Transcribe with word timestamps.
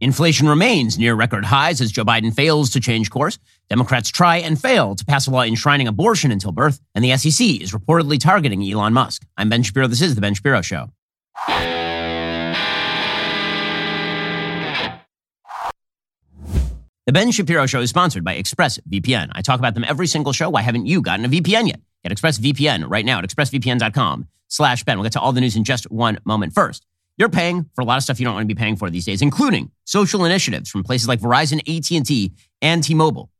Inflation 0.00 0.48
remains 0.48 0.96
near 0.96 1.14
record 1.14 1.44
highs 1.44 1.80
as 1.80 1.90
Joe 1.90 2.04
Biden 2.04 2.32
fails 2.32 2.70
to 2.70 2.80
change 2.80 3.10
course. 3.10 3.38
Democrats 3.68 4.10
try 4.10 4.36
and 4.36 4.60
fail 4.60 4.94
to 4.94 5.04
pass 5.04 5.26
a 5.26 5.30
law 5.30 5.42
enshrining 5.42 5.88
abortion 5.88 6.30
until 6.30 6.52
birth, 6.52 6.80
and 6.94 7.04
the 7.04 7.16
SEC 7.16 7.60
is 7.60 7.72
reportedly 7.72 8.20
targeting 8.20 8.62
Elon 8.62 8.92
Musk. 8.92 9.26
I'm 9.36 9.48
Ben 9.48 9.64
Shapiro. 9.64 9.88
This 9.88 10.00
is 10.00 10.14
The 10.14 10.20
Ben 10.20 10.34
Shapiro 10.34 10.62
Show. 10.62 10.90
The 17.06 17.12
Ben 17.12 17.30
Shapiro 17.32 17.66
Show 17.66 17.80
is 17.80 17.90
sponsored 17.90 18.22
by 18.22 18.36
ExpressVPN. 18.36 19.30
I 19.32 19.40
talk 19.40 19.58
about 19.58 19.74
them 19.74 19.84
every 19.84 20.06
single 20.06 20.32
show. 20.32 20.50
Why 20.50 20.60
haven't 20.60 20.86
you 20.86 21.00
gotten 21.00 21.24
a 21.24 21.28
VPN 21.28 21.66
yet? 21.66 21.80
Get 22.04 22.12
ExpressVPN 22.12 22.84
right 22.88 23.04
now 23.04 23.18
at 23.18 23.24
expressvpn.com 23.24 24.28
slash 24.48 24.84
Ben. 24.84 24.98
We'll 24.98 25.04
get 25.04 25.14
to 25.14 25.20
all 25.20 25.32
the 25.32 25.40
news 25.40 25.56
in 25.56 25.64
just 25.64 25.90
one 25.90 26.18
moment. 26.24 26.52
First, 26.52 26.84
you're 27.18 27.28
paying 27.28 27.68
for 27.74 27.82
a 27.82 27.84
lot 27.84 27.96
of 27.96 28.04
stuff 28.04 28.20
you 28.20 28.24
don't 28.24 28.34
want 28.34 28.48
to 28.48 28.54
be 28.54 28.58
paying 28.58 28.76
for 28.76 28.88
these 28.88 29.04
days, 29.04 29.20
including 29.20 29.70
social 29.84 30.24
initiatives 30.24 30.70
from 30.70 30.84
places 30.84 31.08
like 31.08 31.20
Verizon, 31.20 31.58
AT&T, 31.60 32.32
and 32.62 32.82
T-Mobile. 32.82 33.30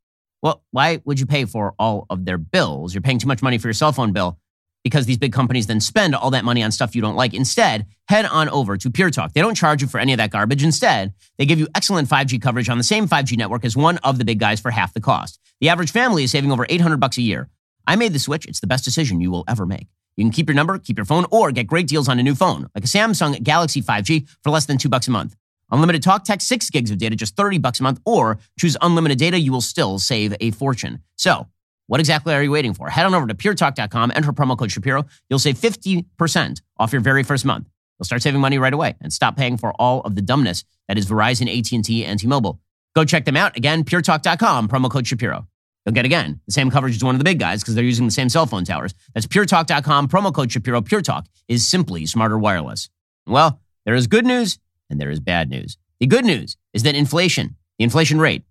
Well, 0.43 0.63
why 0.71 1.01
would 1.05 1.19
you 1.19 1.27
pay 1.27 1.45
for 1.45 1.75
all 1.79 2.07
of 2.11 2.25
their 2.25 2.39
bills? 2.39 2.93
You're 2.95 3.03
paying 3.03 3.19
too 3.19 3.27
much 3.27 3.43
money 3.43 3.59
for 3.59 3.69
your 3.69 3.75
cell 3.75 3.93
phone 3.93 4.13
bill 4.13 4.39
because 4.85 5.07
these 5.07 5.19
big 5.19 5.33
companies 5.33 5.67
then 5.67 5.81
spend 5.81 6.15
all 6.15 6.31
that 6.31 6.45
money 6.45 6.63
on 6.63 6.71
stuff 6.71 6.95
you 6.95 7.03
don't 7.03 7.17
like. 7.17 7.35
Instead, 7.35 7.87
head 8.09 8.25
on 8.25 8.49
over 8.49 8.77
to 8.77 8.91
PureTalk. 8.91 9.33
They 9.33 9.41
don't 9.41 9.57
charge 9.57 9.83
you 9.83 9.89
for 9.89 9.99
any 9.99 10.13
of 10.13 10.19
that 10.19 10.31
garbage. 10.31 10.63
Instead, 10.63 11.15
they 11.37 11.47
give 11.47 11.59
you 11.59 11.69
excellent 11.75 12.09
5G 12.09 12.41
coverage 12.41 12.69
on 12.69 12.79
the 12.79 12.85
same 12.85 13.09
5G 13.09 13.37
network 13.37 13.65
as 13.65 13.77
one 13.77 13.99
of 13.99 14.19
the 14.19 14.25
big 14.25 14.39
guys 14.39 14.61
for 14.61 14.71
half 14.71 14.95
the 14.95 15.01
cost. 15.01 15.41
The 15.61 15.69
average 15.69 15.91
family 15.91 16.25
is 16.25 16.31
saving 16.31 16.53
over 16.53 16.67
800 16.69 16.99
bucks 16.99 17.19
a 17.19 17.23
year. 17.23 17.49
I 17.87 17.97
made 17.97 18.13
the 18.13 18.19
switch. 18.19 18.47
It's 18.47 18.61
the 18.61 18.67
best 18.67 18.85
decision 18.85 19.21
you 19.21 19.31
will 19.31 19.45
ever 19.49 19.67
make. 19.67 19.89
You 20.19 20.25
can 20.25 20.33
keep 20.33 20.49
your 20.49 20.57
number, 20.57 20.79
keep 20.79 20.99
your 20.99 21.05
phone, 21.05 21.27
or 21.31 21.53
get 21.53 21.69
great 21.69 21.87
deals 21.87 22.09
on 22.09 22.19
a 22.19 22.25
new 22.25 22.35
phone, 22.35 22.69
like 22.75 22.83
a 22.83 22.89
Samsung 22.89 23.41
Galaxy 23.41 23.81
5G 23.81 24.29
for 24.43 24.51
less 24.51 24.67
than 24.67 24.77
two 24.77 24.89
bucks 24.89 25.07
a 25.07 25.13
month. 25.13 25.37
Unlimited 25.71 26.03
talk, 26.03 26.25
text, 26.25 26.49
six 26.49 26.71
gigs 26.71 26.91
of 26.91 26.99
data, 26.99 27.15
just 27.15 27.37
30 27.37 27.59
bucks 27.59 27.79
a 27.79 27.85
month, 27.85 28.01
or 28.05 28.41
choose 28.59 28.77
unlimited 28.83 29.17
data, 29.17 29.39
you 29.39 29.53
will 29.53 29.61
still 29.61 29.97
save 30.01 30.35
a 30.41 30.51
fortune. 30.51 31.05
So, 31.15 31.47
what 31.87 32.01
exactly 32.01 32.35
are 32.35 32.43
you 32.43 32.51
waiting 32.51 32.75
for? 32.75 32.89
Head 32.89 33.07
on 33.07 33.15
over 33.15 33.29
to 33.29 33.35
puretalk.com, 33.35 34.11
enter 34.13 34.33
promo 34.33 34.59
code 34.59 34.73
Shapiro. 34.73 35.07
You'll 35.31 35.39
save 35.39 35.57
50% 35.57 36.63
off 36.79 36.93
your 36.93 37.01
very 37.01 37.23
first 37.23 37.45
month. 37.45 37.69
You'll 37.99 38.07
start 38.07 38.23
saving 38.23 38.41
money 38.41 38.59
right 38.59 38.75
away 38.75 38.97
and 39.01 39.13
stop 39.13 39.37
paying 39.37 39.57
for 39.57 39.73
all 39.81 40.01
of 40.01 40.17
the 40.17 40.23
dumbness 40.23 40.65
that 40.89 40.99
is 40.99 41.07
Verizon, 41.07 41.47
AT&T, 41.47 42.05
and 42.05 42.19
T-Mobile. 42.19 42.61
Go 42.97 43.05
check 43.05 43.25
them 43.25 43.37
out. 43.37 43.57
Again, 43.57 43.85
puretalk.com, 43.85 44.67
promo 44.67 44.91
code 44.91 45.07
Shapiro. 45.07 45.47
You'll 45.89 45.95
get 45.95 46.05
again 46.05 46.39
the 46.45 46.53
same 46.53 46.71
coverage 46.71 46.97
as 46.97 47.03
one 47.03 47.15
of 47.15 47.19
the 47.19 47.25
big 47.25 47.39
guys 47.39 47.63
because 47.63 47.75
they're 47.75 47.83
using 47.83 48.05
the 48.05 48.13
same 48.13 48.29
cell 48.29 48.45
phone 48.45 48.67
towers. 48.67 48.93
That's 49.15 49.27
puretalk.com, 49.27 50.09
promo 50.09 50.35
code 50.35 50.53
Shapiro. 50.53 50.83
PureTalk 50.83 51.25
is 51.49 51.67
simply 51.67 52.05
smarter 52.05 52.39
wireless. 52.39 52.91
Well, 53.27 53.63
there 53.87 53.95
is 53.95 54.07
good 54.07 54.27
news 54.27 54.59
and 54.91 55.01
there 55.01 55.09
is 55.09 55.19
bad 55.19 55.49
news. 55.49 55.79
The 55.99 56.07
good 56.07 56.27
news 56.27 56.59
is 56.75 56.83
that 56.83 56.95
inflation, 56.95 57.57
the 57.79 57.85
inflation 57.85 58.21
rate, 58.21 58.43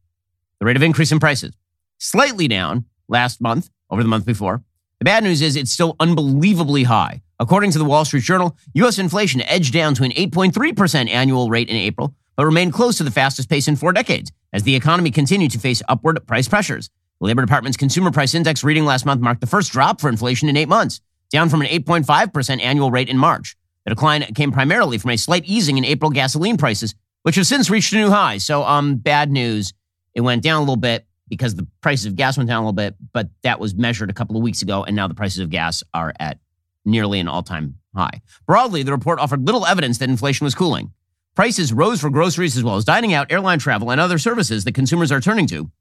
the 0.60 0.66
rate 0.66 0.78
of 0.78 0.82
increase 0.82 1.12
in 1.12 1.20
prices, 1.20 1.56
slightly 2.00 2.48
down 2.48 2.86
last 3.08 3.40
month 3.40 3.70
over 3.92 4.02
the 4.02 4.10
month 4.10 4.26
before. 4.26 4.64
The 4.98 5.06
bad 5.06 5.24
news 5.24 5.44
is 5.44 5.56
it's 5.56 5.72
still 5.72 5.96
unbelievably 6.00 6.86
high. 6.86 7.22
According 7.40 7.70
to 7.70 7.78
the 7.78 7.86
Wall 7.86 8.04
Street 8.04 8.24
Journal, 8.24 8.58
U.S. 8.74 8.98
inflation 8.98 9.44
edged 9.44 9.74
down 9.74 9.94
to 9.94 10.04
an 10.04 10.12
8.3% 10.14 11.08
annual 11.08 11.52
rate 11.52 11.70
in 11.70 11.76
April, 11.76 12.16
but 12.36 12.48
remained 12.48 12.74
close 12.74 12.98
to 12.98 13.04
the 13.04 13.12
fastest 13.12 13.48
pace 13.48 13.68
in 13.68 13.76
four 13.76 13.94
decades 13.94 14.32
as 14.54 14.64
the 14.64 14.76
economy 14.76 15.12
continued 15.12 15.52
to 15.52 15.60
face 15.60 15.84
upward 15.88 16.26
price 16.26 16.48
pressures. 16.48 16.90
The 17.20 17.26
Labor 17.26 17.42
Department's 17.42 17.78
Consumer 17.78 18.12
Price 18.12 18.36
Index 18.36 18.64
reading 18.64 18.86
last 18.86 19.04
month 19.04 19.22
marked 19.22 19.42
the 19.42 19.48
first 19.48 19.72
drop 19.72 20.00
for 20.00 20.08
inflation 20.08 20.50
in 20.50 20.58
eight 20.58 20.70
months, 20.70 21.02
down 21.32 21.50
from 21.50 21.62
an 21.62 21.68
8.5% 21.68 22.62
annual 22.62 22.92
rate 22.92 23.10
in 23.10 23.18
March. 23.18 23.56
The 23.86 23.90
decline 23.92 24.22
came 24.36 24.52
primarily 24.52 25.00
from 25.00 25.10
a 25.10 25.18
slight 25.18 25.44
easing 25.46 25.80
in 25.80 25.86
April 25.86 26.12
gasoline 26.12 26.58
prices, 26.58 26.94
which 27.24 27.36
have 27.36 27.48
since 27.48 27.72
reached 27.72 27.92
a 27.94 27.96
new 27.96 28.12
high. 28.12 28.38
So, 28.38 28.64
um, 28.64 28.98
bad 28.98 29.32
news. 29.32 29.74
It 30.14 30.22
went 30.22 30.44
down 30.44 30.58
a 30.58 30.60
little 30.60 30.76
bit 30.76 31.08
because 31.28 31.56
the 31.56 31.66
prices 31.82 32.06
of 32.06 32.16
gas 32.16 32.38
went 32.38 32.50
down 32.50 32.62
a 32.62 32.66
little 32.68 32.74
bit, 32.74 32.96
but 33.14 33.30
that 33.42 33.60
was 33.60 33.74
measured 33.74 34.12
a 34.12 34.14
couple 34.14 34.38
of 34.38 34.44
weeks 34.44 34.62
ago, 34.62 34.84
and 34.84 34.96
now 34.96 35.08
the 35.08 35.16
prices 35.16 35.40
of 35.40 35.50
gas 35.50 35.82
are 35.96 36.14
at 36.20 36.38
nearly 36.86 37.20
an 37.20 37.28
all 37.28 37.42
time 37.42 37.80
high. 37.96 38.22
Broadly, 38.46 38.84
the 38.84 38.92
report 38.92 39.20
offered 39.20 39.44
little 39.44 39.66
evidence 39.66 39.98
that 39.98 40.10
inflation 40.10 40.46
was 40.46 40.54
cooling. 40.54 40.92
Prices 41.34 41.74
rose 41.74 42.00
for 42.00 42.12
groceries 42.12 42.56
as 42.58 42.64
well 42.64 42.76
as 42.76 42.86
dining 42.86 43.14
out, 43.14 43.32
airline 43.32 43.58
travel, 43.58 43.90
and 43.90 44.00
other 44.00 44.20
services 44.20 44.66
that 44.66 44.76
consumers 44.76 45.12
are 45.12 45.22
turning 45.22 45.48
to 45.48 45.72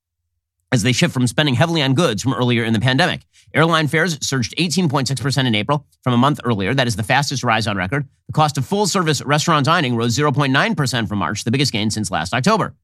as 0.73 0.83
they 0.83 0.93
shift 0.93 1.15
from 1.15 1.27
spending 1.27 1.55
heavily 1.55 1.83
on 1.83 1.95
goods 1.95 2.23
from 2.23 2.35
earlier 2.35 2.65
in 2.65 2.73
the 2.73 2.81
pandemic. 2.81 3.23
Airline 3.55 3.89
fares 3.89 4.19
surged 4.21 4.55
18.6% 4.59 5.47
in 5.47 5.55
April 5.55 5.87
from 6.03 6.13
a 6.13 6.19
month 6.19 6.41
earlier. 6.45 6.75
That 6.75 6.87
is 6.87 6.97
the 6.97 7.03
fastest 7.03 7.45
rise 7.45 7.67
on 7.67 7.77
record. 7.77 8.07
The 8.27 8.33
cost 8.33 8.59
of 8.59 8.67
full 8.67 8.87
service 8.87 9.23
restaurant 9.23 9.67
dining 9.67 9.97
rose 9.97 10.17
0.9% 10.17 11.09
from 11.09 11.19
March, 11.19 11.45
the 11.45 11.51
biggest 11.51 11.73
gain 11.73 11.91
since 11.91 12.11
last 12.11 12.35
October. 12.35 12.75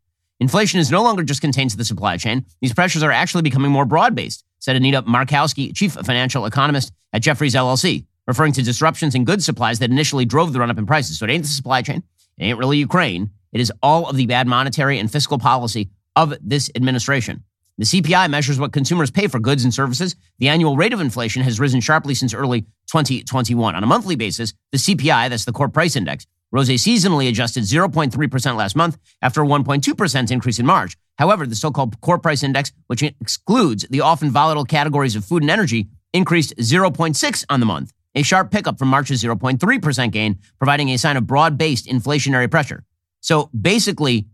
Inflation 0.40 0.80
is 0.80 0.90
no 0.90 1.02
longer 1.02 1.22
just 1.22 1.40
contained 1.40 1.70
to 1.70 1.76
the 1.76 1.84
supply 1.84 2.16
chain. 2.16 2.44
These 2.60 2.74
pressures 2.74 3.02
are 3.02 3.12
actually 3.12 3.42
becoming 3.42 3.70
more 3.70 3.84
broad 3.84 4.14
based, 4.14 4.44
said 4.58 4.76
Anita 4.76 5.02
Markowski, 5.02 5.74
chief 5.74 5.92
financial 5.92 6.46
economist 6.46 6.92
at 7.12 7.22
Jefferies 7.22 7.54
LLC, 7.54 8.06
referring 8.26 8.52
to 8.54 8.62
disruptions 8.62 9.14
in 9.14 9.24
goods 9.24 9.44
supplies 9.44 9.78
that 9.80 9.90
initially 9.90 10.24
drove 10.24 10.52
the 10.52 10.58
run 10.58 10.70
up 10.70 10.78
in 10.78 10.86
prices. 10.86 11.18
So 11.18 11.26
it 11.26 11.30
ain't 11.30 11.44
the 11.44 11.48
supply 11.48 11.82
chain. 11.82 12.02
It 12.38 12.44
ain't 12.44 12.58
really 12.58 12.78
Ukraine. 12.78 13.30
It 13.52 13.60
is 13.60 13.72
all 13.82 14.08
of 14.08 14.16
the 14.16 14.26
bad 14.26 14.46
monetary 14.46 14.98
and 14.98 15.10
fiscal 15.12 15.38
policy 15.38 15.90
of 16.16 16.34
this 16.40 16.70
administration. 16.74 17.44
The 17.78 17.84
CPI 17.84 18.28
measures 18.28 18.60
what 18.60 18.72
consumers 18.72 19.10
pay 19.10 19.28
for 19.28 19.38
goods 19.38 19.64
and 19.64 19.72
services. 19.72 20.14
The 20.38 20.48
annual 20.48 20.76
rate 20.76 20.92
of 20.92 21.00
inflation 21.00 21.42
has 21.42 21.58
risen 21.58 21.80
sharply 21.80 22.14
since 22.14 22.34
early 22.34 22.62
2021. 22.88 23.74
On 23.74 23.82
a 23.82 23.86
monthly 23.86 24.14
basis, 24.14 24.52
the 24.72 24.78
CPI, 24.78 25.30
that's 25.30 25.46
the 25.46 25.52
core 25.52 25.70
price 25.70 25.96
index, 25.96 26.26
rose 26.52 26.68
a 26.68 26.74
seasonally 26.74 27.28
adjusted 27.28 27.64
0.3% 27.64 28.56
last 28.56 28.76
month 28.76 28.98
after 29.22 29.42
a 29.42 29.46
1.2% 29.46 30.30
increase 30.30 30.58
in 30.58 30.66
March. 30.66 30.96
However, 31.18 31.46
the 31.46 31.56
so-called 31.56 32.00
core 32.02 32.18
price 32.18 32.42
index, 32.42 32.72
which 32.88 33.02
excludes 33.02 33.86
the 33.88 34.02
often 34.02 34.30
volatile 34.30 34.64
categories 34.64 35.16
of 35.16 35.24
food 35.24 35.42
and 35.42 35.50
energy, 35.50 35.88
increased 36.12 36.54
0.6 36.58 37.44
on 37.48 37.60
the 37.60 37.66
month, 37.66 37.92
a 38.14 38.22
sharp 38.22 38.50
pickup 38.50 38.78
from 38.78 38.88
March's 38.88 39.22
0.3% 39.24 40.10
gain, 40.10 40.38
providing 40.58 40.90
a 40.90 40.98
sign 40.98 41.16
of 41.16 41.26
broad-based 41.26 41.86
inflationary 41.86 42.50
pressure. 42.50 42.84
So 43.20 43.48
basically, 43.58 44.26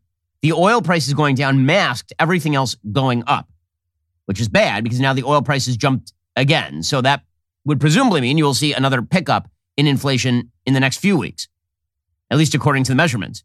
the 0.43 0.53
oil 0.53 0.83
price 0.83 1.09
is 1.09 1.15
going 1.15 1.35
down 1.35 1.67
masked 1.67 2.13
everything 2.19 2.55
else 2.55 2.77
going 2.93 3.25
up, 3.27 3.49
which 4.27 4.41
is 4.41 4.49
bad 4.49 4.85
because 4.85 5.01
now 5.01 5.13
the 5.13 5.25
oil 5.25 5.43
price 5.43 5.67
has 5.67 5.77
jumped 5.77 6.13
again. 6.37 6.83
So 6.83 7.01
that 7.01 7.23
would 7.65 7.81
presumably 7.81 8.21
mean 8.21 8.39
you 8.39 8.45
will 8.45 8.55
see 8.55 8.73
another 8.73 9.03
pickup 9.03 9.49
in 9.77 9.87
inflation 9.87 10.51
in 10.67 10.75
the 10.75 10.81
next 10.81 10.99
few 10.99 11.17
weeks, 11.17 11.49
at 12.31 12.39
least 12.39 12.55
according 12.55 12.85
to 12.85 12.93
the 12.93 12.97
measurements. 12.97 13.45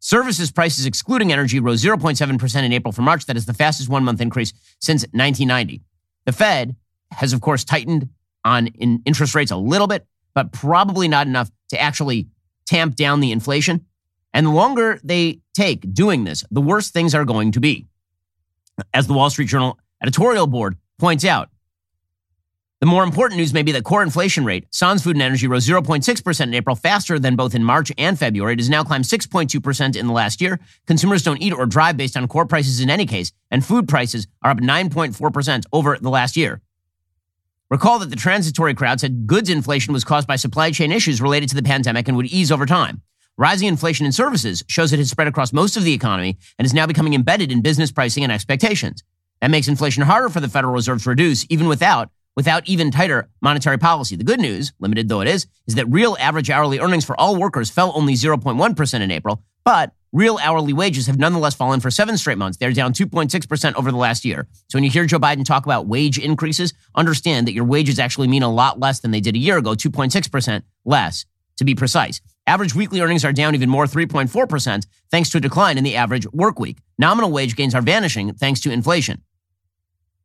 Services 0.00 0.50
prices 0.52 0.86
excluding 0.86 1.32
energy 1.32 1.58
rose 1.58 1.82
0.7% 1.82 2.62
in 2.62 2.72
April 2.72 2.92
from 2.92 3.04
March. 3.04 3.26
That 3.26 3.36
is 3.36 3.46
the 3.46 3.54
fastest 3.54 3.88
one 3.88 4.04
month 4.04 4.20
increase 4.20 4.52
since 4.80 5.02
1990. 5.02 5.82
The 6.24 6.32
Fed 6.32 6.76
has, 7.10 7.32
of 7.32 7.40
course, 7.40 7.64
tightened 7.64 8.08
on 8.44 8.68
in 8.68 9.02
interest 9.04 9.34
rates 9.34 9.50
a 9.50 9.56
little 9.56 9.86
bit, 9.86 10.06
but 10.34 10.52
probably 10.52 11.08
not 11.08 11.26
enough 11.26 11.50
to 11.70 11.80
actually 11.80 12.28
tamp 12.66 12.94
down 12.94 13.20
the 13.20 13.32
inflation. 13.32 13.86
And 14.38 14.46
the 14.46 14.52
longer 14.52 15.00
they 15.02 15.40
take 15.52 15.92
doing 15.92 16.22
this, 16.22 16.44
the 16.52 16.60
worse 16.60 16.92
things 16.92 17.12
are 17.12 17.24
going 17.24 17.50
to 17.50 17.60
be. 17.60 17.88
As 18.94 19.08
the 19.08 19.12
Wall 19.12 19.30
Street 19.30 19.48
Journal 19.48 19.80
editorial 20.00 20.46
board 20.46 20.76
points 20.96 21.24
out, 21.24 21.48
the 22.78 22.86
more 22.86 23.02
important 23.02 23.38
news 23.38 23.52
may 23.52 23.64
be 23.64 23.72
that 23.72 23.82
core 23.82 24.04
inflation 24.04 24.44
rate, 24.44 24.68
sans 24.70 25.02
food 25.02 25.16
and 25.16 25.22
energy, 25.24 25.48
rose 25.48 25.66
0.6% 25.66 26.40
in 26.40 26.54
April, 26.54 26.76
faster 26.76 27.18
than 27.18 27.34
both 27.34 27.52
in 27.52 27.64
March 27.64 27.90
and 27.98 28.16
February. 28.16 28.52
It 28.52 28.60
has 28.60 28.70
now 28.70 28.84
climbed 28.84 29.06
6.2% 29.06 29.96
in 29.96 30.06
the 30.06 30.12
last 30.12 30.40
year. 30.40 30.60
Consumers 30.86 31.24
don't 31.24 31.42
eat 31.42 31.52
or 31.52 31.66
drive 31.66 31.96
based 31.96 32.16
on 32.16 32.28
core 32.28 32.46
prices 32.46 32.78
in 32.78 32.90
any 32.90 33.06
case, 33.06 33.32
and 33.50 33.66
food 33.66 33.88
prices 33.88 34.28
are 34.42 34.52
up 34.52 34.58
9.4% 34.58 35.64
over 35.72 35.98
the 36.00 36.10
last 36.10 36.36
year. 36.36 36.60
Recall 37.70 37.98
that 37.98 38.10
the 38.10 38.14
transitory 38.14 38.74
crowd 38.74 39.00
said 39.00 39.26
goods 39.26 39.50
inflation 39.50 39.92
was 39.92 40.04
caused 40.04 40.28
by 40.28 40.36
supply 40.36 40.70
chain 40.70 40.92
issues 40.92 41.20
related 41.20 41.48
to 41.48 41.56
the 41.56 41.62
pandemic 41.64 42.06
and 42.06 42.16
would 42.16 42.26
ease 42.26 42.52
over 42.52 42.66
time. 42.66 43.02
Rising 43.40 43.68
inflation 43.68 44.04
in 44.04 44.10
services 44.10 44.64
shows 44.66 44.92
it 44.92 44.98
has 44.98 45.10
spread 45.10 45.28
across 45.28 45.52
most 45.52 45.76
of 45.76 45.84
the 45.84 45.92
economy 45.92 46.36
and 46.58 46.66
is 46.66 46.74
now 46.74 46.88
becoming 46.88 47.14
embedded 47.14 47.52
in 47.52 47.62
business 47.62 47.92
pricing 47.92 48.24
and 48.24 48.32
expectations. 48.32 49.04
That 49.40 49.52
makes 49.52 49.68
inflation 49.68 50.02
harder 50.02 50.28
for 50.28 50.40
the 50.40 50.48
Federal 50.48 50.74
Reserve 50.74 51.04
to 51.04 51.10
reduce, 51.10 51.46
even 51.48 51.68
without 51.68 52.10
without 52.34 52.68
even 52.68 52.90
tighter 52.90 53.28
monetary 53.40 53.78
policy. 53.78 54.16
The 54.16 54.24
good 54.24 54.40
news, 54.40 54.72
limited 54.80 55.08
though 55.08 55.20
it 55.20 55.28
is, 55.28 55.46
is 55.68 55.76
that 55.76 55.86
real 55.86 56.16
average 56.18 56.50
hourly 56.50 56.80
earnings 56.80 57.04
for 57.04 57.18
all 57.18 57.36
workers 57.36 57.70
fell 57.70 57.92
only 57.94 58.14
0.1% 58.14 59.00
in 59.00 59.10
April, 59.12 59.42
but 59.64 59.92
real 60.12 60.38
hourly 60.42 60.72
wages 60.72 61.06
have 61.06 61.18
nonetheless 61.18 61.54
fallen 61.54 61.78
for 61.78 61.92
seven 61.92 62.16
straight 62.16 62.38
months. 62.38 62.58
They're 62.58 62.72
down 62.72 62.92
2.6% 62.92 63.74
over 63.74 63.92
the 63.92 63.96
last 63.96 64.24
year. 64.24 64.48
So 64.68 64.76
when 64.76 64.84
you 64.84 64.90
hear 64.90 65.04
Joe 65.04 65.20
Biden 65.20 65.44
talk 65.44 65.64
about 65.64 65.86
wage 65.86 66.18
increases, 66.18 66.74
understand 66.96 67.46
that 67.46 67.54
your 67.54 67.64
wages 67.64 68.00
actually 68.00 68.26
mean 68.26 68.42
a 68.42 68.52
lot 68.52 68.80
less 68.80 68.98
than 68.98 69.12
they 69.12 69.20
did 69.20 69.36
a 69.36 69.40
year 69.40 69.58
ago, 69.58 69.74
2.6% 69.74 70.62
less 70.84 71.24
to 71.56 71.64
be 71.64 71.74
precise. 71.76 72.20
Average 72.48 72.74
weekly 72.74 73.02
earnings 73.02 73.26
are 73.26 73.32
down 73.32 73.54
even 73.54 73.68
more, 73.68 73.84
3.4%, 73.84 74.86
thanks 75.10 75.28
to 75.28 75.36
a 75.36 75.40
decline 75.40 75.76
in 75.76 75.84
the 75.84 75.96
average 75.96 76.26
work 76.32 76.58
week. 76.58 76.78
Nominal 76.98 77.30
wage 77.30 77.54
gains 77.54 77.74
are 77.74 77.82
vanishing 77.82 78.32
thanks 78.32 78.58
to 78.60 78.70
inflation. 78.70 79.22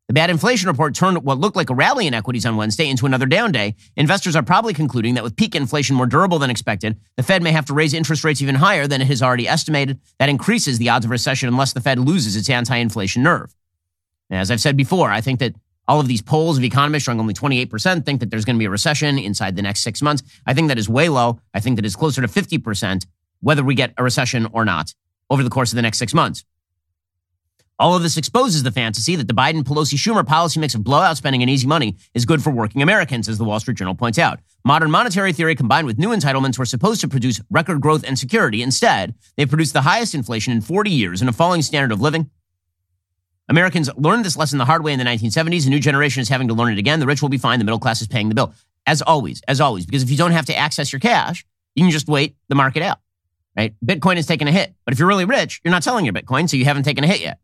The 0.08 0.14
bad 0.14 0.30
inflation 0.30 0.70
report 0.70 0.96
turned 0.96 1.22
what 1.26 1.38
looked 1.38 1.58
like 1.58 1.70
a 1.70 1.76
rally 1.76 2.08
in 2.08 2.14
equities 2.14 2.46
on 2.46 2.56
Wednesday 2.56 2.90
into 2.90 3.06
another 3.06 3.26
down 3.26 3.52
day. 3.52 3.76
Investors 3.98 4.38
are 4.38 4.44
probably 4.44 4.74
concluding 4.74 5.16
that 5.16 5.24
with 5.26 5.36
peak 5.36 5.54
inflation 5.54 5.98
more 5.98 6.06
durable 6.06 6.40
than 6.40 6.50
expected, 6.50 6.98
the 7.18 7.24
Fed 7.24 7.44
may 7.44 7.52
have 7.52 7.66
to 7.66 7.74
raise 7.74 7.94
interest 7.94 8.24
rates 8.24 8.42
even 8.42 8.56
higher 8.56 8.88
than 8.88 9.02
it 9.02 9.08
has 9.08 9.22
already 9.22 9.46
estimated. 9.46 10.00
That 10.18 10.30
increases 10.30 10.78
the 10.78 10.88
odds 10.88 11.04
of 11.04 11.12
recession 11.12 11.50
unless 11.50 11.74
the 11.74 11.82
Fed 11.82 12.00
loses 12.00 12.38
its 12.38 12.50
anti 12.50 12.78
inflation 12.78 13.22
nerve. 13.22 13.54
As 14.30 14.50
I've 14.50 14.62
said 14.62 14.78
before, 14.78 15.12
I 15.12 15.20
think 15.20 15.42
that 15.42 15.56
all 15.88 16.00
of 16.00 16.08
these 16.08 16.22
polls 16.22 16.58
of 16.58 16.64
economists 16.64 17.04
showing 17.04 17.20
only 17.20 17.34
28% 17.34 18.06
think 18.06 18.20
that 18.20 18.30
there's 18.30 18.46
going 18.46 18.56
to 18.56 18.60
be 18.60 18.66
a 18.66 18.70
recession 18.70 19.18
inside 19.18 19.56
the 19.56 19.62
next 19.62 19.82
six 19.82 20.02
months. 20.02 20.24
I 20.46 20.54
think 20.54 20.70
that 20.70 20.78
is 20.78 20.88
way 20.88 21.10
low. 21.10 21.40
I 21.54 21.60
think 21.60 21.76
that 21.76 21.86
is 21.86 21.96
closer 21.96 22.22
to 22.22 22.28
50%, 22.28 23.06
whether 23.42 23.64
we 23.64 23.76
get 23.76 23.94
a 23.98 24.04
recession 24.04 24.48
or 24.54 24.66
not 24.66 24.94
over 25.30 25.44
the 25.44 25.50
course 25.50 25.72
of 25.72 25.76
the 25.76 25.82
next 25.82 25.98
six 25.98 26.14
months. 26.14 26.46
All 27.80 27.96
of 27.96 28.04
this 28.04 28.18
exposes 28.18 28.64
the 28.64 28.72
fantasy 28.72 29.16
that 29.16 29.28
the 29.28 29.34
Biden 29.34 29.64
Pelosi 29.64 29.96
Schumer 29.96 30.26
policy 30.26 30.60
mix 30.60 30.76
of 30.76 30.84
blowout 30.84 31.18
spending 31.18 31.42
and 31.42 31.50
easy 31.50 31.66
money 31.66 31.98
is 32.14 32.24
good 32.24 32.44
for 32.44 32.52
working 32.52 32.82
Americans, 32.82 33.28
as 33.28 33.40
the 33.40 33.44
Wall 33.44 33.60
Street 33.60 33.78
Journal 33.78 33.96
points 33.96 34.20
out. 34.20 34.40
Modern 34.64 34.92
monetary 34.92 35.34
theory 35.34 35.56
combined 35.56 35.88
with 35.88 35.98
new 35.98 36.10
entitlements 36.10 36.58
were 36.58 36.66
supposed 36.66 37.02
to 37.02 37.08
produce 37.08 37.42
record 37.50 37.82
growth 37.82 38.04
and 38.08 38.18
security. 38.18 38.62
Instead, 38.62 39.16
they've 39.36 39.50
produced 39.50 39.74
the 39.74 39.82
highest 39.82 40.14
inflation 40.14 40.54
in 40.54 40.62
40 40.62 40.92
years 40.92 41.20
and 41.20 41.30
a 41.30 41.34
falling 41.34 41.64
standard 41.64 41.92
of 41.92 42.00
living. 42.00 42.30
Americans 43.50 43.90
learned 43.98 44.26
this 44.26 44.38
lesson 44.38 44.58
the 44.58 44.66
hard 44.66 44.84
way 44.84 44.94
in 44.94 45.00
the 45.00 45.06
1970s. 45.06 45.68
A 45.68 45.70
new 45.70 45.80
generation 45.80 46.22
is 46.22 46.30
having 46.30 46.48
to 46.48 46.54
learn 46.54 46.72
it 46.72 46.80
again. 46.80 47.00
The 47.00 47.06
rich 47.06 47.22
will 47.22 47.30
be 47.30 47.38
fine. 47.38 47.60
The 47.60 47.66
middle 47.66 47.80
class 47.80 48.02
is 48.02 48.08
paying 48.08 48.30
the 48.30 48.36
bill. 48.36 48.54
As 48.86 49.02
always, 49.02 49.42
as 49.48 49.62
always, 49.62 49.86
because 49.86 50.04
if 50.04 50.10
you 50.10 50.18
don't 50.18 50.32
have 50.32 50.46
to 50.48 50.56
access 50.56 50.92
your 50.92 51.00
cash, 51.00 51.46
you 51.76 51.84
can 51.84 51.92
just 51.92 52.08
wait 52.08 52.36
the 52.50 52.56
market 52.56 52.84
out, 52.84 53.00
right? 53.56 53.74
Bitcoin 53.84 54.18
has 54.18 54.26
taken 54.26 54.48
a 54.48 54.52
hit. 54.52 54.74
But 54.86 54.94
if 54.94 55.00
you're 55.00 55.08
really 55.08 55.26
rich, 55.26 55.62
you're 55.64 55.72
not 55.72 55.84
selling 55.84 56.06
your 56.06 56.14
Bitcoin, 56.14 56.50
so 56.50 56.58
you 56.58 56.66
haven't 56.66 56.84
taken 56.84 57.04
a 57.04 57.08
hit 57.08 57.22
yet. 57.22 57.40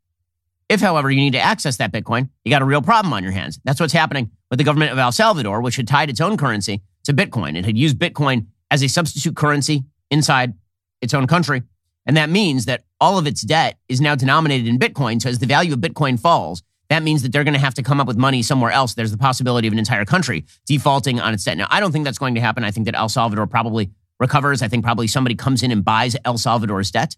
If, 0.68 0.82
however, 0.82 1.10
you 1.10 1.20
need 1.20 1.34
to 1.34 1.40
access 1.40 1.78
that 1.78 1.92
Bitcoin, 1.92 2.30
you 2.44 2.52
got 2.52 2.62
a 2.62 2.66
real 2.66 2.82
problem 2.82 3.14
on 3.14 3.24
your 3.24 3.32
hands. 3.32 3.60
That's 3.64 3.80
what's 3.80 3.94
happening 3.94 4.32
with 4.50 4.60
the 4.60 4.64
government 4.64 4.92
of 4.92 5.00
El 5.00 5.12
Salvador, 5.12 5.62
which 5.62 5.78
had 5.78 5.88
tied 5.88 6.10
its 6.10 6.22
own 6.22 6.38
currency 6.38 6.82
to 7.06 7.14
Bitcoin. 7.14 7.58
It 7.58 7.66
had 7.66 7.78
used 7.78 7.98
Bitcoin 7.98 8.48
as 8.70 8.84
a 8.84 8.88
substitute 8.88 9.36
currency 9.36 9.84
inside 10.12 10.54
its 11.02 11.14
own 11.14 11.26
country. 11.26 11.64
And 12.06 12.18
that 12.18 12.30
means 12.30 12.66
that 12.66 12.84
all 13.00 13.18
of 13.18 13.28
its 13.28 13.42
debt 13.42 13.78
is 13.88 14.02
now 14.02 14.16
denominated 14.16 14.68
in 14.68 14.80
Bitcoin. 14.80 15.22
So 15.22 15.30
as 15.30 15.40
the 15.40 15.46
value 15.46 15.74
of 15.74 15.80
Bitcoin 15.80 16.20
falls, 16.20 16.64
that 16.90 17.04
means 17.04 17.22
that 17.22 17.32
they're 17.32 17.44
going 17.44 17.54
to 17.54 17.60
have 17.60 17.76
to 17.76 17.84
come 17.84 18.00
up 18.00 18.08
with 18.08 18.18
money 18.18 18.42
somewhere 18.42 18.72
else. 18.72 18.96
There's 18.96 19.12
the 19.12 19.18
possibility 19.18 19.68
of 19.68 19.74
an 19.74 19.80
entire 19.80 20.06
country 20.06 20.46
defaulting 20.66 21.20
on 21.20 21.34
its 21.34 21.44
debt. 21.44 21.58
Now, 21.58 21.68
I 21.70 21.80
don't 21.80 21.92
think 21.92 22.06
that's 22.06 22.18
going 22.18 22.36
to 22.36 22.42
happen. 22.42 22.64
I 22.64 22.72
think 22.72 22.86
that 22.86 22.96
El 22.96 23.10
Salvador 23.10 23.46
probably 23.46 23.92
recovers. 24.20 24.62
I 24.62 24.68
think 24.68 24.84
probably 24.84 25.08
somebody 25.08 25.36
comes 25.36 25.62
in 25.62 25.72
and 25.72 25.86
buys 25.86 26.16
El 26.26 26.38
Salvador's 26.38 26.90
debt 26.90 27.16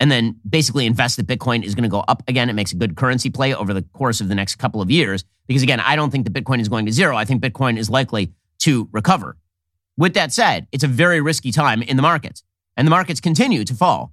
and 0.00 0.10
then 0.10 0.36
basically 0.48 0.86
invests 0.86 1.16
that 1.16 1.26
Bitcoin 1.26 1.62
is 1.62 1.74
going 1.74 1.84
to 1.84 1.88
go 1.88 2.00
up 2.08 2.22
again. 2.26 2.50
It 2.50 2.54
makes 2.54 2.72
a 2.72 2.76
good 2.76 2.96
currency 2.96 3.30
play 3.30 3.54
over 3.54 3.72
the 3.72 3.82
course 3.92 4.20
of 4.20 4.28
the 4.28 4.34
next 4.34 4.56
couple 4.56 4.80
of 4.80 4.90
years. 4.90 5.24
Because 5.46 5.62
again, 5.62 5.78
I 5.78 5.94
don't 5.94 6.10
think 6.10 6.24
that 6.24 6.32
Bitcoin 6.32 6.60
is 6.60 6.68
going 6.68 6.86
to 6.86 6.92
zero. 6.92 7.16
I 7.16 7.24
think 7.24 7.42
Bitcoin 7.42 7.78
is 7.78 7.90
likely 7.90 8.32
to 8.60 8.88
recover. 8.92 9.36
With 9.96 10.14
that 10.14 10.32
said, 10.32 10.66
it's 10.72 10.82
a 10.82 10.88
very 10.88 11.20
risky 11.20 11.52
time 11.52 11.82
in 11.82 11.96
the 11.96 12.02
markets, 12.02 12.42
and 12.76 12.86
the 12.86 12.90
markets 12.90 13.20
continue 13.20 13.64
to 13.64 13.74
fall. 13.74 14.12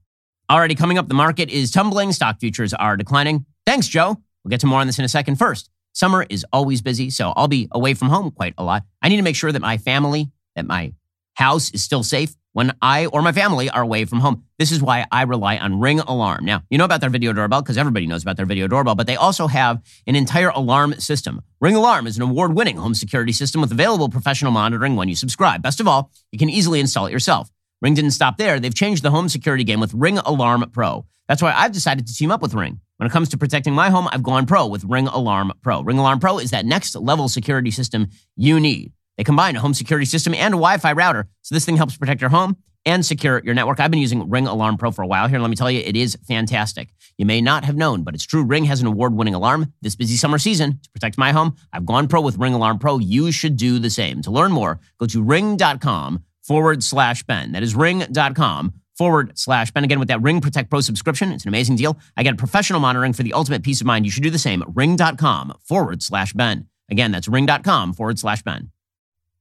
Already 0.50 0.76
coming 0.76 0.98
up, 0.98 1.08
the 1.08 1.14
market 1.14 1.50
is 1.50 1.72
tumbling. 1.72 2.12
Stock 2.12 2.40
futures 2.40 2.74
are 2.74 2.98
declining. 2.98 3.46
Thanks, 3.66 3.88
Joe. 3.88 4.18
We'll 4.44 4.50
get 4.50 4.62
to 4.62 4.68
more 4.68 4.80
on 4.80 4.88
this 4.88 4.98
in 4.98 5.06
a 5.06 5.10
second. 5.10 5.36
First, 5.36 5.70
summer 5.94 6.26
is 6.30 6.46
always 6.52 6.82
busy, 6.82 7.10
so 7.10 7.34
I'll 7.36 7.48
be 7.48 7.68
away 7.72 7.94
from 7.94 8.10
home 8.10 8.32
quite 8.32 8.56
a 8.58 8.64
lot. 8.64 8.84
I 9.02 9.10
need 9.10 9.18
to 9.18 9.22
make 9.22 9.36
sure 9.36 9.52
that 9.52 9.62
my 9.62 9.78
family, 9.78 10.32
that 10.56 10.66
my 10.66 10.94
house 11.36 11.72
is 11.72 11.84
still 11.84 12.04
safe 12.04 12.36
when 12.54 12.74
I 12.82 13.06
or 13.06 13.22
my 13.22 13.32
family 13.32 13.70
are 13.70 13.82
away 13.82 14.06
from 14.06 14.20
home. 14.20 14.44
This 14.58 14.72
is 14.72 14.82
why 14.82 15.06
I 15.12 15.22
rely 15.24 15.58
on 15.58 15.80
Ring 15.80 16.00
Alarm. 16.00 16.46
Now, 16.46 16.64
you 16.70 16.78
know 16.78 16.84
about 16.84 17.00
their 17.00 17.10
video 17.10 17.32
doorbell 17.32 17.62
because 17.62 17.78
everybody 17.78 18.08
knows 18.08 18.24
about 18.24 18.38
their 18.38 18.46
video 18.46 18.68
doorbell, 18.68 18.96
but 18.96 19.08
they 19.08 19.16
also 19.16 19.48
have 19.48 19.82
an 20.08 20.16
entire 20.16 20.50
alarm 20.50 20.96
system. 20.96 21.42
Ring 21.62 21.76
Alarm 21.76 22.08
is 22.08 22.18
an 22.18 22.24
award 22.24 22.56
winning 22.56 22.78
home 22.78 22.96
security 22.96 23.32
system 23.32 23.62
with 23.62 23.72
available 23.72 24.10
professional 24.10 24.52
monitoring 24.52 24.96
when 24.96 25.10
you 25.10 25.16
subscribe. 25.16 25.62
Best 25.62 25.80
of 25.80 25.88
all, 25.88 26.12
you 26.32 26.40
can 26.40 26.50
easily 26.50 26.80
install 26.80 27.06
it 27.06 27.12
yourself. 27.12 27.52
Ring 27.82 27.94
didn't 27.94 28.12
stop 28.12 28.38
there. 28.38 28.60
They've 28.60 28.76
changed 28.76 29.04
the 29.04 29.12
home 29.12 29.30
security 29.30 29.64
game 29.64 29.80
with 29.80 29.94
Ring 29.94 30.18
Alarm 30.18 30.70
Pro. 30.72 31.06
That's 31.28 31.42
why 31.42 31.54
I've 31.54 31.72
decided 31.72 32.08
to 32.08 32.14
team 32.14 32.32
up 32.32 32.42
with 32.42 32.54
Ring. 32.54 32.80
When 32.98 33.08
it 33.08 33.14
comes 33.14 33.30
to 33.30 33.38
protecting 33.38 33.74
my 33.74 33.90
home, 33.90 34.10
I've 34.12 34.24
gone 34.24 34.46
pro 34.46 34.68
with 34.68 34.84
Ring 34.84 35.08
Alarm 35.08 35.54
Pro. 35.62 35.82
Ring 35.82 35.98
Alarm 35.98 36.20
Pro 36.20 36.40
is 36.40 36.52
that 36.52 36.66
next 36.66 36.96
level 36.96 37.30
security 37.30 37.72
system 37.72 38.08
you 38.36 38.60
need. 38.60 38.92
They 39.18 39.24
combine 39.24 39.56
a 39.56 39.60
home 39.60 39.74
security 39.74 40.06
system 40.06 40.34
and 40.34 40.54
a 40.54 40.58
Wi 40.58 40.78
Fi 40.78 40.92
router, 40.92 41.30
so 41.42 41.56
this 41.56 41.66
thing 41.66 41.78
helps 41.78 41.96
protect 41.96 42.20
your 42.20 42.30
home 42.30 42.58
and 42.86 43.06
secure 43.06 43.42
your 43.44 43.54
network. 43.54 43.80
I've 43.80 43.92
been 43.92 44.00
using 44.00 44.30
Ring 44.30 44.48
Alarm 44.48 44.78
Pro 44.78 44.92
for 44.92 45.02
a 45.02 45.08
while 45.08 45.28
here, 45.28 45.36
and 45.36 45.44
let 45.44 45.50
me 45.50 45.56
tell 45.56 45.72
you, 45.72 45.82
it 45.86 45.96
is 45.96 46.18
fantastic. 46.28 46.90
You 47.18 47.26
may 47.26 47.42
not 47.42 47.64
have 47.64 47.76
known, 47.76 48.04
but 48.04 48.16
it's 48.16 48.26
true. 48.26 48.44
Ring 48.44 48.66
has 48.66 48.82
an 48.82 48.88
award 48.88 49.14
winning 49.14 49.36
alarm 49.36 49.74
this 49.82 49.96
busy 49.96 50.16
summer 50.16 50.40
season 50.40 50.80
to 50.82 50.90
protect 50.92 51.18
my 51.18 51.32
home. 51.32 51.56
I've 51.72 51.86
gone 51.86 52.08
pro 52.08 52.22
with 52.22 52.38
Ring 52.38 52.54
Alarm 52.54 52.80
Pro. 52.80 52.98
You 52.98 53.32
should 53.32 53.56
do 53.56 53.80
the 53.80 53.90
same. 53.90 54.22
To 54.24 54.32
learn 54.32 54.52
more, 54.52 54.80
go 55.00 55.06
to 55.06 55.22
ring.com 55.22 56.24
forward 56.44 56.84
slash 56.84 57.24
Ben. 57.24 57.52
That 57.52 57.64
is 57.64 57.76
ring.com 57.76 58.74
forward 58.98 59.38
slash 59.38 59.72
Ben. 59.72 59.84
Again, 59.84 60.00
with 60.00 60.10
that 60.10 60.22
Ring 60.22 60.42
Protect 60.42 60.70
Pro 60.70 60.82
subscription, 60.82 61.32
it's 61.32 61.44
an 61.44 61.50
amazing 61.50 61.78
deal. 61.78 61.98
I 62.18 62.24
get 62.24 62.38
professional 62.38 62.80
monitoring 62.80 63.14
for 63.14 63.24
the 63.24 63.34
ultimate 63.34 63.64
peace 63.64 63.82
of 63.82 63.88
mind. 63.88 64.06
You 64.06 64.12
should 64.12 64.24
do 64.24 64.30
the 64.30 64.38
same. 64.38 64.64
Ring.com 64.68 65.54
forward 65.64 66.04
slash 66.04 66.34
Ben. 66.34 66.68
Again, 66.92 67.12
that's 67.12 67.28
ring.com 67.28 67.94
forward 67.94 68.20
slash 68.20 68.42
Ben. 68.42 68.72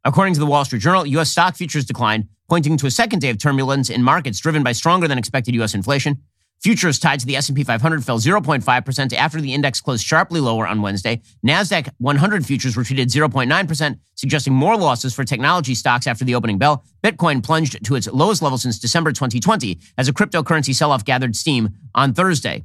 According 0.04 0.34
to 0.34 0.40
the 0.40 0.46
Wall 0.46 0.64
Street 0.64 0.80
Journal, 0.80 1.04
U.S. 1.06 1.30
stock 1.30 1.56
futures 1.56 1.84
declined, 1.84 2.28
pointing 2.48 2.76
to 2.76 2.86
a 2.86 2.90
second 2.90 3.18
day 3.18 3.30
of 3.30 3.38
turbulence 3.38 3.90
in 3.90 4.02
markets 4.02 4.38
driven 4.38 4.62
by 4.62 4.72
stronger 4.72 5.08
than 5.08 5.18
expected 5.18 5.54
U.S. 5.56 5.74
inflation. 5.74 6.22
Futures 6.60 6.98
tied 6.98 7.20
to 7.20 7.26
the 7.26 7.36
S&P 7.36 7.62
500 7.62 8.04
fell 8.04 8.18
0.5% 8.18 9.12
after 9.12 9.40
the 9.40 9.54
index 9.54 9.80
closed 9.80 10.04
sharply 10.04 10.40
lower 10.40 10.66
on 10.66 10.82
Wednesday. 10.82 11.22
Nasdaq 11.46 11.88
100 11.98 12.44
futures 12.44 12.76
retreated 12.76 13.08
0.9%, 13.08 13.98
suggesting 14.16 14.52
more 14.52 14.76
losses 14.76 15.14
for 15.14 15.24
technology 15.24 15.74
stocks 15.74 16.08
after 16.08 16.24
the 16.24 16.34
opening 16.34 16.58
bell. 16.58 16.84
Bitcoin 17.02 17.44
plunged 17.44 17.84
to 17.84 17.94
its 17.94 18.08
lowest 18.08 18.42
level 18.42 18.58
since 18.58 18.78
December 18.78 19.12
2020 19.12 19.78
as 19.96 20.08
a 20.08 20.12
cryptocurrency 20.12 20.74
sell-off 20.74 21.04
gathered 21.04 21.36
steam 21.36 21.70
on 21.94 22.12
Thursday. 22.12 22.64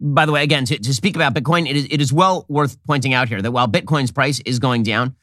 By 0.00 0.26
the 0.26 0.32
way, 0.32 0.42
again, 0.42 0.64
to, 0.64 0.78
to 0.78 0.94
speak 0.94 1.14
about 1.14 1.34
Bitcoin, 1.34 1.68
it 1.68 1.76
is, 1.76 1.86
it 1.90 2.00
is 2.00 2.12
well 2.12 2.46
worth 2.48 2.82
pointing 2.84 3.14
out 3.14 3.28
here 3.28 3.42
that 3.42 3.52
while 3.52 3.68
Bitcoin's 3.68 4.10
price 4.10 4.40
is 4.40 4.58
going 4.58 4.82
down, 4.82 5.14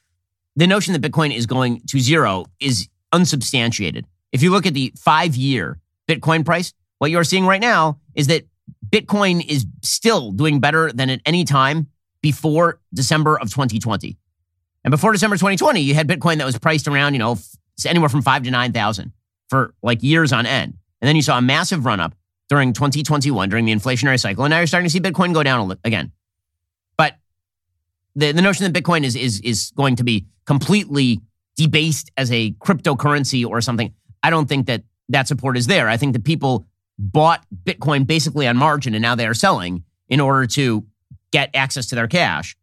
the 0.56 0.66
notion 0.66 0.92
that 0.94 1.02
Bitcoin 1.02 1.34
is 1.34 1.46
going 1.46 1.82
to 1.88 2.00
zero 2.00 2.46
is 2.58 2.88
unsubstantiated. 3.12 4.06
If 4.32 4.42
you 4.42 4.50
look 4.50 4.66
at 4.66 4.74
the 4.74 4.92
five 4.98 5.36
year 5.36 5.78
Bitcoin 6.08 6.44
price, 6.44 6.72
what 6.98 7.10
you're 7.10 7.24
seeing 7.24 7.46
right 7.46 7.60
now 7.60 7.98
is 8.14 8.26
that 8.28 8.44
Bitcoin 8.88 9.44
is 9.46 9.66
still 9.82 10.32
doing 10.32 10.60
better 10.60 10.92
than 10.92 11.10
at 11.10 11.20
any 11.24 11.44
time 11.44 11.88
before 12.22 12.80
December 12.92 13.38
of 13.38 13.50
2020. 13.50 14.16
And 14.84 14.90
before 14.90 15.12
December 15.12 15.36
2020, 15.36 15.80
you 15.80 15.94
had 15.94 16.08
Bitcoin 16.08 16.38
that 16.38 16.44
was 16.44 16.58
priced 16.58 16.88
around, 16.88 17.12
you 17.12 17.18
know, 17.18 17.38
anywhere 17.86 18.08
from 18.08 18.22
five 18.22 18.42
to 18.44 18.50
9,000 18.50 19.12
for 19.48 19.74
like 19.82 20.02
years 20.02 20.32
on 20.32 20.46
end. 20.46 20.74
And 21.00 21.08
then 21.08 21.16
you 21.16 21.22
saw 21.22 21.38
a 21.38 21.42
massive 21.42 21.84
run 21.84 22.00
up 22.00 22.14
during 22.48 22.72
2021 22.72 23.48
during 23.48 23.64
the 23.64 23.72
inflationary 23.72 24.18
cycle. 24.18 24.44
And 24.44 24.50
now 24.50 24.58
you're 24.58 24.66
starting 24.66 24.86
to 24.86 24.90
see 24.90 25.00
Bitcoin 25.00 25.34
go 25.34 25.42
down 25.42 25.76
again. 25.84 26.12
But 26.96 27.16
the, 28.16 28.32
the 28.32 28.42
notion 28.42 28.70
that 28.70 28.82
Bitcoin 28.82 29.04
is, 29.04 29.14
is, 29.14 29.40
is 29.40 29.72
going 29.76 29.96
to 29.96 30.04
be 30.04 30.26
completely 30.46 31.20
debased 31.56 32.10
as 32.16 32.32
a 32.32 32.52
cryptocurrency 32.52 33.46
or 33.46 33.60
something, 33.60 33.92
I 34.22 34.30
don't 34.30 34.48
think 34.48 34.66
that 34.66 34.82
that 35.10 35.28
support 35.28 35.56
is 35.56 35.66
there. 35.66 35.88
I 35.88 35.96
think 35.96 36.14
that 36.14 36.24
people 36.24 36.66
bought 36.98 37.44
Bitcoin 37.64 38.06
basically 38.06 38.46
on 38.46 38.56
margin 38.56 38.94
and 38.94 39.02
now 39.02 39.14
they 39.14 39.26
are 39.26 39.34
selling 39.34 39.84
in 40.08 40.20
order 40.20 40.46
to 40.46 40.84
get 41.30 41.50
access 41.54 41.86
to 41.86 41.94
their 41.94 42.08
cash. 42.08 42.56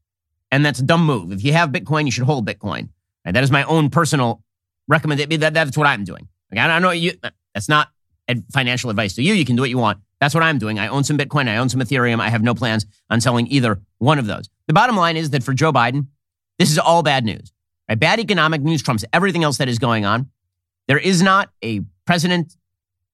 And 0.52 0.66
that's 0.66 0.80
a 0.80 0.84
dumb 0.84 1.06
move. 1.06 1.32
If 1.32 1.44
you 1.44 1.54
have 1.54 1.70
Bitcoin, 1.70 2.06
you 2.06 2.12
should 2.12 2.26
hold 2.26 2.48
Bitcoin. 2.48 2.90
Right? 3.26 3.34
That 3.34 3.44
is 3.44 3.52
my 3.52 3.64
own 3.64 3.90
personal 3.90 4.44
recommendation. 4.88 5.40
That, 5.40 5.54
that's 5.54 5.78
what 5.78 5.88
I'm 5.88 6.04
doing. 6.04 6.28
Okay? 6.52 6.62
I 6.62 6.68
don't 6.68 6.82
know 6.82 6.92
you. 6.92 7.14
Uh, 7.24 7.32
that's 7.54 7.70
not 7.70 7.90
financial 8.52 8.90
advice 8.90 9.14
to 9.16 9.24
you. 9.24 9.34
You 9.34 9.46
can 9.46 9.56
do 9.56 9.62
what 9.62 9.70
you 9.70 9.78
want. 9.78 10.00
That's 10.20 10.34
what 10.34 10.44
I'm 10.44 10.58
doing. 10.58 10.80
I 10.80 10.88
own 10.88 11.04
some 11.04 11.18
Bitcoin. 11.18 11.48
I 11.48 11.58
own 11.58 11.70
some 11.70 11.80
Ethereum. 11.80 12.20
I 12.20 12.30
have 12.30 12.42
no 12.42 12.56
plans 12.56 12.86
on 13.10 13.22
selling 13.22 13.48
either 13.48 13.80
one 14.00 14.20
of 14.20 14.26
those. 14.26 14.50
The 14.68 14.74
bottom 14.74 14.96
line 14.96 15.18
is 15.18 15.30
that 15.32 15.44
for 15.44 15.54
Joe 15.54 15.72
Biden, 15.72 16.08
this 16.58 16.72
is 16.72 16.80
all 16.80 17.04
bad 17.04 17.26
news. 17.26 17.52
Right? 17.88 18.00
Bad 18.00 18.20
economic 18.20 18.62
news 18.62 18.82
trumps 18.82 19.06
everything 19.14 19.44
else 19.44 19.58
that 19.58 19.68
is 19.70 19.80
going 19.80 20.06
on. 20.06 20.30
There 20.88 20.98
is 20.98 21.22
not 21.22 21.50
a 21.64 21.82
president 22.06 22.56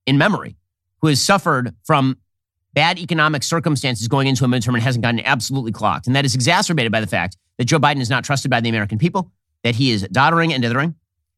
in 0.06 0.18
memory 0.18 0.56
who 1.02 1.08
has 1.08 1.22
suffered 1.22 1.76
from 1.84 2.18
bad 2.74 2.98
economic 3.00 3.44
circumstances 3.44 4.08
going 4.08 4.28
into 4.28 4.46
a 4.46 4.48
midterm 4.48 4.74
and 4.74 4.84
hasn't 4.84 5.04
gotten 5.04 5.20
absolutely 5.22 5.72
clocked. 5.72 6.08
And 6.08 6.16
that 6.16 6.26
is 6.26 6.36
exacerbated 6.36 6.92
by 6.92 7.02
the 7.02 7.08
fact 7.08 7.38
that 7.58 7.66
Joe 7.66 7.80
Biden 7.80 8.00
is 8.00 8.10
not 8.10 8.24
trusted 8.24 8.50
by 8.50 8.62
the 8.62 8.70
American 8.70 8.98
people, 8.98 9.32
that 9.64 9.76
he 9.76 9.92
is 9.92 10.08
doddering 10.12 10.54
and 10.54 10.62
dithering, 10.62 10.96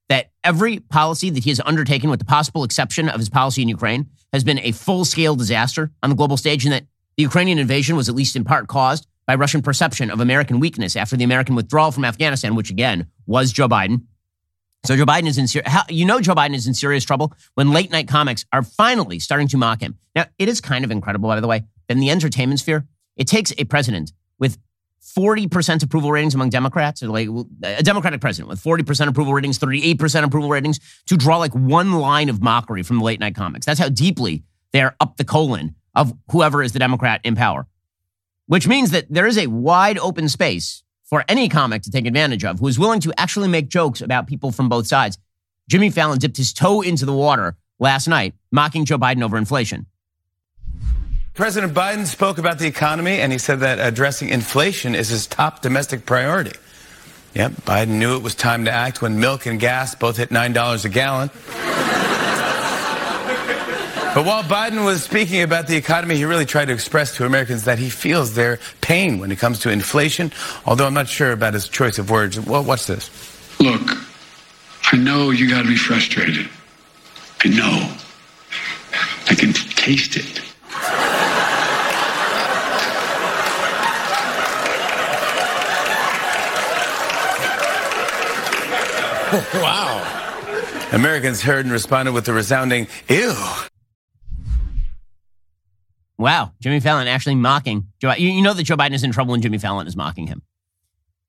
that 0.10 0.32
every 0.44 0.80
policy 0.80 1.30
that 1.30 1.44
he 1.44 1.50
has 1.50 1.62
undertaken, 1.66 2.10
with 2.10 2.20
the 2.20 2.26
possible 2.26 2.64
exception 2.64 3.10
of 3.10 3.20
his 3.20 3.30
policy 3.30 3.62
in 3.62 3.70
Ukraine, 3.70 4.10
has 4.32 4.44
been 4.44 4.60
a 4.60 4.72
full 4.72 5.06
scale 5.06 5.36
disaster 5.36 5.92
on 6.04 6.10
the 6.10 6.16
global 6.16 6.38
stage, 6.38 6.66
and 6.66 6.74
that 6.74 6.86
the 7.18 7.24
Ukrainian 7.24 7.58
invasion 7.58 7.96
was 7.96 8.10
at 8.10 8.16
least 8.16 8.36
in 8.36 8.44
part 8.44 8.68
caused 8.68 9.08
by 9.26 9.36
Russian 9.36 9.62
perception 9.62 10.12
of 10.12 10.20
American 10.20 10.60
weakness 10.60 10.96
after 10.96 11.16
the 11.16 11.24
American 11.24 11.56
withdrawal 11.56 11.92
from 11.92 12.06
Afghanistan, 12.06 12.56
which 12.56 12.70
again 12.70 13.08
was 13.26 13.52
Joe 13.52 13.70
Biden. 13.70 14.04
So 14.86 14.98
Joe 14.98 15.06
Biden 15.06 15.28
is 15.28 15.38
in 15.38 15.48
serious. 15.48 15.72
You 15.90 16.06
know 16.06 16.20
Joe 16.20 16.36
Biden 16.36 16.56
is 16.56 16.68
in 16.68 16.74
serious 16.74 17.06
trouble 17.06 17.34
when 17.56 17.72
late 17.72 17.90
night 17.90 18.08
comics 18.08 18.46
are 18.52 18.64
finally 18.64 19.18
starting 19.20 19.48
to 19.50 19.58
mock 19.58 19.82
him. 19.82 19.98
Now 20.14 20.26
it 20.38 20.50
is 20.50 20.60
kind 20.60 20.84
of 20.84 20.92
incredible, 20.92 21.30
by 21.30 21.40
the 21.40 21.48
way, 21.48 21.64
in 21.88 22.00
the 22.00 22.10
entertainment 22.10 22.60
sphere, 22.60 22.86
it 23.16 23.28
takes 23.28 23.54
a 23.58 23.64
president 23.64 24.12
with 24.40 24.58
40% 25.18 25.84
approval 25.84 26.12
ratings 26.12 26.34
among 26.34 26.50
Democrats, 26.50 27.04
or 27.04 27.08
like 27.08 27.28
a 27.64 27.84
Democratic 27.84 28.20
president 28.20 28.50
with 28.50 28.62
40% 28.64 29.08
approval 29.08 29.34
ratings, 29.34 29.60
38% 29.60 30.24
approval 30.24 30.50
ratings, 30.50 30.80
to 31.06 31.18
draw 31.18 31.38
like 31.38 31.54
one 31.54 31.94
line 31.94 32.30
of 32.30 32.42
mockery 32.42 32.84
from 32.84 33.00
the 33.00 33.04
late 33.04 33.20
night 33.20 33.36
comics. 33.36 33.66
That's 33.66 33.80
how 33.80 33.90
deeply 33.90 34.44
they're 34.72 34.96
up 35.00 35.18
the 35.18 35.26
colon 35.26 35.76
of 35.94 36.14
whoever 36.32 36.64
is 36.64 36.72
the 36.72 36.80
Democrat 36.80 37.22
in 37.24 37.36
power. 37.36 37.68
Which 38.48 38.68
means 38.68 38.92
that 38.92 39.06
there 39.10 39.28
is 39.28 39.38
a 39.38 39.48
wide 39.48 39.98
open 39.98 40.28
space 40.30 40.83
for 41.14 41.24
any 41.28 41.48
comic 41.48 41.84
to 41.84 41.92
take 41.92 42.08
advantage 42.08 42.44
of 42.44 42.60
who 42.60 42.68
is 42.68 42.80
willing 42.80 43.00
to 43.00 43.14
actually 43.20 43.48
make 43.48 43.70
jokes 43.70 44.02
about 44.02 44.26
people 44.26 44.52
from 44.52 44.68
both 44.68 44.88
sides. 44.88 45.20
Jimmy 45.70 45.92
Fallon 45.92 46.18
dipped 46.18 46.38
his 46.38 46.52
toe 46.52 46.82
into 46.82 47.06
the 47.06 47.14
water 47.14 47.56
last 47.78 48.08
night, 48.08 48.34
mocking 48.52 48.84
Joe 48.84 48.98
Biden 48.98 49.22
over 49.22 49.38
inflation. 49.38 49.86
President 51.36 51.72
Biden 51.72 52.08
spoke 52.08 52.40
about 52.40 52.58
the 52.58 52.66
economy 52.66 53.22
and 53.22 53.32
he 53.32 53.38
said 53.38 53.60
that 53.60 53.78
addressing 53.78 54.30
inflation 54.30 54.96
is 54.96 55.10
his 55.10 55.28
top 55.28 55.62
domestic 55.62 56.08
priority. 56.08 56.58
Yep, 57.36 57.52
Biden 57.62 58.00
knew 58.00 58.18
it 58.18 58.24
was 58.24 58.34
time 58.34 58.66
to 58.66 58.72
act 58.72 59.04
when 59.04 59.20
milk 59.20 59.46
and 59.46 59.60
gas 59.60 59.94
both 59.94 60.18
hit 60.18 60.30
$9 60.30 60.84
a 60.84 60.90
gallon. 60.90 61.30
But 64.14 64.26
while 64.26 64.44
Biden 64.44 64.86
was 64.86 65.04
speaking 65.04 65.42
about 65.42 65.66
the 65.66 65.76
economy, 65.76 66.16
he 66.16 66.26
really 66.26 66.46
tried 66.46 66.66
to 66.66 66.74
express 66.74 67.16
to 67.18 67.26
Americans 67.26 67.64
that 67.64 67.80
he 67.80 67.90
feels 67.90 68.36
their 68.36 68.60
pain 68.80 69.18
when 69.18 69.32
it 69.32 69.40
comes 69.40 69.58
to 69.62 69.72
inflation, 69.72 70.32
although 70.68 70.86
I'm 70.86 70.94
not 70.94 71.08
sure 71.08 71.32
about 71.32 71.56
his 71.56 71.68
choice 71.68 71.98
of 71.98 72.12
words. 72.12 72.40
Well, 72.40 72.64
what's 72.64 72.86
this? 72.86 73.10
Look, 73.60 73.82
I 74.92 74.98
know 74.98 75.32
you 75.32 75.50
got 75.50 75.64
to 75.64 75.68
be 75.68 75.76
frustrated. 75.76 76.48
I 77.44 77.48
know. 77.48 77.92
I 79.30 79.34
can 79.34 79.52
taste 79.54 80.16
it. 80.16 80.42
wow. 89.56 90.90
Americans 90.92 91.42
heard 91.42 91.66
and 91.66 91.72
responded 91.72 92.12
with 92.12 92.28
a 92.28 92.34
resounding 92.34 92.88
ew. 93.10 93.34
Wow, 96.24 96.54
Jimmy 96.62 96.80
Fallon 96.80 97.10
actually 97.10 97.36
mocking 97.36 97.90
Joe. 98.00 98.14
You, 98.14 98.42
know 98.42 98.54
that 98.54 98.64
Joe 98.64 98.78
Biden 98.78 98.94
is 98.94 99.04
in 99.04 99.12
trouble 99.12 99.34
and 99.34 99.44
Jimmy 99.44 99.58
Fallon 99.58 99.88
is 99.88 99.98
mocking 99.98 100.28
him. 100.28 100.42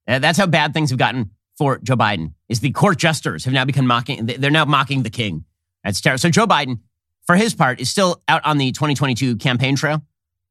Uh, 0.06 0.20
that's 0.20 0.38
how 0.38 0.46
bad 0.46 0.72
things 0.72 0.90
have 0.90 1.00
gotten 1.00 1.32
for 1.58 1.78
Joe 1.78 1.96
Biden. 1.96 2.34
Is 2.48 2.60
the 2.60 2.70
court 2.70 2.96
jesters 2.96 3.44
have 3.44 3.52
now 3.52 3.64
become 3.64 3.88
mocking? 3.88 4.24
They're 4.26 4.52
now 4.52 4.66
mocking 4.66 5.02
the 5.02 5.10
king. 5.10 5.46
That's 5.82 6.00
terrible. 6.00 6.20
So 6.20 6.30
Joe 6.30 6.46
Biden, 6.46 6.78
for 7.26 7.34
his 7.34 7.56
part, 7.56 7.80
is 7.80 7.90
still 7.90 8.22
out 8.28 8.46
on 8.46 8.58
the 8.58 8.70
2022 8.70 9.34
campaign 9.38 9.74
trail, 9.74 10.00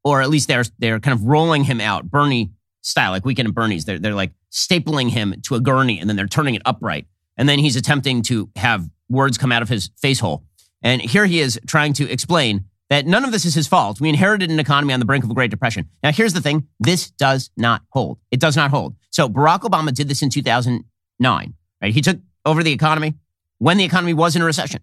or 0.04 0.20
at 0.20 0.28
least 0.28 0.46
they're 0.46 0.64
they're 0.78 1.00
kind 1.00 1.18
of 1.18 1.24
rolling 1.24 1.64
him 1.64 1.80
out, 1.80 2.10
Bernie 2.10 2.52
style, 2.82 3.12
like 3.12 3.24
Weekend 3.24 3.48
at 3.48 3.54
Bernie's. 3.54 3.86
They're 3.86 3.98
they're 3.98 4.12
like 4.12 4.32
stapling 4.52 5.08
him 5.08 5.36
to 5.44 5.54
a 5.54 5.60
gurney 5.60 6.00
and 6.00 6.06
then 6.06 6.16
they're 6.16 6.26
turning 6.26 6.54
it 6.54 6.60
upright 6.66 7.06
and 7.38 7.48
then 7.48 7.60
he's 7.60 7.76
attempting 7.76 8.20
to 8.24 8.50
have 8.56 8.90
words 9.08 9.38
come 9.38 9.52
out 9.52 9.62
of 9.62 9.70
his 9.70 9.88
face 9.96 10.20
hole. 10.20 10.44
And 10.82 11.00
here 11.00 11.24
he 11.24 11.40
is 11.40 11.58
trying 11.66 11.94
to 11.94 12.10
explain 12.10 12.66
that 12.90 13.06
none 13.06 13.24
of 13.24 13.32
this 13.32 13.44
is 13.44 13.54
his 13.54 13.66
fault. 13.66 14.00
We 14.00 14.08
inherited 14.08 14.50
an 14.50 14.60
economy 14.60 14.92
on 14.92 15.00
the 15.00 15.06
brink 15.06 15.24
of 15.24 15.30
a 15.30 15.34
Great 15.34 15.50
Depression. 15.50 15.88
Now, 16.02 16.12
here's 16.12 16.32
the 16.32 16.40
thing 16.40 16.68
this 16.80 17.10
does 17.10 17.50
not 17.56 17.82
hold. 17.90 18.18
It 18.30 18.40
does 18.40 18.56
not 18.56 18.70
hold. 18.70 18.94
So, 19.10 19.28
Barack 19.28 19.60
Obama 19.60 19.92
did 19.92 20.08
this 20.08 20.22
in 20.22 20.30
2009, 20.30 21.54
right? 21.82 21.94
He 21.94 22.00
took 22.00 22.18
over 22.44 22.62
the 22.62 22.72
economy 22.72 23.14
when 23.58 23.76
the 23.76 23.84
economy 23.84 24.14
was 24.14 24.36
in 24.36 24.42
a 24.42 24.44
recession. 24.44 24.80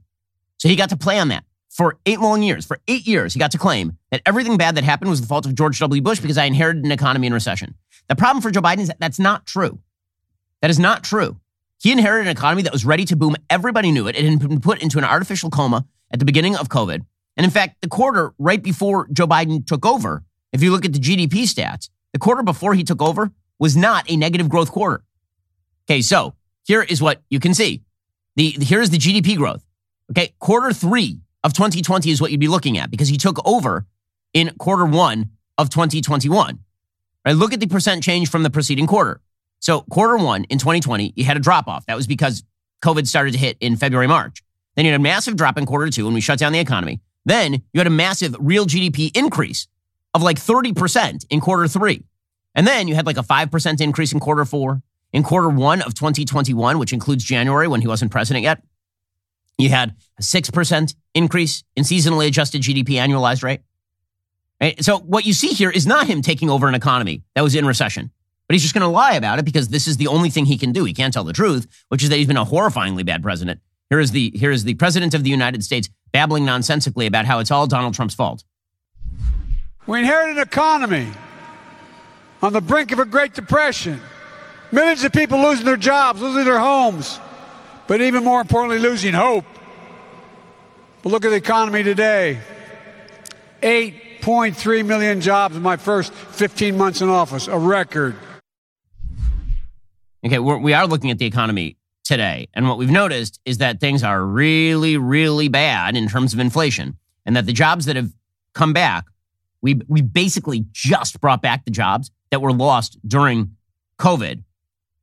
So, 0.57 0.67
he 0.67 0.75
got 0.75 0.89
to 0.89 0.97
play 0.97 1.19
on 1.19 1.27
that 1.29 1.43
for 1.69 1.97
eight 2.05 2.19
long 2.19 2.43
years. 2.43 2.65
For 2.65 2.79
eight 2.87 3.07
years, 3.07 3.33
he 3.33 3.39
got 3.39 3.51
to 3.51 3.57
claim 3.57 3.97
that 4.11 4.21
everything 4.25 4.57
bad 4.57 4.75
that 4.75 4.83
happened 4.83 5.09
was 5.09 5.21
the 5.21 5.27
fault 5.27 5.45
of 5.45 5.55
George 5.55 5.79
W. 5.79 6.01
Bush 6.01 6.19
because 6.19 6.37
I 6.37 6.45
inherited 6.45 6.83
an 6.83 6.91
economy 6.91 7.27
in 7.27 7.33
recession. 7.33 7.75
The 8.07 8.15
problem 8.15 8.41
for 8.41 8.51
Joe 8.51 8.61
Biden 8.61 8.79
is 8.79 8.87
that 8.87 8.99
that's 8.99 9.19
not 9.19 9.45
true. 9.45 9.79
That 10.61 10.69
is 10.69 10.79
not 10.79 11.03
true. 11.03 11.37
He 11.81 11.91
inherited 11.91 12.27
an 12.27 12.37
economy 12.37 12.61
that 12.63 12.73
was 12.73 12.85
ready 12.85 13.05
to 13.05 13.15
boom. 13.15 13.35
Everybody 13.49 13.91
knew 13.91 14.07
it. 14.07 14.15
It 14.15 14.25
had 14.25 14.39
been 14.39 14.61
put 14.61 14.83
into 14.83 14.99
an 14.99 15.03
artificial 15.03 15.49
coma 15.49 15.85
at 16.11 16.19
the 16.19 16.25
beginning 16.25 16.55
of 16.55 16.69
COVID. 16.69 17.05
And 17.37 17.45
in 17.45 17.51
fact, 17.51 17.81
the 17.81 17.87
quarter 17.87 18.33
right 18.37 18.61
before 18.61 19.07
Joe 19.11 19.27
Biden 19.27 19.65
took 19.65 19.85
over, 19.85 20.23
if 20.51 20.61
you 20.61 20.71
look 20.71 20.85
at 20.85 20.93
the 20.93 20.99
GDP 20.99 21.43
stats, 21.43 21.89
the 22.13 22.19
quarter 22.19 22.43
before 22.43 22.73
he 22.73 22.83
took 22.83 23.01
over 23.01 23.31
was 23.57 23.77
not 23.77 24.09
a 24.09 24.17
negative 24.17 24.49
growth 24.49 24.71
quarter. 24.71 25.03
Okay, 25.89 26.01
so 26.01 26.35
here 26.65 26.81
is 26.81 27.01
what 27.01 27.21
you 27.29 27.39
can 27.39 27.53
see. 27.53 27.83
The, 28.35 28.49
here 28.49 28.81
is 28.81 28.89
the 28.89 28.97
GDP 28.97 29.37
growth. 29.37 29.63
Okay, 30.11 30.33
quarter 30.39 30.73
three 30.73 31.19
of 31.43 31.53
2020 31.53 32.11
is 32.11 32.21
what 32.21 32.31
you'd 32.31 32.39
be 32.39 32.47
looking 32.47 32.77
at 32.77 32.91
because 32.91 33.07
he 33.07 33.17
took 33.17 33.45
over 33.47 33.85
in 34.33 34.51
quarter 34.57 34.85
one 34.85 35.31
of 35.57 35.69
2021. 35.69 36.59
Right, 37.25 37.35
look 37.35 37.53
at 37.53 37.59
the 37.59 37.67
percent 37.67 38.03
change 38.03 38.29
from 38.29 38.43
the 38.43 38.49
preceding 38.49 38.87
quarter. 38.87 39.21
So 39.59 39.81
quarter 39.81 40.17
one 40.17 40.45
in 40.45 40.57
2020, 40.57 41.13
you 41.15 41.23
had 41.23 41.37
a 41.37 41.39
drop 41.39 41.67
off. 41.67 41.85
That 41.85 41.95
was 41.95 42.07
because 42.07 42.43
COVID 42.83 43.07
started 43.07 43.33
to 43.33 43.37
hit 43.37 43.57
in 43.59 43.75
February, 43.75 44.07
March. 44.07 44.43
Then 44.75 44.85
you 44.85 44.91
had 44.91 44.99
a 44.99 45.03
massive 45.03 45.35
drop 45.35 45.57
in 45.57 45.65
quarter 45.65 45.89
two 45.89 46.05
when 46.05 46.13
we 46.13 46.21
shut 46.21 46.39
down 46.39 46.51
the 46.51 46.59
economy. 46.59 46.99
Then 47.25 47.53
you 47.73 47.79
had 47.79 47.87
a 47.87 47.91
massive 47.91 48.35
real 48.39 48.65
GDP 48.65 49.15
increase 49.15 49.67
of 50.13 50.23
like 50.23 50.37
30% 50.37 51.25
in 51.29 51.39
quarter 51.39 51.67
three. 51.67 52.03
And 52.55 52.67
then 52.67 52.87
you 52.87 52.95
had 52.95 53.05
like 53.05 53.17
a 53.17 53.23
5% 53.23 53.81
increase 53.81 54.11
in 54.11 54.19
quarter 54.19 54.45
four. 54.45 54.81
In 55.13 55.23
quarter 55.23 55.49
one 55.49 55.81
of 55.81 55.93
2021, 55.93 56.79
which 56.79 56.93
includes 56.93 57.23
January 57.23 57.67
when 57.67 57.81
he 57.81 57.87
wasn't 57.87 58.11
president 58.11 58.43
yet, 58.43 58.63
you 59.57 59.69
had 59.69 59.93
a 60.17 60.21
6% 60.21 60.95
increase 61.13 61.63
in 61.75 61.83
seasonally 61.83 62.27
adjusted 62.27 62.61
GDP 62.61 62.91
annualized 62.91 63.43
rate. 63.43 63.59
Right? 64.61 64.81
So 64.83 64.99
what 64.99 65.25
you 65.25 65.33
see 65.33 65.49
here 65.49 65.69
is 65.69 65.85
not 65.85 66.07
him 66.07 66.21
taking 66.21 66.49
over 66.49 66.67
an 66.67 66.75
economy 66.75 67.23
that 67.35 67.41
was 67.41 67.55
in 67.55 67.65
recession. 67.65 68.11
But 68.47 68.55
he's 68.55 68.61
just 68.61 68.73
going 68.73 68.81
to 68.81 68.87
lie 68.89 69.13
about 69.13 69.39
it 69.39 69.45
because 69.45 69.69
this 69.69 69.87
is 69.87 69.97
the 69.97 70.07
only 70.07 70.29
thing 70.29 70.45
he 70.45 70.57
can 70.57 70.71
do. 70.71 70.83
He 70.83 70.93
can't 70.93 71.13
tell 71.13 71.23
the 71.23 71.33
truth, 71.33 71.67
which 71.89 72.03
is 72.03 72.09
that 72.09 72.17
he's 72.17 72.27
been 72.27 72.37
a 72.37 72.45
horrifyingly 72.45 73.05
bad 73.05 73.23
president. 73.23 73.61
Here 73.89 73.99
is 73.99 74.11
the 74.11 74.31
here 74.35 74.51
is 74.51 74.63
the 74.63 74.73
president 74.75 75.13
of 75.13 75.23
the 75.23 75.29
United 75.29 75.63
States 75.63 75.89
babbling 76.11 76.45
nonsensically 76.45 77.07
about 77.07 77.25
how 77.25 77.39
it's 77.39 77.51
all 77.51 77.67
Donald 77.67 77.93
Trump's 77.93 78.15
fault. 78.15 78.43
We 79.87 79.99
inherited 79.99 80.37
an 80.37 80.43
economy 80.43 81.07
on 82.41 82.53
the 82.53 82.61
brink 82.61 82.91
of 82.91 82.99
a 82.99 83.05
Great 83.05 83.33
Depression. 83.33 83.99
Millions 84.71 85.03
of 85.03 85.11
people 85.11 85.41
losing 85.41 85.65
their 85.65 85.77
jobs, 85.77 86.21
losing 86.21 86.45
their 86.45 86.59
homes, 86.59 87.19
but 87.87 88.01
even 88.01 88.23
more 88.23 88.41
importantly, 88.41 88.79
losing 88.79 89.13
hope. 89.13 89.45
But 91.01 91.11
look 91.11 91.25
at 91.25 91.29
the 91.29 91.35
economy 91.35 91.83
today. 91.83 92.39
8.3 93.61 94.85
million 94.85 95.21
jobs 95.21 95.55
in 95.55 95.61
my 95.61 95.77
first 95.77 96.13
15 96.13 96.77
months 96.77 97.01
in 97.01 97.09
office, 97.09 97.47
a 97.47 97.57
record. 97.57 98.15
Okay, 100.23 100.39
we're, 100.39 100.57
we 100.57 100.73
are 100.73 100.87
looking 100.87 101.09
at 101.09 101.17
the 101.17 101.25
economy 101.25 101.77
today. 102.11 102.49
And 102.53 102.67
what 102.67 102.77
we've 102.77 102.91
noticed 102.91 103.39
is 103.45 103.59
that 103.59 103.79
things 103.79 104.03
are 104.03 104.21
really, 104.21 104.97
really 104.97 105.47
bad 105.47 105.95
in 105.95 106.09
terms 106.09 106.33
of 106.33 106.39
inflation, 106.39 106.97
and 107.25 107.37
that 107.37 107.45
the 107.45 107.53
jobs 107.53 107.85
that 107.85 107.95
have 107.95 108.11
come 108.53 108.73
back, 108.73 109.05
we, 109.61 109.79
we 109.87 110.01
basically 110.01 110.65
just 110.73 111.21
brought 111.21 111.41
back 111.41 111.63
the 111.63 111.71
jobs 111.71 112.11
that 112.29 112.41
were 112.41 112.51
lost 112.51 112.97
during 113.07 113.55
COVID. 113.97 114.43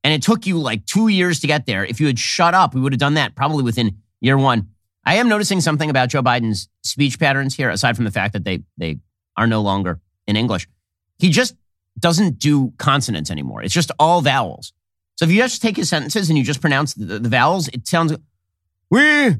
And 0.04 0.12
it 0.12 0.22
took 0.22 0.46
you 0.46 0.58
like 0.58 0.84
two 0.84 1.08
years 1.08 1.40
to 1.40 1.46
get 1.46 1.64
there. 1.64 1.82
If 1.82 1.98
you 1.98 2.06
had 2.06 2.18
shut 2.18 2.52
up, 2.52 2.74
we 2.74 2.80
would 2.82 2.92
have 2.92 3.00
done 3.00 3.14
that 3.14 3.34
probably 3.34 3.62
within 3.62 3.96
year 4.20 4.36
one. 4.36 4.68
I 5.06 5.14
am 5.14 5.30
noticing 5.30 5.62
something 5.62 5.88
about 5.88 6.10
Joe 6.10 6.22
Biden's 6.22 6.68
speech 6.82 7.18
patterns 7.18 7.54
here, 7.54 7.70
aside 7.70 7.96
from 7.96 8.04
the 8.04 8.10
fact 8.10 8.34
that 8.34 8.44
they, 8.44 8.64
they 8.76 8.98
are 9.34 9.46
no 9.46 9.62
longer 9.62 9.98
in 10.26 10.36
English. 10.36 10.68
He 11.18 11.30
just 11.30 11.56
doesn't 11.98 12.38
do 12.38 12.74
consonants 12.76 13.30
anymore. 13.30 13.62
It's 13.62 13.72
just 13.72 13.92
all 13.98 14.20
vowels. 14.20 14.74
So 15.18 15.24
if 15.24 15.32
you 15.32 15.38
just 15.38 15.60
take 15.60 15.76
his 15.76 15.88
sentences 15.88 16.28
and 16.28 16.38
you 16.38 16.44
just 16.44 16.60
pronounce 16.60 16.94
the, 16.94 17.18
the 17.18 17.28
vowels, 17.28 17.66
it 17.68 17.88
sounds 17.88 18.14
we 18.88 19.36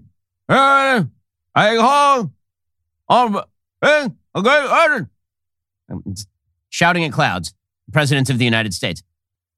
uh, 0.48 1.04
I 1.54 1.76
call 1.76 2.32
um, 3.08 3.42
okay, 3.82 5.04
shouting 6.68 7.04
at 7.04 7.12
clouds, 7.12 7.54
president 7.92 8.28
of 8.28 8.38
the 8.38 8.44
United 8.44 8.74
States. 8.74 9.02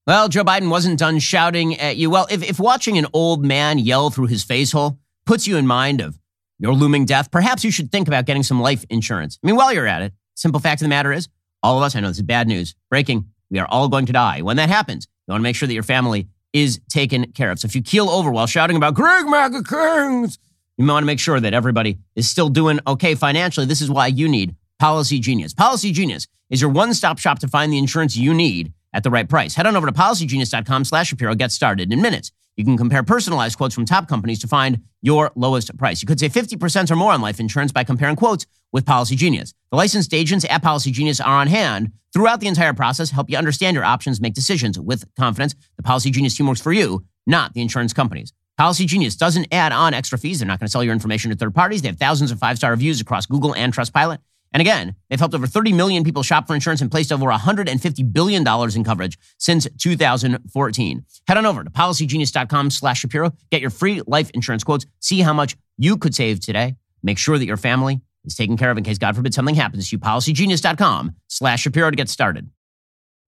Well, 0.07 0.29
Joe 0.29 0.45
Biden 0.45 0.71
wasn't 0.71 0.99
done 0.99 1.21
shouting 1.21 1.79
at 1.79 1.97
you. 1.97 2.11
Well, 2.11 2.27
if, 2.31 2.43
if 2.43 2.61
watching 2.61 2.99
an 2.99 3.07
old 3.13 3.45
man 3.45 3.79
yell 3.79 4.11
through 4.11 4.27
his 4.27 4.45
face 4.45 4.73
hole 4.73 4.99
puts 5.25 5.47
you 5.47 5.57
in 5.57 5.67
mind 5.67 6.01
of 6.01 6.19
your 6.59 6.75
looming 6.75 7.07
death, 7.07 7.31
perhaps 7.31 7.65
you 7.65 7.71
should 7.71 7.91
think 7.91 8.09
about 8.09 8.27
getting 8.27 8.43
some 8.43 8.61
life 8.61 8.85
insurance. 8.91 9.39
I 9.43 9.47
mean, 9.47 9.57
while 9.57 9.73
you're 9.73 9.87
at 9.87 10.03
it, 10.03 10.13
simple 10.35 10.61
fact 10.61 10.83
of 10.83 10.85
the 10.85 10.91
matter 10.91 11.13
is, 11.13 11.29
all 11.63 11.79
of 11.79 11.83
us, 11.83 11.97
I 11.97 12.01
know 12.01 12.09
this 12.09 12.19
is 12.19 12.23
bad 12.23 12.47
news, 12.47 12.75
breaking, 12.91 13.27
we 13.51 13.59
are 13.59 13.67
all 13.67 13.89
going 13.89 14.07
to 14.07 14.13
die. 14.13 14.43
When 14.43 14.57
that 14.57 14.69
happens, 14.69 15.07
you 15.31 15.35
want 15.35 15.43
to 15.43 15.45
make 15.45 15.55
sure 15.55 15.69
that 15.69 15.75
your 15.75 15.85
family 15.85 16.27
is 16.53 16.81
taken 16.89 17.31
care 17.33 17.53
of. 17.53 17.61
So 17.61 17.67
if 17.67 17.77
you 17.77 17.83
keel 17.83 18.11
over 18.11 18.33
while 18.33 18.49
shouting 18.49 18.77
about 18.77 18.95
Greg 18.95 19.27
MAGA 19.27 19.63
Kings, 19.63 20.39
you 20.77 20.85
want 20.85 21.03
to 21.03 21.07
make 21.07 21.21
sure 21.21 21.39
that 21.39 21.55
everybody 21.55 21.99
is 22.17 22.29
still 22.29 22.49
doing 22.49 22.81
okay 22.85 23.15
financially. 23.15 23.67
This 23.67 23.81
is 23.81 23.91
why 23.91 24.09
you 24.09 24.29
need 24.29 24.57
Policygenius. 24.83 25.57
Policy 25.57 25.93
Genius 25.93 26.27
is 26.49 26.61
your 26.61 26.71
one-stop 26.71 27.19
shop 27.19 27.39
to 27.41 27.49
find 27.49 27.73
the 27.73 27.79
insurance 27.79 28.17
you 28.17 28.35
need 28.35 28.73
at 28.93 29.05
the 29.05 29.11
right 29.11 29.29
price. 29.29 29.55
Head 29.55 29.67
on 29.67 29.77
over 29.77 29.87
to 29.87 29.93
policygenius.com 29.93 30.85
slash 30.85 31.09
Shapiro. 31.09 31.37
Get 31.37 31.53
started 31.53 31.93
in 31.93 32.03
minutes. 32.03 32.33
You 32.61 32.67
can 32.67 32.77
compare 32.77 33.03
personalized 33.03 33.57
quotes 33.57 33.75
from 33.75 33.87
top 33.87 34.07
companies 34.07 34.39
to 34.41 34.47
find 34.47 34.83
your 35.01 35.33
lowest 35.35 35.75
price. 35.79 36.03
You 36.03 36.07
could 36.07 36.21
save 36.21 36.35
50% 36.35 36.91
or 36.91 36.97
more 36.97 37.11
on 37.11 37.23
life 37.23 37.41
insurance 37.41 37.73
by 37.73 37.85
comparing 37.85 38.17
quotes 38.17 38.45
with 38.71 38.85
Policygenius. 38.85 39.55
The 39.71 39.79
licensed 39.79 40.13
agents 40.13 40.45
at 40.45 40.63
Policygenius 40.63 41.25
are 41.25 41.41
on 41.41 41.47
hand 41.47 41.91
throughout 42.13 42.41
the 42.41 42.49
entire 42.49 42.75
process, 42.75 43.13
help 43.13 43.31
you 43.31 43.39
understand 43.39 43.77
your 43.77 43.85
options, 43.85 44.21
make 44.21 44.35
decisions 44.35 44.79
with 44.79 45.07
confidence. 45.17 45.55
The 45.79 45.83
Policygenius 45.83 46.37
team 46.37 46.49
works 46.49 46.61
for 46.61 46.71
you, 46.71 47.03
not 47.27 47.55
the 47.55 47.63
insurance 47.63 47.95
companies. 47.95 48.35
Policygenius 48.61 49.17
doesn't 49.17 49.47
add 49.53 49.73
on 49.73 49.95
extra 49.95 50.19
fees. 50.19 50.41
They're 50.41 50.47
not 50.47 50.61
going 50.61 50.67
to 50.67 50.71
sell 50.71 50.85
your 50.85 50.93
information 50.93 51.31
to 51.31 51.37
third 51.39 51.55
parties. 51.55 51.81
They 51.81 51.89
have 51.89 51.99
thousands 51.99 52.31
of 52.31 52.39
five 52.39 52.59
star 52.59 52.73
reviews 52.73 53.01
across 53.01 53.25
Google 53.25 53.55
and 53.55 53.73
Trustpilot. 53.73 54.19
And 54.53 54.61
again, 54.61 54.97
they've 55.09 55.19
helped 55.19 55.35
over 55.35 55.47
30 55.47 55.73
million 55.73 56.03
people 56.03 56.23
shop 56.23 56.47
for 56.47 56.55
insurance 56.55 56.81
and 56.81 56.91
placed 56.91 57.13
over 57.13 57.27
$150 57.27 58.13
billion 58.13 58.45
in 58.75 58.85
coverage 58.85 59.19
since 59.39 59.69
2014. 59.79 61.05
Head 61.29 61.37
on 61.37 61.47
over 61.47 61.63
to 61.63 61.71
policygenius.com 61.71 62.71
slash 62.71 63.01
Shapiro. 63.01 63.33
Get 63.51 63.61
your 63.61 63.71
free 63.71 64.03
life 64.07 64.31
insurance 64.31 64.65
quotes. 64.65 64.87
See 64.99 65.21
how 65.21 65.33
much 65.33 65.57
you 65.79 65.97
could 65.97 66.15
save 66.15 66.41
today. 66.41 66.77
Make 67.03 67.19
sure 67.19 67.39
that 67.39 67.47
your 67.47 67.57
family 67.57 68.01
is 68.25 68.35
taken 68.35 68.57
care 68.57 68.71
of 68.71 68.77
in 68.77 68.85
case, 68.85 68.99
God 68.99 69.17
forbid, 69.17 69.35
something 69.35 69.55
happens 69.55 69.89
to 69.89 69.97
you. 69.97 70.01
Policygenius.com 70.01 71.15
slash 71.29 71.63
Shapiro 71.63 71.91
to 71.91 71.97
get 71.97 72.09
started. 72.09 72.51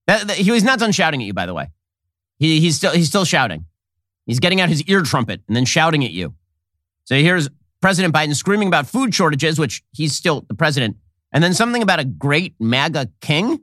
That, 0.06 0.26
that, 0.26 0.36
he 0.36 0.50
was 0.50 0.64
not 0.64 0.78
done 0.78 0.92
shouting 0.92 1.22
at 1.22 1.26
you, 1.26 1.32
by 1.32 1.46
the 1.46 1.54
way. 1.54 1.70
He, 2.38 2.60
he's, 2.60 2.76
still, 2.76 2.92
he's 2.92 3.08
still 3.08 3.24
shouting. 3.24 3.66
He's 4.26 4.40
getting 4.40 4.60
out 4.60 4.68
his 4.68 4.82
ear 4.84 5.02
trumpet 5.02 5.40
and 5.46 5.56
then 5.56 5.64
shouting 5.64 6.04
at 6.04 6.10
you. 6.10 6.34
So 7.04 7.14
here's 7.14 7.48
President 7.80 8.14
Biden 8.14 8.34
screaming 8.34 8.68
about 8.68 8.86
food 8.86 9.14
shortages, 9.14 9.58
which 9.58 9.82
he's 9.92 10.14
still 10.14 10.42
the 10.42 10.54
president 10.54 10.96
and 11.32 11.42
then 11.42 11.54
something 11.54 11.82
about 11.82 12.00
a 12.00 12.04
great 12.04 12.54
MAGA 12.60 13.10
king 13.20 13.60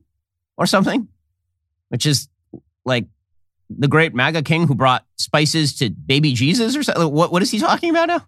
or 0.58 0.66
something, 0.66 1.08
which 1.90 2.06
is 2.06 2.28
like 2.86 3.06
the 3.70 3.88
great 3.88 4.14
MAGA 4.14 4.42
king 4.42 4.68
who 4.68 4.76
brought 4.76 5.06
spices 5.18 5.78
to 5.78 5.90
baby 5.90 6.34
Jesus 6.34 6.76
or 6.76 6.84
something. 6.84 7.12
What, 7.12 7.32
what 7.32 7.42
is 7.42 7.52
he 7.52 7.60
talking 7.60 7.92
about 7.92 8.08
now? 8.08 8.28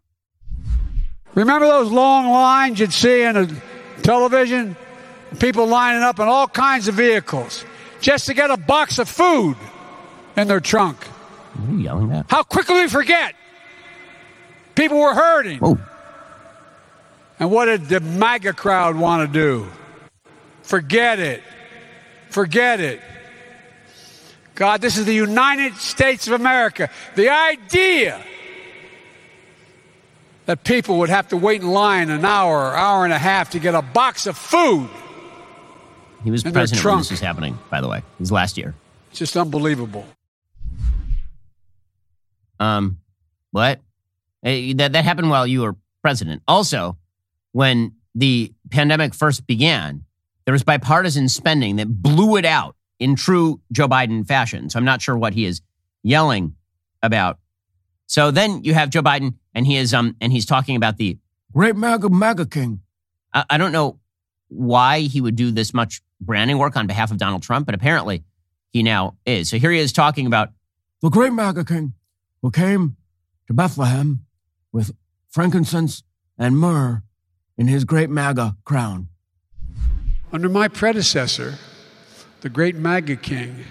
Remember 1.34 1.66
those 1.66 1.92
long 1.92 2.30
lines 2.30 2.80
you'd 2.80 2.94
see 2.94 3.24
in 3.24 3.38
a 3.38 3.48
television? 4.04 4.76
People 5.40 5.66
lining 5.68 6.04
up 6.04 6.20
in 6.20 6.28
all 6.28 6.48
kinds 6.48 6.88
of 6.88 6.96
vehicles 6.96 7.64
just 8.02 8.26
to 8.26 8.34
get 8.34 8.52
a 8.52 8.58
box 8.58 9.00
of 9.00 9.08
food 9.08 9.56
in 10.36 10.48
their 10.48 10.60
trunk. 10.60 10.98
What 11.04 11.70
are 11.70 11.72
you 11.74 11.80
yelling 11.80 12.12
at? 12.12 12.26
How 12.30 12.44
quickly 12.44 12.82
we 12.82 12.88
forget. 12.90 13.36
People 14.76 15.00
were 15.00 15.14
hurting. 15.14 15.60
Oh. 15.62 15.80
And 17.42 17.50
what 17.50 17.66
did 17.66 17.90
the 17.90 18.00
MAGA 18.00 18.54
crowd 18.54 18.96
want 18.96 19.28
to 19.28 19.40
do? 19.40 19.68
Forget 20.62 21.18
it. 21.18 21.42
Forget 22.30 22.80
it. 22.80 23.02
God, 24.54 24.80
this 24.80 24.96
is 24.96 25.06
the 25.06 25.16
United 25.16 25.76
States 25.78 26.28
of 26.28 26.34
America. 26.34 26.92
The 27.16 27.30
idea 27.30 28.24
that 30.46 30.64
people 30.64 31.00
would 31.00 31.10
have 31.10 31.30
to 31.30 31.38
wait 31.38 31.62
in 31.62 31.72
line 31.72 32.12
an 32.12 32.24
hour, 32.26 32.76
hour 32.76 33.06
and 33.06 33.14
a 33.14 33.18
half 33.18 33.50
to 33.52 33.60
get 33.60 33.74
a 33.74 33.82
box 33.82 34.28
of 34.28 34.38
food. 34.38 34.88
He 36.24 36.30
was 36.30 36.44
president 36.44 36.86
when 36.86 36.98
this 37.00 37.10
was 37.10 37.22
happening, 37.22 37.58
by 37.72 37.82
the 37.82 37.88
way. 37.88 37.98
It 37.98 38.20
was 38.20 38.32
last 38.32 38.56
year. 38.56 38.76
It's 39.10 39.18
just 39.18 39.36
unbelievable. 39.36 40.06
Um, 42.60 43.00
what? 43.50 43.80
Hey, 44.44 44.74
that 44.74 44.94
that 44.94 45.06
happened 45.06 45.32
while 45.32 45.48
you 45.48 45.62
were 45.62 45.76
president. 46.04 46.44
Also, 46.48 46.98
when 47.52 47.94
the 48.16 48.54
pandemic 48.70 49.14
first 49.14 49.48
began, 49.48 50.04
there 50.46 50.54
was 50.54 50.64
bipartisan 50.64 51.30
spending 51.30 51.78
that 51.78 52.02
blew 52.02 52.38
it 52.38 52.46
out 52.46 52.76
in 53.00 53.16
true 53.16 53.62
Joe 53.72 53.88
Biden 53.88 54.28
fashion. 54.28 54.70
So 54.70 54.78
I'm 54.78 54.86
not 54.86 55.02
sure 55.02 55.18
what 55.18 55.34
he 55.34 55.46
is 55.46 55.62
yelling 56.04 56.56
about. 57.02 57.40
So 58.08 58.32
then 58.32 58.64
you 58.64 58.74
have 58.74 58.90
Joe 58.90 59.02
Biden, 59.02 59.36
and 59.54 59.66
he 59.66 59.78
is 59.78 59.94
um 59.94 60.16
and 60.22 60.32
he's 60.32 60.46
talking 60.46 60.76
about 60.76 60.98
the 60.98 61.18
great 61.54 61.76
MAGA 61.76 62.46
king. 62.48 62.82
I, 63.34 63.46
I 63.52 63.58
don't 63.58 63.72
know 63.72 64.00
why 64.50 65.02
he 65.02 65.22
would 65.22 65.36
do 65.36 65.52
this 65.52 65.74
much 65.74 66.02
branding 66.20 66.58
work 66.58 66.76
on 66.76 66.88
behalf 66.88 67.12
of 67.12 67.18
Donald 67.18 67.42
Trump, 67.42 67.66
but 67.66 67.76
apparently 67.76 68.24
he 68.72 68.84
now 68.84 69.16
is. 69.26 69.50
So 69.50 69.58
here 69.58 69.72
he 69.72 69.80
is 69.80 69.94
talking 69.94 70.28
about 70.28 70.50
the 71.02 71.10
great 71.10 71.34
MAGA 71.34 71.66
king 71.66 71.94
who 72.42 72.52
came 72.52 72.98
to 73.48 73.54
Bethlehem 73.54 74.26
with 74.72 74.92
frankincense 75.30 76.04
and 76.38 76.58
myrrh 76.58 77.04
in 77.58 77.68
his 77.68 77.86
great 77.86 78.10
MAGA 78.10 78.58
crown. 78.64 79.08
Under 80.32 80.50
my 80.50 80.68
predecessor, 80.68 81.56
the 82.42 82.50
great 82.50 82.76
MAGA 82.76 83.18
king, 83.18 83.64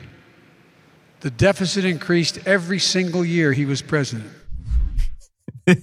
the 1.20 1.30
deficit 1.30 1.84
increased 1.84 2.38
every 2.46 2.78
single 2.78 3.24
year 3.24 3.52
he 3.52 3.64
was 3.64 3.82
president. 3.82 4.30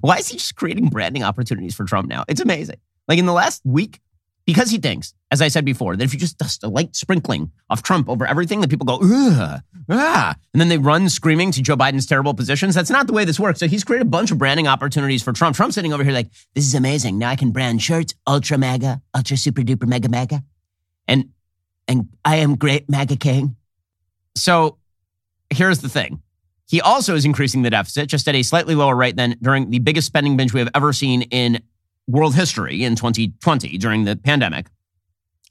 Why 0.00 0.16
is 0.16 0.28
he 0.28 0.38
just 0.38 0.56
creating 0.56 0.88
branding 0.88 1.22
opportunities 1.22 1.74
for 1.74 1.84
Trump 1.84 2.08
now? 2.08 2.24
It's 2.28 2.40
amazing. 2.40 2.78
Like 3.06 3.18
in 3.18 3.26
the 3.26 3.32
last 3.32 3.62
week, 3.64 4.00
because 4.48 4.70
he 4.70 4.78
thinks, 4.78 5.12
as 5.30 5.42
I 5.42 5.48
said 5.48 5.66
before, 5.66 5.94
that 5.94 6.02
if 6.02 6.14
you 6.14 6.18
just 6.18 6.38
dust 6.38 6.64
a 6.64 6.68
light 6.68 6.96
sprinkling 6.96 7.52
of 7.68 7.82
Trump 7.82 8.08
over 8.08 8.26
everything, 8.26 8.62
that 8.62 8.70
people 8.70 8.86
go, 8.86 8.94
ugh, 8.94 9.60
ah, 9.90 10.34
and 10.54 10.58
then 10.58 10.70
they 10.70 10.78
run 10.78 11.10
screaming 11.10 11.52
to 11.52 11.60
Joe 11.60 11.76
Biden's 11.76 12.06
terrible 12.06 12.32
positions. 12.32 12.74
That's 12.74 12.88
not 12.88 13.06
the 13.06 13.12
way 13.12 13.26
this 13.26 13.38
works. 13.38 13.60
So 13.60 13.68
he's 13.68 13.84
created 13.84 14.06
a 14.06 14.08
bunch 14.08 14.30
of 14.30 14.38
branding 14.38 14.66
opportunities 14.66 15.22
for 15.22 15.34
Trump. 15.34 15.54
Trump's 15.54 15.74
sitting 15.74 15.92
over 15.92 16.02
here 16.02 16.14
like, 16.14 16.30
this 16.54 16.64
is 16.64 16.74
amazing. 16.74 17.18
Now 17.18 17.28
I 17.28 17.36
can 17.36 17.50
brand 17.50 17.82
shirts, 17.82 18.14
ultra 18.26 18.56
mega, 18.56 19.02
ultra 19.14 19.36
super 19.36 19.60
duper 19.60 19.86
mega 19.86 20.08
mega. 20.08 20.42
And, 21.06 21.28
and 21.86 22.08
I 22.24 22.36
am 22.36 22.56
great 22.56 22.88
mega 22.88 23.16
king. 23.16 23.54
So 24.34 24.78
here's 25.50 25.80
the 25.80 25.90
thing. 25.90 26.22
He 26.70 26.80
also 26.80 27.14
is 27.14 27.26
increasing 27.26 27.60
the 27.60 27.70
deficit 27.70 28.08
just 28.08 28.26
at 28.26 28.34
a 28.34 28.42
slightly 28.42 28.74
lower 28.74 28.96
rate 28.96 29.16
than 29.16 29.36
during 29.42 29.68
the 29.68 29.80
biggest 29.80 30.06
spending 30.06 30.38
binge 30.38 30.54
we 30.54 30.60
have 30.60 30.70
ever 30.74 30.94
seen 30.94 31.20
in 31.20 31.60
world 32.08 32.34
history 32.34 32.82
in 32.82 32.96
2020 32.96 33.78
during 33.78 34.04
the 34.04 34.16
pandemic. 34.16 34.66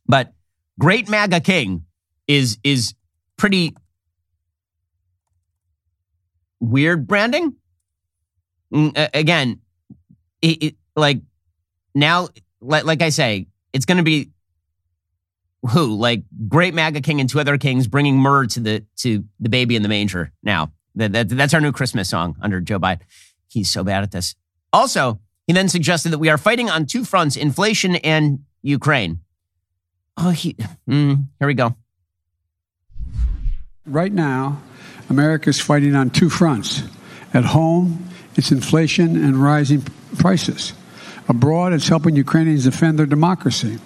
But 0.06 0.34
Great 0.80 1.08
MAGA 1.08 1.40
King 1.40 1.86
is 2.28 2.58
is 2.64 2.94
pretty 3.38 3.76
weird 6.60 7.08
branding. 7.08 7.56
Mm, 8.74 9.10
again, 9.14 9.62
it, 10.42 10.64
it, 10.64 10.76
like 10.96 11.22
now, 11.96 12.28
like, 12.60 12.84
like 12.84 13.02
I 13.02 13.10
say, 13.10 13.48
it's 13.72 13.86
going 13.86 13.98
to 13.98 14.04
be 14.04 14.32
who 15.72 15.96
like 15.96 16.24
Great 16.48 16.74
MAGA 16.74 17.02
King 17.02 17.20
and 17.20 17.30
two 17.30 17.40
other 17.40 17.58
kings 17.58 17.88
bringing 17.88 18.18
myrrh 18.18 18.46
to 18.48 18.60
the 18.60 18.86
to 18.98 19.24
the 19.40 19.50
baby 19.50 19.76
in 19.76 19.84
the 19.84 19.90
manger. 19.90 20.32
Now 20.44 20.72
that, 20.96 21.12
that 21.14 21.30
that's 21.30 21.54
our 21.54 21.62
new 21.62 21.72
Christmas 21.72 22.10
song 22.10 22.36
under 22.42 22.62
Joe 22.62 22.80
Biden. 22.80 23.02
He's 23.48 23.70
so 23.70 23.84
bad 23.84 24.04
at 24.04 24.12
this. 24.12 24.36
Also, 24.74 25.20
he 25.48 25.54
then 25.54 25.70
suggested 25.70 26.10
that 26.10 26.20
we 26.20 26.30
are 26.30 26.38
fighting 26.38 26.70
on 26.70 26.86
two 26.86 27.06
fronts 27.06 27.38
inflation 27.38 27.96
and 27.96 28.40
Ukraine. 28.62 29.22
Oh, 30.18 30.30
he, 30.32 30.58
mm, 30.90 31.24
here 31.40 31.48
we 31.48 31.54
go. 31.54 31.76
Right 33.86 34.12
now, 34.12 34.62
America 35.10 35.50
is 35.50 35.62
fighting 35.62 35.96
on 35.96 36.10
two 36.10 36.30
fronts. 36.30 36.84
At 37.34 37.46
home, 37.46 38.10
it's 38.36 38.52
inflation 38.52 39.16
and 39.16 39.42
rising 39.42 39.84
prices. 40.18 40.74
Abroad, 41.30 41.74
it's 41.74 41.88
helping 41.88 42.16
Ukrainians 42.16 42.64
defend 42.66 43.00
their 43.00 43.06
democracy 43.06 43.78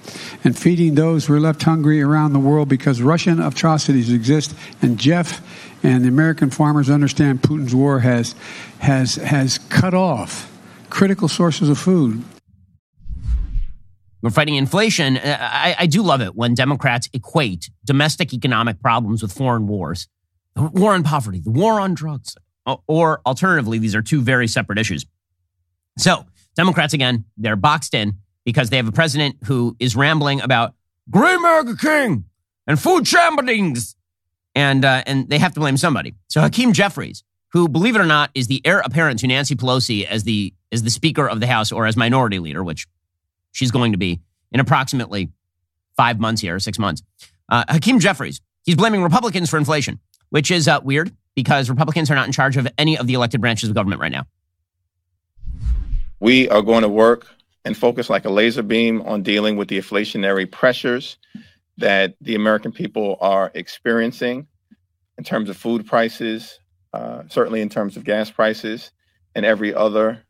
and 0.44 0.58
feeding 0.58 0.96
those 0.96 1.26
who 1.26 1.34
are 1.34 1.40
left 1.40 1.62
hungry 1.62 2.02
around 2.02 2.34
the 2.34 2.40
world 2.40 2.70
because 2.70 3.02
Russian 3.02 3.40
atrocities 3.40 4.12
exist. 4.12 4.56
And 4.82 4.98
Jeff 4.98 5.42
and 5.84 6.04
the 6.04 6.08
American 6.08 6.50
farmers 6.50 6.90
understand 6.90 7.42
Putin's 7.42 7.74
war 7.74 8.00
has, 8.00 8.36
has, 8.80 9.16
has 9.16 9.58
cut 9.58 9.94
off 9.94 10.51
critical 10.92 11.28
sources 11.28 11.70
of 11.70 11.80
food. 11.80 12.24
We're 14.22 14.30
fighting 14.30 14.56
inflation. 14.56 15.18
Uh, 15.18 15.38
I, 15.42 15.76
I, 15.80 15.86
do 15.88 16.04
love 16.04 16.22
it 16.22 16.36
when 16.36 16.54
Democrats 16.54 17.10
equate 17.12 17.72
domestic 17.84 18.34
economic 18.34 18.80
problems 18.80 19.24
with 19.24 19.34
foreign 19.34 19.68
wars. 19.68 20.08
The 20.54 20.64
war 20.64 20.94
on 20.94 21.04
poverty, 21.04 21.40
the 21.40 21.50
war 21.50 21.80
on 21.80 21.96
drugs, 21.96 22.36
or 22.88 23.22
alternatively, 23.26 23.80
these 23.80 23.96
are 23.96 24.02
two 24.02 24.22
very 24.22 24.48
separate 24.48 24.78
issues. 24.78 25.06
So, 25.98 26.26
Democrats, 26.56 26.94
again, 26.94 27.26
they're 27.38 27.56
boxed 27.56 27.96
in 27.96 28.18
because 28.46 28.70
they 28.70 28.78
have 28.78 28.88
a 28.88 28.92
president 28.92 29.38
who 29.46 29.76
is 29.80 29.96
rambling 29.96 30.42
about 30.42 30.76
Great 31.10 31.36
America 31.36 31.76
King 31.80 32.26
and 32.68 32.80
food 32.80 33.06
shamblings. 33.06 33.96
And, 34.54 34.84
uh, 34.84 35.04
and 35.06 35.30
they 35.30 35.38
have 35.38 35.54
to 35.54 35.62
blame 35.62 35.78
somebody. 35.78 36.14
So, 36.28 36.42
Hakeem 36.42 36.74
Jeffries, 36.74 37.24
who, 37.54 37.68
believe 37.68 37.96
it 37.96 38.02
or 38.02 38.06
not, 38.06 38.32
is 38.34 38.48
the 38.48 38.62
heir 38.66 38.80
apparent 38.80 39.20
to 39.20 39.28
Nancy 39.28 39.56
Pelosi 39.56 40.06
as 40.06 40.24
the 40.24 40.54
as 40.72 40.84
the 40.84 40.90
Speaker 40.90 41.28
of 41.28 41.40
the 41.40 41.48
House 41.48 41.72
or 41.72 41.86
as 41.86 41.98
Minority 41.98 42.40
Leader, 42.40 42.64
which 42.64 42.88
she's 43.52 43.72
going 43.72 43.92
to 43.92 43.98
be 43.98 44.22
in 44.52 44.60
approximately 44.60 45.30
five 45.98 46.20
months 46.20 46.42
here, 46.42 46.60
six 46.60 46.80
months. 46.80 47.04
Uh, 47.50 47.66
Hakeem 47.68 48.00
Jeffries, 48.00 48.40
he's 48.64 48.76
blaming 48.76 49.04
Republicans 49.04 49.50
for 49.50 49.58
inflation, 49.58 50.00
which 50.30 50.50
is 50.50 50.68
uh, 50.68 50.80
weird 50.84 51.12
because 51.36 51.70
Republicans 51.70 52.10
are 52.10 52.16
not 52.16 52.26
in 52.26 52.32
charge 52.32 52.56
of 52.56 52.68
any 52.78 52.98
of 52.98 53.08
the 53.08 53.14
elected 53.14 53.42
branches 53.42 53.70
of 53.70 53.76
government 53.76 54.02
right 54.02 54.12
now. 54.12 54.26
We 56.20 56.48
are 56.50 56.62
going 56.62 56.84
to 56.84 56.90
work 56.90 57.28
and 57.66 57.76
focus 57.76 58.10
like 58.10 58.26
a 58.26 58.30
laser 58.30 58.64
beam 58.64 59.02
on 59.02 59.24
dealing 59.24 59.58
with 59.58 59.68
the 59.68 59.78
inflationary 59.78 60.50
pressures 60.50 61.18
that 61.78 62.16
the 62.22 62.36
American 62.36 62.72
people 62.72 63.18
are 63.22 63.52
experiencing 63.54 64.48
in 65.18 65.24
terms 65.24 65.50
of 65.50 65.58
food 65.58 65.86
prices, 65.86 66.60
uh, 66.94 67.24
certainly 67.30 67.62
in 67.62 67.70
terms 67.70 67.98
of 67.98 68.04
gas 68.04 68.30
prices 68.30 68.92
and 69.36 69.46
every 69.46 69.74
other 69.74 70.24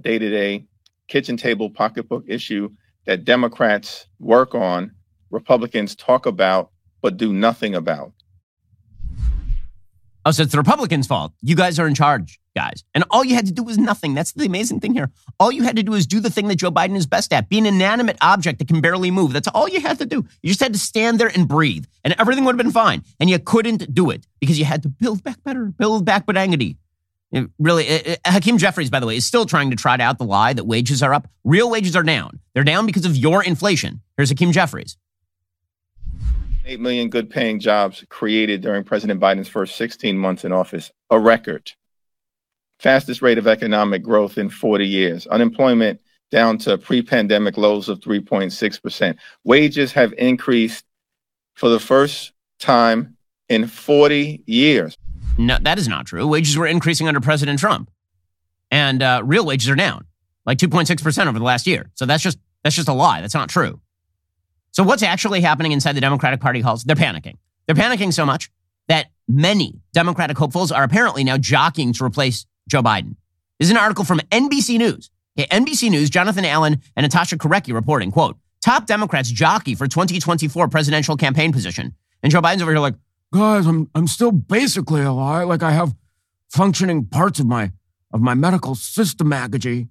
day 0.00 0.18
to 0.18 0.30
day 0.30 0.66
kitchen 1.08 1.36
table 1.36 1.70
pocketbook 1.70 2.24
issue 2.26 2.70
that 3.06 3.24
Democrats 3.24 4.06
work 4.18 4.54
on, 4.54 4.92
Republicans 5.30 5.94
talk 5.96 6.26
about, 6.26 6.70
but 7.00 7.16
do 7.16 7.32
nothing 7.32 7.74
about. 7.74 8.12
Oh, 10.24 10.30
so 10.30 10.42
it's 10.44 10.52
the 10.52 10.58
Republicans' 10.58 11.06
fault. 11.06 11.32
You 11.42 11.56
guys 11.56 11.78
are 11.78 11.86
in 11.86 11.94
charge, 11.94 12.38
guys. 12.54 12.84
And 12.94 13.04
all 13.10 13.24
you 13.24 13.34
had 13.34 13.46
to 13.46 13.52
do 13.52 13.62
was 13.62 13.76
nothing. 13.76 14.14
That's 14.14 14.32
the 14.32 14.46
amazing 14.46 14.80
thing 14.80 14.94
here. 14.94 15.10
All 15.40 15.50
you 15.50 15.64
had 15.64 15.76
to 15.76 15.82
do 15.82 15.94
is 15.94 16.06
do 16.06 16.20
the 16.20 16.30
thing 16.30 16.48
that 16.48 16.56
Joe 16.56 16.70
Biden 16.70 16.96
is 16.96 17.06
best 17.06 17.32
at 17.32 17.48
be 17.48 17.58
an 17.58 17.66
inanimate 17.66 18.18
object 18.20 18.60
that 18.60 18.68
can 18.68 18.80
barely 18.80 19.10
move. 19.10 19.32
That's 19.32 19.48
all 19.48 19.68
you 19.68 19.80
had 19.80 19.98
to 19.98 20.06
do. 20.06 20.24
You 20.42 20.48
just 20.48 20.60
had 20.60 20.72
to 20.72 20.78
stand 20.78 21.18
there 21.18 21.30
and 21.34 21.48
breathe, 21.48 21.86
and 22.04 22.14
everything 22.18 22.44
would 22.44 22.52
have 22.52 22.64
been 22.64 22.72
fine. 22.72 23.02
And 23.18 23.28
you 23.28 23.38
couldn't 23.38 23.92
do 23.92 24.10
it 24.10 24.26
because 24.40 24.58
you 24.58 24.64
had 24.64 24.82
to 24.84 24.88
build 24.88 25.24
back 25.24 25.42
better, 25.42 25.66
build 25.66 26.04
back 26.04 26.26
Benangity. 26.26 26.76
It 27.32 27.48
really, 27.58 27.84
it, 27.84 28.06
it, 28.06 28.20
Hakeem 28.26 28.58
Jeffries, 28.58 28.90
by 28.90 29.00
the 29.00 29.06
way, 29.06 29.16
is 29.16 29.24
still 29.24 29.46
trying 29.46 29.70
to 29.70 29.76
trot 29.76 30.00
out 30.00 30.18
the 30.18 30.24
lie 30.24 30.52
that 30.52 30.64
wages 30.64 31.02
are 31.02 31.14
up. 31.14 31.28
Real 31.44 31.70
wages 31.70 31.96
are 31.96 32.02
down. 32.02 32.38
They're 32.54 32.62
down 32.62 32.84
because 32.84 33.06
of 33.06 33.16
your 33.16 33.42
inflation. 33.42 34.02
Here's 34.16 34.28
Hakeem 34.28 34.52
Jeffries. 34.52 34.98
8 36.64 36.80
million 36.80 37.08
good 37.08 37.28
paying 37.30 37.58
jobs 37.58 38.04
created 38.08 38.60
during 38.60 38.84
President 38.84 39.20
Biden's 39.20 39.48
first 39.48 39.76
16 39.76 40.16
months 40.16 40.44
in 40.44 40.52
office, 40.52 40.92
a 41.10 41.18
record. 41.18 41.72
Fastest 42.78 43.22
rate 43.22 43.38
of 43.38 43.46
economic 43.46 44.02
growth 44.02 44.38
in 44.38 44.48
40 44.48 44.86
years. 44.86 45.26
Unemployment 45.26 46.00
down 46.30 46.58
to 46.58 46.78
pre 46.78 47.02
pandemic 47.02 47.56
lows 47.56 47.88
of 47.88 48.00
3.6%. 48.00 49.16
Wages 49.44 49.92
have 49.92 50.12
increased 50.14 50.84
for 51.54 51.68
the 51.68 51.80
first 51.80 52.32
time 52.58 53.16
in 53.48 53.66
40 53.66 54.42
years. 54.46 54.96
No, 55.38 55.58
that 55.62 55.78
is 55.78 55.88
not 55.88 56.06
true. 56.06 56.26
Wages 56.26 56.56
were 56.56 56.66
increasing 56.66 57.08
under 57.08 57.20
President 57.20 57.58
Trump, 57.58 57.90
and 58.70 59.02
uh, 59.02 59.22
real 59.24 59.46
wages 59.46 59.68
are 59.68 59.74
down 59.74 60.06
like 60.44 60.58
2.6 60.58 61.02
percent 61.02 61.28
over 61.28 61.38
the 61.38 61.44
last 61.44 61.66
year. 61.66 61.90
So 61.94 62.06
that's 62.06 62.22
just 62.22 62.38
that's 62.62 62.76
just 62.76 62.88
a 62.88 62.92
lie. 62.92 63.20
That's 63.20 63.34
not 63.34 63.48
true. 63.48 63.80
So 64.72 64.82
what's 64.82 65.02
actually 65.02 65.42
happening 65.42 65.72
inside 65.72 65.92
the 65.92 66.00
Democratic 66.00 66.40
Party 66.40 66.60
halls? 66.60 66.82
They're 66.82 66.96
panicking. 66.96 67.36
They're 67.66 67.76
panicking 67.76 68.12
so 68.12 68.26
much 68.26 68.50
that 68.88 69.10
many 69.28 69.80
Democratic 69.92 70.36
hopefuls 70.36 70.72
are 70.72 70.82
apparently 70.82 71.24
now 71.24 71.36
jockeying 71.36 71.92
to 71.94 72.04
replace 72.04 72.46
Joe 72.68 72.82
Biden. 72.82 73.16
This 73.58 73.68
is 73.68 73.70
an 73.70 73.76
article 73.76 74.04
from 74.04 74.18
NBC 74.30 74.78
News. 74.78 75.10
Okay, 75.38 75.46
NBC 75.48 75.90
News, 75.90 76.10
Jonathan 76.10 76.44
Allen 76.44 76.80
and 76.96 77.04
Natasha 77.04 77.36
Korecki 77.36 77.72
reporting, 77.72 78.10
quote, 78.10 78.36
top 78.62 78.86
Democrats 78.86 79.30
jockey 79.30 79.74
for 79.74 79.86
2024 79.86 80.68
presidential 80.68 81.16
campaign 81.16 81.52
position. 81.52 81.94
And 82.22 82.32
Joe 82.32 82.40
Biden's 82.40 82.62
over 82.62 82.72
here 82.72 82.80
like, 82.80 82.94
guys, 83.32 83.66
I'm 83.66 83.90
I'm 83.94 84.06
still 84.06 84.32
basically 84.32 85.02
alive. 85.02 85.48
Like 85.48 85.62
I 85.62 85.72
have 85.72 85.94
functioning 86.48 87.06
parts 87.06 87.40
of 87.40 87.46
my 87.46 87.72
of 88.12 88.20
my 88.20 88.34
medical 88.34 88.74
system, 88.74 89.30
Agagy. 89.30 89.88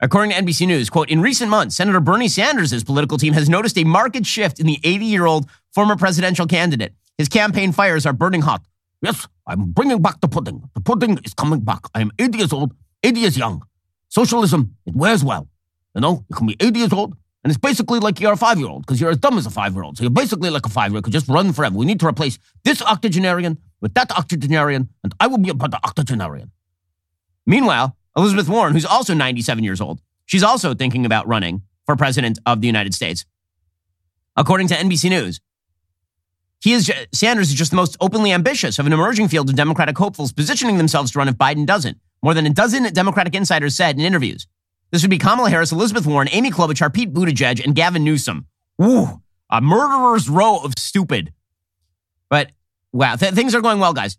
According 0.00 0.32
to 0.32 0.36
NBC 0.36 0.66
News, 0.66 0.90
quote, 0.90 1.08
in 1.08 1.22
recent 1.22 1.50
months, 1.50 1.76
Senator 1.76 2.00
Bernie 2.00 2.28
Sanders' 2.28 2.82
political 2.82 3.16
team 3.16 3.32
has 3.32 3.48
noticed 3.48 3.78
a 3.78 3.84
marked 3.84 4.26
shift 4.26 4.58
in 4.58 4.66
the 4.66 4.78
80-year-old 4.82 5.48
former 5.72 5.96
presidential 5.96 6.46
candidate. 6.46 6.94
His 7.16 7.28
campaign 7.28 7.70
fires 7.72 8.04
are 8.04 8.12
burning 8.12 8.42
hot. 8.42 8.64
Yes, 9.02 9.28
I'm 9.46 9.70
bringing 9.70 10.02
back 10.02 10.20
the 10.20 10.28
pudding. 10.28 10.68
The 10.74 10.80
pudding 10.80 11.18
is 11.24 11.32
coming 11.34 11.60
back. 11.60 11.82
I 11.94 12.00
am 12.00 12.10
80 12.18 12.38
years 12.38 12.52
old, 12.52 12.74
80 13.02 13.20
years 13.20 13.38
young. 13.38 13.62
Socialism, 14.08 14.76
it 14.84 14.96
wears 14.96 15.22
well. 15.24 15.48
You 15.94 16.00
know, 16.00 16.24
you 16.28 16.36
can 16.36 16.46
be 16.46 16.56
80 16.58 16.78
years 16.78 16.92
old, 16.92 17.16
and 17.44 17.50
it's 17.50 17.58
basically 17.58 18.00
like 18.00 18.20
you're 18.20 18.32
a 18.32 18.36
five 18.36 18.58
year 18.58 18.68
old 18.68 18.84
because 18.84 19.00
you're 19.00 19.10
as 19.10 19.18
dumb 19.18 19.38
as 19.38 19.46
a 19.46 19.50
five 19.50 19.74
year 19.74 19.84
old. 19.84 19.96
So 19.96 20.02
you're 20.02 20.10
basically 20.10 20.50
like 20.50 20.66
a 20.66 20.70
five 20.70 20.90
year 20.90 20.96
old, 20.96 21.04
could 21.04 21.12
just 21.12 21.28
run 21.28 21.52
forever. 21.52 21.76
We 21.76 21.86
need 21.86 22.00
to 22.00 22.06
replace 22.06 22.38
this 22.64 22.82
octogenarian 22.82 23.58
with 23.80 23.94
that 23.94 24.10
octogenarian, 24.10 24.88
and 25.04 25.14
I 25.20 25.28
will 25.28 25.38
be 25.38 25.50
about 25.50 25.70
the 25.70 25.78
octogenarian. 25.84 26.50
Meanwhile, 27.46 27.96
Elizabeth 28.16 28.48
Warren, 28.48 28.72
who's 28.72 28.84
also 28.84 29.14
97 29.14 29.64
years 29.64 29.80
old, 29.80 30.00
she's 30.26 30.42
also 30.42 30.74
thinking 30.74 31.04
about 31.04 31.26
running 31.26 31.62
for 31.86 31.96
president 31.96 32.38
of 32.46 32.60
the 32.60 32.66
United 32.66 32.94
States. 32.94 33.24
According 34.36 34.68
to 34.68 34.74
NBC 34.74 35.10
News, 35.10 35.40
he 36.60 36.72
is 36.72 36.90
Sanders 37.12 37.50
is 37.50 37.54
just 37.54 37.70
the 37.70 37.76
most 37.76 37.96
openly 38.00 38.32
ambitious 38.32 38.78
of 38.78 38.86
an 38.86 38.92
emerging 38.92 39.28
field 39.28 39.50
of 39.50 39.54
Democratic 39.56 39.98
hopefuls 39.98 40.32
positioning 40.32 40.78
themselves 40.78 41.12
to 41.12 41.18
run 41.18 41.28
if 41.28 41.34
Biden 41.34 41.66
doesn't. 41.66 41.98
More 42.22 42.32
than 42.32 42.46
a 42.46 42.50
dozen 42.50 42.90
Democratic 42.94 43.34
insiders 43.34 43.76
said 43.76 43.96
in 43.98 44.00
interviews. 44.00 44.46
This 44.90 45.02
would 45.02 45.10
be 45.10 45.18
Kamala 45.18 45.50
Harris, 45.50 45.72
Elizabeth 45.72 46.06
Warren, 46.06 46.28
Amy 46.32 46.50
Klobuchar, 46.50 46.92
Pete 46.92 47.12
Buttigieg, 47.12 47.62
and 47.62 47.74
Gavin 47.74 48.02
Newsom. 48.02 48.46
Ooh, 48.80 49.20
a 49.50 49.60
murderer's 49.60 50.28
row 50.28 50.58
of 50.58 50.72
stupid. 50.78 51.32
But 52.30 52.50
wow, 52.92 53.16
th- 53.16 53.34
things 53.34 53.54
are 53.54 53.60
going 53.60 53.78
well, 53.78 53.92
guys. 53.92 54.16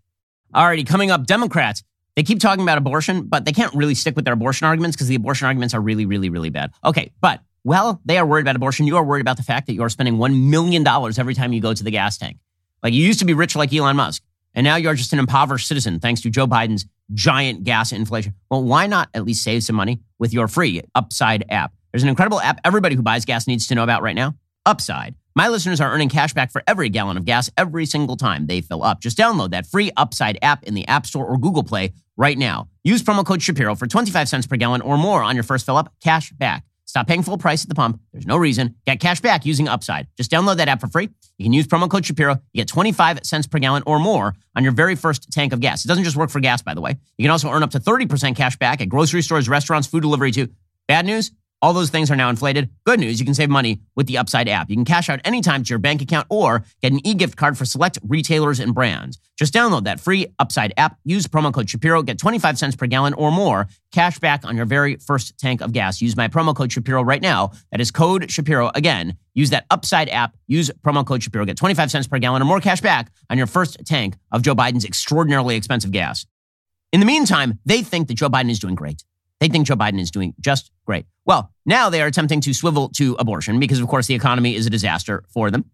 Alrighty, 0.53 0.85
coming 0.85 1.09
up, 1.09 1.25
Democrats. 1.25 1.83
They 2.15 2.23
keep 2.23 2.39
talking 2.39 2.63
about 2.63 2.77
abortion, 2.77 3.23
but 3.23 3.45
they 3.45 3.51
can't 3.51 3.73
really 3.73 3.95
stick 3.95 4.15
with 4.15 4.25
their 4.25 4.33
abortion 4.33 4.65
arguments 4.65 4.95
because 4.95 5.07
the 5.07 5.15
abortion 5.15 5.47
arguments 5.47 5.73
are 5.73 5.81
really, 5.81 6.05
really, 6.05 6.29
really 6.29 6.49
bad. 6.49 6.71
Okay, 6.83 7.11
but 7.19 7.41
well, 7.65 7.99
they 8.05 8.17
are 8.17 8.25
worried 8.25 8.41
about 8.43 8.55
abortion. 8.55 8.87
You 8.87 8.95
are 8.97 9.03
worried 9.03 9.21
about 9.21 9.37
the 9.37 9.43
fact 9.43 9.67
that 9.67 9.73
you 9.73 9.83
are 9.83 9.89
spending 9.89 10.17
$1 10.17 10.49
million 10.49 10.87
every 10.87 11.33
time 11.33 11.51
you 11.51 11.59
go 11.59 11.73
to 11.73 11.83
the 11.83 11.91
gas 11.91 12.17
tank. 12.17 12.37
Like 12.83 12.93
you 12.93 13.05
used 13.05 13.19
to 13.19 13.25
be 13.25 13.33
rich 13.33 13.55
like 13.55 13.73
Elon 13.73 13.95
Musk, 13.95 14.23
and 14.53 14.63
now 14.63 14.75
you're 14.75 14.93
just 14.93 15.11
an 15.13 15.19
impoverished 15.19 15.67
citizen 15.67 15.99
thanks 15.99 16.21
to 16.21 16.29
Joe 16.29 16.47
Biden's 16.47 16.85
giant 17.13 17.63
gas 17.63 17.91
inflation. 17.91 18.35
Well, 18.49 18.63
why 18.63 18.87
not 18.87 19.09
at 19.13 19.25
least 19.25 19.43
save 19.43 19.63
some 19.63 19.75
money 19.75 19.99
with 20.19 20.33
your 20.33 20.47
free 20.47 20.81
Upside 20.93 21.43
app? 21.49 21.73
There's 21.91 22.03
an 22.03 22.09
incredible 22.09 22.39
app 22.39 22.61
everybody 22.63 22.95
who 22.95 23.01
buys 23.01 23.25
gas 23.25 23.47
needs 23.47 23.67
to 23.67 23.75
know 23.75 23.83
about 23.83 24.01
right 24.01 24.15
now 24.15 24.35
Upside. 24.65 25.15
My 25.37 25.49
listeners 25.49 25.81
are 25.81 25.91
earning 25.91 26.07
cash 26.07 26.33
back 26.33 26.49
for 26.49 26.63
every 26.65 26.87
gallon 26.87 27.17
of 27.17 27.25
gas 27.25 27.49
every 27.57 27.85
single 27.85 28.15
time 28.15 28.47
they 28.47 28.61
fill 28.61 28.81
up. 28.81 29.01
Just 29.01 29.17
download 29.17 29.49
that 29.49 29.67
free 29.67 29.91
Upside 29.97 30.39
app 30.41 30.63
in 30.63 30.75
the 30.75 30.87
App 30.87 31.05
Store 31.05 31.25
or 31.25 31.37
Google 31.37 31.63
Play 31.63 31.91
right 32.15 32.37
now. 32.37 32.69
Use 32.85 33.03
promo 33.03 33.25
code 33.25 33.41
Shapiro 33.41 33.75
for 33.75 33.85
25 33.85 34.29
cents 34.29 34.47
per 34.47 34.55
gallon 34.55 34.79
or 34.79 34.97
more 34.97 35.23
on 35.23 35.35
your 35.35 35.43
first 35.43 35.65
fill 35.65 35.75
up, 35.75 35.93
cash 36.01 36.31
back. 36.31 36.63
Stop 36.85 37.07
paying 37.07 37.21
full 37.21 37.37
price 37.37 37.63
at 37.63 37.67
the 37.67 37.75
pump. 37.75 37.99
There's 38.13 38.25
no 38.25 38.37
reason. 38.37 38.75
Get 38.85 39.01
cash 39.01 39.19
back 39.19 39.45
using 39.45 39.67
Upside. 39.67 40.07
Just 40.15 40.31
download 40.31 40.55
that 40.55 40.69
app 40.69 40.79
for 40.79 40.87
free. 40.87 41.09
You 41.37 41.43
can 41.43 41.51
use 41.51 41.67
promo 41.67 41.89
code 41.89 42.05
Shapiro. 42.05 42.35
You 42.53 42.61
get 42.61 42.69
25 42.69 43.19
cents 43.23 43.45
per 43.45 43.59
gallon 43.59 43.83
or 43.85 43.99
more 43.99 44.35
on 44.55 44.63
your 44.63 44.71
very 44.71 44.95
first 44.95 45.29
tank 45.33 45.51
of 45.51 45.59
gas. 45.59 45.83
It 45.83 45.89
doesn't 45.89 46.05
just 46.05 46.15
work 46.15 46.29
for 46.29 46.39
gas, 46.39 46.61
by 46.61 46.73
the 46.73 46.79
way. 46.79 46.95
You 47.17 47.23
can 47.25 47.31
also 47.31 47.49
earn 47.49 47.61
up 47.61 47.71
to 47.71 47.79
30% 47.81 48.37
cash 48.37 48.55
back 48.55 48.79
at 48.79 48.87
grocery 48.87 49.21
stores, 49.21 49.49
restaurants, 49.49 49.85
food 49.85 50.01
delivery 50.01 50.31
too. 50.31 50.47
Bad 50.87 51.05
news? 51.05 51.31
All 51.65 51.73
those 51.73 51.89
things 51.89 52.11
are 52.11 52.15
now 52.15 52.29
inflated. 52.29 52.69
Good 52.85 52.99
news, 52.99 53.19
you 53.19 53.25
can 53.25 53.33
save 53.33 53.49
money 53.49 53.81
with 53.95 54.05
the 54.05 54.19
Upside 54.19 54.47
app. 54.47 54.69
You 54.69 54.75
can 54.75 54.85
cash 54.85 55.09
out 55.09 55.19
anytime 55.25 55.63
to 55.63 55.69
your 55.69 55.79
bank 55.79 55.99
account 55.99 56.27
or 56.29 56.63
get 56.79 56.91
an 56.91 56.99
e-gift 57.03 57.37
card 57.37 57.57
for 57.57 57.65
select 57.65 57.97
retailers 58.07 58.59
and 58.59 58.75
brands. 58.75 59.17
Just 59.35 59.51
download 59.51 59.85
that 59.85 59.99
free 59.99 60.27
Upside 60.37 60.75
app, 60.77 60.99
use 61.05 61.25
promo 61.25 61.51
code 61.51 61.67
Shapiro, 61.67 62.03
get 62.03 62.19
25 62.19 62.59
cents 62.59 62.75
per 62.75 62.85
gallon 62.85 63.15
or 63.15 63.31
more 63.31 63.67
cash 63.91 64.19
back 64.19 64.45
on 64.45 64.55
your 64.55 64.67
very 64.67 64.97
first 64.97 65.39
tank 65.39 65.61
of 65.61 65.73
gas. 65.73 66.03
Use 66.03 66.15
my 66.15 66.27
promo 66.27 66.55
code 66.55 66.71
Shapiro 66.71 67.03
right 67.03 67.19
now. 67.19 67.49
That 67.71 67.81
is 67.81 67.89
code 67.89 68.29
Shapiro. 68.29 68.69
Again, 68.75 69.17
use 69.33 69.49
that 69.49 69.65
Upside 69.71 70.09
app, 70.09 70.37
use 70.45 70.69
promo 70.85 71.03
code 71.03 71.23
Shapiro, 71.23 71.45
get 71.45 71.57
25 71.57 71.89
cents 71.89 72.05
per 72.05 72.19
gallon 72.19 72.43
or 72.43 72.45
more 72.45 72.61
cash 72.61 72.81
back 72.81 73.11
on 73.31 73.39
your 73.39 73.47
first 73.47 73.83
tank 73.87 74.17
of 74.31 74.43
Joe 74.43 74.53
Biden's 74.53 74.85
extraordinarily 74.85 75.55
expensive 75.55 75.89
gas. 75.89 76.27
In 76.93 76.99
the 76.99 77.07
meantime, 77.07 77.57
they 77.65 77.81
think 77.81 78.07
that 78.09 78.13
Joe 78.13 78.29
Biden 78.29 78.51
is 78.51 78.59
doing 78.59 78.75
great. 78.75 79.03
They 79.39 79.47
think 79.47 79.67
Joe 79.67 79.75
Biden 79.75 79.99
is 79.99 80.11
doing 80.11 80.33
just 80.39 80.71
great. 80.85 81.05
Well, 81.25 81.51
now 81.65 81.89
they 81.89 82.01
are 82.01 82.07
attempting 82.07 82.41
to 82.41 82.53
swivel 82.53 82.89
to 82.95 83.15
abortion 83.19 83.59
because, 83.59 83.79
of 83.79 83.87
course, 83.87 84.07
the 84.07 84.15
economy 84.15 84.55
is 84.55 84.65
a 84.65 84.69
disaster 84.69 85.23
for 85.29 85.51
them. 85.51 85.65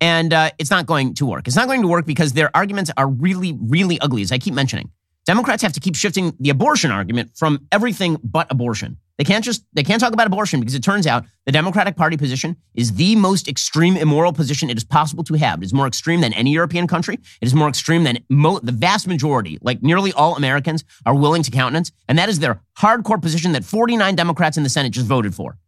And 0.00 0.32
uh, 0.32 0.50
it's 0.58 0.70
not 0.70 0.86
going 0.86 1.14
to 1.14 1.26
work. 1.26 1.46
It's 1.46 1.56
not 1.56 1.66
going 1.66 1.82
to 1.82 1.88
work 1.88 2.04
because 2.04 2.32
their 2.32 2.50
arguments 2.54 2.90
are 2.96 3.08
really, 3.08 3.56
really 3.60 4.00
ugly, 4.00 4.22
as 4.22 4.32
I 4.32 4.38
keep 4.38 4.54
mentioning. 4.54 4.90
Democrats 5.24 5.62
have 5.62 5.72
to 5.74 5.80
keep 5.80 5.96
shifting 5.96 6.34
the 6.40 6.50
abortion 6.50 6.90
argument 6.90 7.30
from 7.36 7.66
everything 7.72 8.18
but 8.22 8.50
abortion. 8.50 8.98
They 9.16 9.24
can't 9.24 9.44
just 9.44 9.64
they 9.72 9.84
can't 9.84 10.00
talk 10.00 10.12
about 10.12 10.26
abortion 10.26 10.60
because 10.60 10.74
it 10.74 10.82
turns 10.82 11.06
out 11.06 11.24
the 11.46 11.52
Democratic 11.52 11.96
Party 11.96 12.16
position 12.16 12.56
is 12.74 12.94
the 12.94 13.14
most 13.14 13.46
extreme 13.46 13.96
immoral 13.96 14.32
position 14.32 14.70
it 14.70 14.76
is 14.76 14.84
possible 14.84 15.22
to 15.24 15.34
have. 15.34 15.62
It 15.62 15.66
is 15.66 15.74
more 15.74 15.86
extreme 15.86 16.20
than 16.20 16.32
any 16.32 16.50
European 16.50 16.86
country. 16.88 17.14
It 17.40 17.46
is 17.46 17.54
more 17.54 17.68
extreme 17.68 18.02
than 18.02 18.18
mo- 18.28 18.58
the 18.58 18.72
vast 18.72 19.06
majority, 19.06 19.58
like 19.62 19.82
nearly 19.82 20.12
all 20.12 20.36
Americans, 20.36 20.84
are 21.06 21.14
willing 21.14 21.44
to 21.44 21.50
countenance, 21.50 21.92
and 22.08 22.18
that 22.18 22.28
is 22.28 22.40
their 22.40 22.60
hardcore 22.78 23.22
position 23.22 23.52
that 23.52 23.64
49 23.64 24.16
Democrats 24.16 24.56
in 24.56 24.64
the 24.64 24.68
Senate 24.68 24.90
just 24.90 25.06
voted 25.06 25.34
for. 25.34 25.58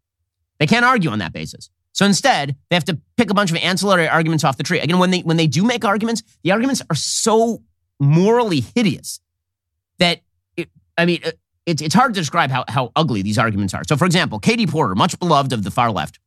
They 0.58 0.66
can't 0.66 0.84
argue 0.84 1.10
on 1.10 1.20
that 1.20 1.32
basis. 1.32 1.70
So 1.92 2.04
instead, 2.04 2.56
they 2.68 2.76
have 2.76 2.84
to 2.86 2.98
pick 3.16 3.30
a 3.30 3.34
bunch 3.34 3.50
of 3.50 3.56
ancillary 3.58 4.08
arguments 4.08 4.44
off 4.44 4.56
the 4.56 4.62
tree. 4.62 4.80
Again, 4.80 4.98
when 4.98 5.10
they 5.10 5.20
when 5.20 5.36
they 5.36 5.46
do 5.46 5.62
make 5.64 5.84
arguments, 5.84 6.22
the 6.42 6.50
arguments 6.50 6.82
are 6.90 6.96
so 6.96 7.62
morally 7.98 8.60
hideous 8.74 9.20
that 9.98 10.20
it, 10.56 10.68
I 10.98 11.06
mean, 11.06 11.20
uh, 11.24 11.30
it's, 11.66 11.82
it's 11.82 11.94
hard 11.94 12.14
to 12.14 12.20
describe 12.20 12.50
how, 12.50 12.64
how 12.68 12.92
ugly 12.96 13.22
these 13.22 13.38
arguments 13.38 13.74
are. 13.74 13.82
So, 13.86 13.96
for 13.96 14.06
example, 14.06 14.38
Katie 14.38 14.66
Porter, 14.66 14.94
much 14.94 15.18
beloved 15.18 15.52
of 15.52 15.64
the 15.64 15.70
far 15.70 15.90
left, 15.90 16.18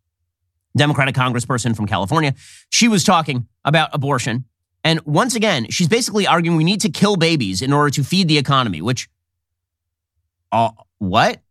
Democratic 0.77 1.15
congressperson 1.15 1.75
from 1.75 1.87
California, 1.87 2.35
she 2.69 2.87
was 2.87 3.03
talking 3.03 3.47
about 3.65 3.89
abortion. 3.93 4.45
And 4.83 5.01
once 5.05 5.35
again, 5.35 5.67
she's 5.69 5.87
basically 5.87 6.27
arguing 6.27 6.57
we 6.57 6.63
need 6.63 6.81
to 6.81 6.89
kill 6.89 7.15
babies 7.15 7.61
in 7.61 7.73
order 7.73 7.89
to 7.91 8.03
feed 8.03 8.27
the 8.27 8.37
economy, 8.37 8.81
which, 8.81 9.09
uh, 10.51 10.71
what? 10.99 11.41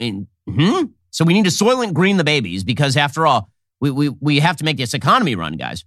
I 0.00 0.04
mean, 0.04 0.28
hmm? 0.46 0.84
So 1.10 1.24
we 1.24 1.32
need 1.32 1.44
to 1.44 1.50
soylent 1.50 1.94
green 1.94 2.16
the 2.16 2.24
babies 2.24 2.64
because, 2.64 2.96
after 2.96 3.26
all, 3.26 3.50
we, 3.80 3.90
we, 3.90 4.08
we 4.08 4.40
have 4.40 4.56
to 4.58 4.64
make 4.64 4.76
this 4.76 4.94
economy 4.94 5.34
run, 5.34 5.54
guys. 5.54 5.84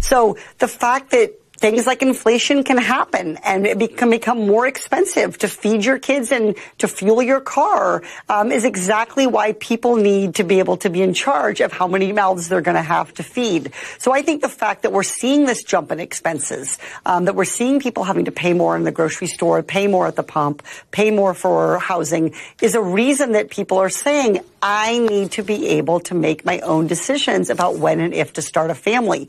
So 0.00 0.36
the 0.58 0.68
fact 0.68 1.10
that 1.10 1.34
things 1.58 1.86
like 1.86 2.02
inflation 2.02 2.62
can 2.62 2.78
happen 2.78 3.36
and 3.44 3.66
it 3.66 3.96
can 3.96 4.10
become 4.10 4.46
more 4.46 4.66
expensive 4.66 5.36
to 5.38 5.48
feed 5.48 5.84
your 5.84 5.98
kids 5.98 6.30
and 6.30 6.54
to 6.78 6.86
fuel 6.86 7.20
your 7.20 7.40
car 7.40 8.02
um, 8.28 8.52
is 8.52 8.64
exactly 8.64 9.26
why 9.26 9.52
people 9.52 9.96
need 9.96 10.36
to 10.36 10.44
be 10.44 10.60
able 10.60 10.76
to 10.76 10.88
be 10.88 11.02
in 11.02 11.12
charge 11.12 11.60
of 11.60 11.72
how 11.72 11.88
many 11.88 12.12
mouths 12.12 12.48
they're 12.48 12.60
going 12.60 12.76
to 12.76 12.82
have 12.82 13.12
to 13.14 13.22
feed. 13.22 13.72
So 13.98 14.12
I 14.12 14.22
think 14.22 14.40
the 14.40 14.48
fact 14.48 14.82
that 14.82 14.92
we're 14.92 15.02
seeing 15.02 15.46
this 15.46 15.64
jump 15.64 15.90
in 15.90 15.98
expenses, 15.98 16.78
um, 17.04 17.24
that 17.24 17.34
we're 17.34 17.44
seeing 17.44 17.80
people 17.80 18.04
having 18.04 18.26
to 18.26 18.32
pay 18.32 18.52
more 18.52 18.76
in 18.76 18.84
the 18.84 18.92
grocery 18.92 19.26
store, 19.26 19.62
pay 19.62 19.88
more 19.88 20.06
at 20.06 20.14
the 20.14 20.22
pump, 20.22 20.62
pay 20.92 21.10
more 21.10 21.34
for 21.34 21.78
housing 21.78 22.34
is 22.62 22.76
a 22.76 22.82
reason 22.82 23.32
that 23.32 23.50
people 23.50 23.78
are 23.78 23.90
saying, 23.90 24.40
I 24.62 24.98
need 24.98 25.32
to 25.32 25.42
be 25.42 25.68
able 25.68 26.00
to 26.00 26.14
make 26.14 26.44
my 26.44 26.60
own 26.60 26.86
decisions 26.86 27.50
about 27.50 27.78
when 27.78 28.00
and 28.00 28.14
if 28.14 28.34
to 28.34 28.42
start 28.42 28.70
a 28.70 28.74
family. 28.74 29.28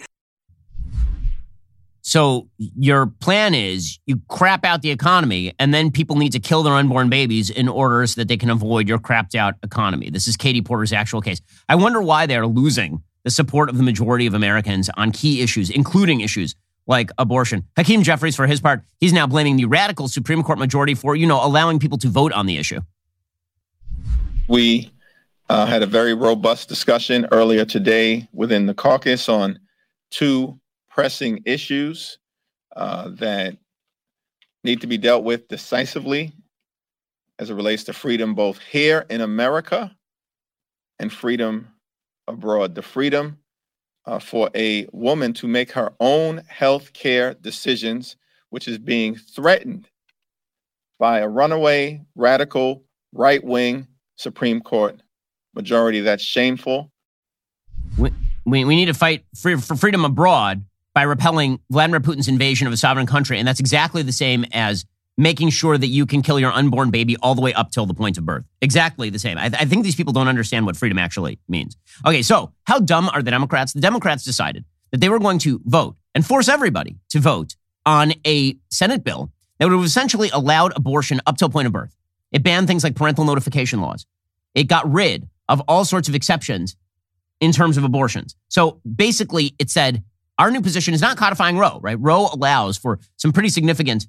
So 2.09 2.49
your 2.57 3.05
plan 3.05 3.53
is 3.53 3.99
you 4.07 4.19
crap 4.29 4.65
out 4.65 4.81
the 4.81 4.89
economy 4.89 5.53
and 5.59 5.71
then 5.71 5.91
people 5.91 6.15
need 6.15 6.31
to 6.31 6.39
kill 6.39 6.63
their 6.63 6.73
unborn 6.73 7.07
babies 7.07 7.51
in 7.51 7.67
order 7.67 8.07
so 8.07 8.19
that 8.19 8.27
they 8.27 8.35
can 8.35 8.49
avoid 8.49 8.89
your 8.89 8.97
crapped 8.97 9.35
out 9.35 9.53
economy. 9.61 10.09
This 10.09 10.27
is 10.27 10.35
Katie 10.35 10.63
Porter's 10.63 10.91
actual 10.91 11.21
case. 11.21 11.39
I 11.69 11.75
wonder 11.75 12.01
why 12.01 12.25
they're 12.25 12.47
losing 12.47 13.03
the 13.25 13.29
support 13.29 13.69
of 13.69 13.77
the 13.77 13.83
majority 13.83 14.25
of 14.25 14.33
Americans 14.33 14.89
on 14.97 15.11
key 15.11 15.43
issues, 15.43 15.69
including 15.69 16.21
issues 16.21 16.55
like 16.87 17.11
abortion. 17.19 17.63
Hakeem 17.77 18.01
Jeffries, 18.01 18.35
for 18.35 18.47
his 18.47 18.59
part, 18.59 18.81
he's 18.99 19.13
now 19.13 19.27
blaming 19.27 19.57
the 19.57 19.65
radical 19.65 20.07
Supreme 20.07 20.41
Court 20.41 20.57
majority 20.57 20.95
for, 20.95 21.15
you 21.15 21.27
know, 21.27 21.45
allowing 21.45 21.77
people 21.77 21.99
to 21.99 22.07
vote 22.07 22.33
on 22.33 22.47
the 22.47 22.57
issue. 22.57 22.81
We 24.47 24.91
uh, 25.47 25.67
had 25.67 25.83
a 25.83 25.85
very 25.85 26.15
robust 26.15 26.69
discussion 26.69 27.27
earlier 27.31 27.65
today 27.65 28.27
within 28.33 28.65
the 28.65 28.73
caucus 28.73 29.29
on 29.29 29.59
two 30.09 30.58
pressing 30.99 31.41
issues 31.45 32.17
uh, 32.75 33.07
that 33.07 33.55
need 34.65 34.81
to 34.81 34.87
be 34.87 34.97
dealt 34.97 35.23
with 35.23 35.47
decisively 35.47 36.33
as 37.39 37.49
it 37.49 37.53
relates 37.53 37.85
to 37.85 37.93
freedom 37.93 38.35
both 38.35 38.59
here 38.59 39.05
in 39.09 39.21
America 39.21 39.95
and 40.99 41.13
freedom 41.13 41.69
abroad. 42.27 42.75
The 42.75 42.81
freedom 42.81 43.37
uh, 44.05 44.19
for 44.19 44.49
a 44.53 44.89
woman 44.91 45.31
to 45.35 45.47
make 45.47 45.71
her 45.71 45.93
own 46.01 46.41
health 46.49 46.91
care 46.91 47.33
decisions, 47.33 48.17
which 48.49 48.67
is 48.67 48.77
being 48.77 49.15
threatened 49.15 49.87
by 50.99 51.19
a 51.19 51.29
runaway, 51.29 52.01
radical, 52.15 52.83
right 53.13 53.41
wing 53.41 53.87
Supreme 54.17 54.59
Court 54.59 55.01
majority. 55.55 56.01
That's 56.01 56.23
shameful. 56.23 56.91
We, 57.97 58.11
we, 58.45 58.65
we 58.65 58.75
need 58.75 58.87
to 58.87 58.93
fight 58.93 59.23
for, 59.33 59.57
for 59.59 59.77
freedom 59.77 60.03
abroad 60.03 60.65
by 60.93 61.03
repelling 61.03 61.59
Vladimir 61.69 61.99
Putin's 61.99 62.27
invasion 62.27 62.67
of 62.67 62.73
a 62.73 62.77
sovereign 62.77 63.05
country. 63.05 63.37
And 63.39 63.47
that's 63.47 63.59
exactly 63.59 64.01
the 64.01 64.11
same 64.11 64.45
as 64.51 64.85
making 65.17 65.49
sure 65.49 65.77
that 65.77 65.87
you 65.87 66.05
can 66.05 66.21
kill 66.21 66.39
your 66.39 66.51
unborn 66.51 66.91
baby 66.91 67.17
all 67.17 67.35
the 67.35 67.41
way 67.41 67.53
up 67.53 67.71
till 67.71 67.85
the 67.85 67.93
point 67.93 68.17
of 68.17 68.25
birth. 68.25 68.45
Exactly 68.61 69.09
the 69.09 69.19
same. 69.19 69.37
I, 69.37 69.45
I, 69.45 69.65
think 69.65 69.83
these 69.83 69.95
people 69.95 70.13
don't 70.13 70.29
understand 70.29 70.65
what 70.65 70.77
freedom 70.77 70.97
actually 70.97 71.39
means. 71.49 71.75
Okay, 72.05 72.21
so 72.21 72.53
how 72.63 72.79
dumb 72.79 73.09
are 73.09 73.21
the 73.21 73.29
Democrats? 73.29 73.73
The 73.73 73.81
Democrats 73.81 74.23
decided 74.23 74.63
that 74.91 75.01
they 75.01 75.09
were 75.09 75.19
going 75.19 75.39
to 75.39 75.59
vote 75.65 75.97
and 76.15 76.25
force 76.25 76.47
everybody 76.47 76.99
to 77.09 77.19
vote 77.19 77.57
on 77.85 78.13
a 78.25 78.55
Senate 78.69 79.03
bill 79.03 79.29
that 79.57 79.67
would 79.67 79.75
have 79.75 79.83
essentially 79.83 80.29
allowed 80.29 80.71
abortion 80.77 81.19
up 81.25 81.37
till 81.37 81.49
point 81.49 81.67
of 81.67 81.73
birth. 81.73 81.93
It 82.31 82.41
banned 82.41 82.67
things 82.67 82.83
like 82.85 82.95
parental 82.95 83.25
notification 83.25 83.81
laws. 83.81 84.05
It 84.55 84.63
got 84.65 84.89
rid 84.89 85.27
of 85.49 85.61
all 85.67 85.83
sorts 85.83 86.07
of 86.07 86.15
exceptions 86.15 86.77
in 87.41 87.51
terms 87.51 87.77
of 87.77 87.83
abortions. 87.83 88.35
So 88.47 88.79
basically, 88.95 89.53
it 89.59 89.69
said 89.69 90.03
our 90.39 90.49
new 90.49 90.61
position 90.61 90.93
is 90.93 91.01
not 91.01 91.17
codifying 91.17 91.57
Roe, 91.57 91.79
right? 91.81 91.99
Roe 91.99 92.27
allows 92.33 92.77
for 92.77 92.99
some 93.17 93.33
pretty 93.33 93.49
significant 93.49 94.07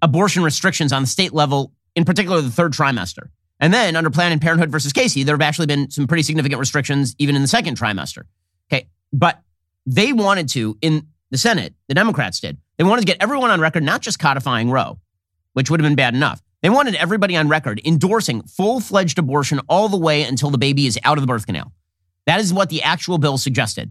abortion 0.00 0.42
restrictions 0.42 0.92
on 0.92 1.02
the 1.02 1.08
state 1.08 1.34
level, 1.34 1.72
in 1.94 2.04
particular 2.04 2.40
the 2.40 2.50
third 2.50 2.72
trimester. 2.72 3.28
And 3.58 3.74
then 3.74 3.96
under 3.96 4.10
Planned 4.10 4.40
Parenthood 4.40 4.70
versus 4.70 4.92
Casey, 4.92 5.22
there 5.24 5.34
have 5.34 5.42
actually 5.42 5.66
been 5.66 5.90
some 5.90 6.06
pretty 6.06 6.22
significant 6.22 6.60
restrictions 6.60 7.14
even 7.18 7.34
in 7.34 7.42
the 7.42 7.48
second 7.48 7.78
trimester. 7.78 8.22
Okay. 8.70 8.88
But 9.12 9.42
they 9.86 10.12
wanted 10.12 10.48
to, 10.50 10.78
in 10.80 11.08
the 11.30 11.38
Senate, 11.38 11.74
the 11.88 11.94
Democrats 11.94 12.40
did, 12.40 12.58
they 12.76 12.84
wanted 12.84 13.02
to 13.02 13.06
get 13.06 13.16
everyone 13.20 13.50
on 13.50 13.60
record, 13.60 13.82
not 13.82 14.02
just 14.02 14.18
codifying 14.18 14.70
Roe, 14.70 14.98
which 15.54 15.70
would 15.70 15.80
have 15.80 15.88
been 15.88 15.96
bad 15.96 16.14
enough. 16.14 16.42
They 16.62 16.70
wanted 16.70 16.94
everybody 16.94 17.36
on 17.36 17.48
record 17.48 17.80
endorsing 17.84 18.42
full 18.42 18.80
fledged 18.80 19.18
abortion 19.18 19.60
all 19.68 19.88
the 19.88 19.96
way 19.96 20.22
until 20.22 20.50
the 20.50 20.58
baby 20.58 20.86
is 20.86 20.98
out 21.02 21.18
of 21.18 21.22
the 21.22 21.26
birth 21.26 21.46
canal. 21.46 21.72
That 22.26 22.40
is 22.40 22.52
what 22.52 22.68
the 22.68 22.82
actual 22.82 23.18
bill 23.18 23.38
suggested. 23.38 23.90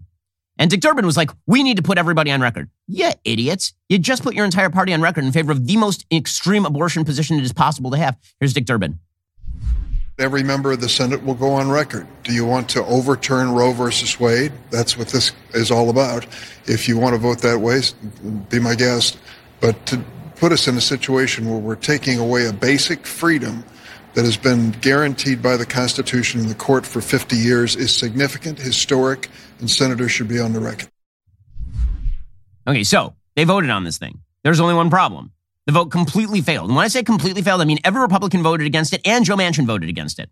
And 0.58 0.72
Dick 0.72 0.80
Durbin 0.80 1.06
was 1.06 1.18
like, 1.18 1.32
we 1.46 1.64
need 1.64 1.78
to 1.78 1.84
put 1.84 1.98
everybody 1.98 2.32
on 2.32 2.42
record. 2.42 2.70
Yeah, 2.88 3.14
idiots. 3.26 3.74
You 3.90 4.00
just 4.00 4.24
put 4.24 4.36
your 4.36 4.46
entire 4.46 4.70
party 4.70 4.94
on 4.94 5.02
record 5.02 5.26
in 5.26 5.32
favor 5.32 5.52
of 5.52 5.68
the 5.68 5.76
most 5.78 6.06
extreme 6.12 6.66
abortion 6.66 7.04
position 7.04 7.38
it 7.38 7.44
is 7.44 7.54
possible 7.54 7.92
to 7.92 7.98
have. 7.98 8.18
Here's 8.40 8.54
Dick 8.54 8.66
Durbin. 8.66 9.00
Every 10.18 10.44
member 10.44 10.72
of 10.72 10.80
the 10.80 10.88
Senate 10.88 11.26
will 11.26 11.34
go 11.34 11.52
on 11.52 11.70
record. 11.70 12.08
Do 12.24 12.34
you 12.34 12.46
want 12.46 12.70
to 12.70 12.86
overturn 12.86 13.52
Roe 13.52 13.74
versus 13.74 14.18
Wade? 14.18 14.54
That's 14.70 14.98
what 14.98 15.10
this 15.10 15.34
is 15.54 15.72
all 15.72 15.90
about. 15.90 16.26
If 16.68 16.88
you 16.88 16.98
want 16.98 17.16
to 17.16 17.20
vote 17.20 17.40
that 17.40 17.60
way, 17.60 17.82
be 18.50 18.60
my 18.60 18.76
guest. 18.76 19.18
But 19.60 19.86
to 19.88 20.02
put 20.38 20.54
us 20.54 20.70
in 20.70 20.78
a 20.78 20.82
situation 20.82 21.50
where 21.50 21.60
we're 21.60 21.76
taking 21.76 22.18
away 22.18 22.48
a 22.48 22.54
basic 22.54 23.06
freedom 23.06 23.66
that 24.14 24.24
has 24.24 24.38
been 24.38 24.72
guaranteed 24.72 25.42
by 25.42 25.58
the 25.58 25.66
Constitution 25.66 26.40
and 26.40 26.50
the 26.50 26.56
court 26.56 26.86
for 26.86 27.02
50 27.02 27.36
years 27.36 27.76
is 27.76 27.94
significant, 27.94 28.58
historic, 28.58 29.30
and 29.60 29.70
senators 29.70 30.12
should 30.12 30.28
be 30.28 30.40
on 30.40 30.54
the 30.54 30.60
record. 30.60 30.90
Okay, 32.68 32.84
so 32.84 33.16
they 33.36 33.44
voted 33.44 33.70
on 33.70 33.84
this 33.84 33.98
thing. 33.98 34.20
There's 34.44 34.60
only 34.60 34.74
one 34.76 34.90
problem. 34.90 35.32
The 35.66 35.72
vote 35.72 35.92
completely 35.92 36.42
failed. 36.42 36.68
And 36.68 36.76
when 36.76 36.86
I 36.86 36.88
say 36.88 37.04
completely 37.04 37.42
failed, 37.42 37.62
I 37.62 37.66
mean 37.66 37.80
every 37.84 38.02
Republican 38.02 38.44
voted 38.44 38.68
against 38.68 38.94
it 38.94 39.02
and 39.06 39.26
Joe 39.26 39.36
Manchin 39.36 39.66
voted 39.66 39.90
against 39.90 40.20
it. 40.20 40.30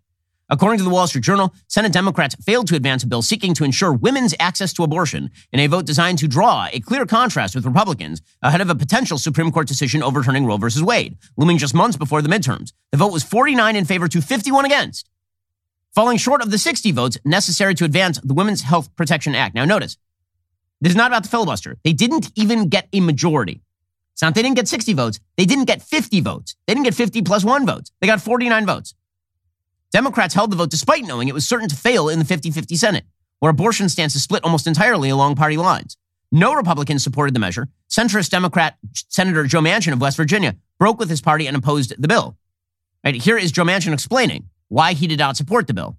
According 0.50 0.78
to 0.78 0.84
the 0.84 0.90
Wall 0.90 1.06
Street 1.06 1.24
Journal, 1.24 1.54
Senate 1.68 1.92
Democrats 1.92 2.34
failed 2.44 2.68
to 2.68 2.76
advance 2.76 3.02
a 3.02 3.06
bill 3.06 3.22
seeking 3.22 3.54
to 3.54 3.64
ensure 3.64 3.94
women's 3.94 4.34
access 4.38 4.74
to 4.74 4.84
abortion 4.84 5.30
in 5.52 5.60
a 5.60 5.66
vote 5.66 5.86
designed 5.86 6.18
to 6.18 6.28
draw 6.28 6.68
a 6.70 6.80
clear 6.80 7.06
contrast 7.06 7.54
with 7.54 7.64
Republicans 7.64 8.20
ahead 8.42 8.60
of 8.60 8.68
a 8.68 8.74
potential 8.74 9.16
Supreme 9.16 9.50
Court 9.50 9.66
decision 9.66 10.02
overturning 10.02 10.44
Roe 10.44 10.58
v. 10.58 10.82
Wade, 10.82 11.16
looming 11.38 11.56
just 11.56 11.74
months 11.74 11.96
before 11.96 12.20
the 12.20 12.28
midterms. 12.28 12.72
The 12.92 12.98
vote 12.98 13.12
was 13.12 13.24
49 13.24 13.74
in 13.74 13.86
favor 13.86 14.06
to 14.06 14.20
51 14.20 14.66
against, 14.66 15.08
falling 15.94 16.18
short 16.18 16.42
of 16.42 16.50
the 16.50 16.58
60 16.58 16.90
votes 16.92 17.18
necessary 17.24 17.74
to 17.74 17.84
advance 17.84 18.18
the 18.22 18.34
Women's 18.34 18.62
Health 18.62 18.94
Protection 18.96 19.34
Act. 19.34 19.54
Now, 19.54 19.64
notice, 19.64 19.96
this 20.80 20.90
is 20.90 20.96
not 20.96 21.10
about 21.10 21.22
the 21.22 21.28
filibuster. 21.28 21.76
They 21.84 21.92
didn't 21.92 22.30
even 22.34 22.68
get 22.68 22.88
a 22.92 23.00
majority. 23.00 23.62
It's 24.12 24.22
not 24.22 24.34
they 24.34 24.42
didn't 24.42 24.56
get 24.56 24.68
60 24.68 24.92
votes. 24.92 25.20
They 25.36 25.44
didn't 25.44 25.64
get 25.64 25.82
50 25.82 26.20
votes. 26.20 26.56
They 26.66 26.74
didn't 26.74 26.84
get 26.84 26.94
50 26.94 27.22
plus 27.22 27.44
one 27.44 27.66
votes. 27.66 27.90
They 28.00 28.06
got 28.06 28.20
49 28.20 28.66
votes. 28.66 28.94
Democrats 29.92 30.34
held 30.34 30.50
the 30.50 30.56
vote 30.56 30.70
despite 30.70 31.04
knowing 31.04 31.28
it 31.28 31.34
was 31.34 31.46
certain 31.46 31.68
to 31.68 31.76
fail 31.76 32.08
in 32.08 32.18
the 32.18 32.24
50 32.24 32.50
50 32.50 32.76
Senate, 32.76 33.04
where 33.38 33.50
abortion 33.50 33.88
stances 33.88 34.22
split 34.22 34.44
almost 34.44 34.66
entirely 34.66 35.08
along 35.08 35.36
party 35.36 35.56
lines. 35.56 35.96
No 36.32 36.54
Republicans 36.54 37.04
supported 37.04 37.32
the 37.34 37.40
measure. 37.40 37.68
Centrist 37.88 38.30
Democrat 38.30 38.76
Senator 39.08 39.44
Joe 39.44 39.60
Manchin 39.60 39.92
of 39.92 40.00
West 40.00 40.16
Virginia 40.16 40.56
broke 40.78 40.98
with 40.98 41.08
his 41.08 41.20
party 41.20 41.46
and 41.46 41.56
opposed 41.56 41.94
the 41.96 42.08
bill. 42.08 42.36
Right, 43.04 43.14
here 43.14 43.38
is 43.38 43.52
Joe 43.52 43.64
Manchin 43.64 43.92
explaining 43.92 44.48
why 44.74 44.92
he 44.92 45.06
did 45.06 45.20
not 45.20 45.36
support 45.36 45.68
the 45.68 45.72
bill. 45.72 45.96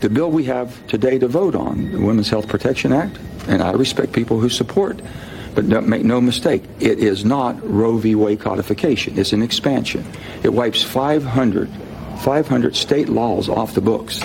The 0.00 0.10
bill 0.10 0.28
we 0.28 0.44
have 0.44 0.84
today 0.88 1.20
to 1.20 1.28
vote 1.28 1.54
on, 1.54 1.92
the 1.92 2.00
Women's 2.00 2.28
Health 2.28 2.48
Protection 2.48 2.92
Act, 2.92 3.16
and 3.46 3.62
I 3.62 3.70
respect 3.72 4.12
people 4.12 4.40
who 4.40 4.48
support, 4.48 5.00
but 5.54 5.68
don't 5.68 5.86
make 5.86 6.04
no 6.04 6.20
mistake, 6.20 6.64
it 6.80 6.98
is 6.98 7.24
not 7.24 7.54
Roe 7.62 7.96
v. 7.96 8.16
Wade 8.16 8.40
codification. 8.40 9.16
It's 9.16 9.32
an 9.32 9.42
expansion. 9.42 10.04
It 10.42 10.52
wipes 10.52 10.82
500 10.82 11.70
500 12.18 12.74
state 12.74 13.08
laws 13.08 13.48
off 13.48 13.74
the 13.74 13.80
books. 13.80 14.20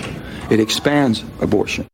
It 0.49 0.59
expands 0.59 1.23
abortion. 1.39 1.87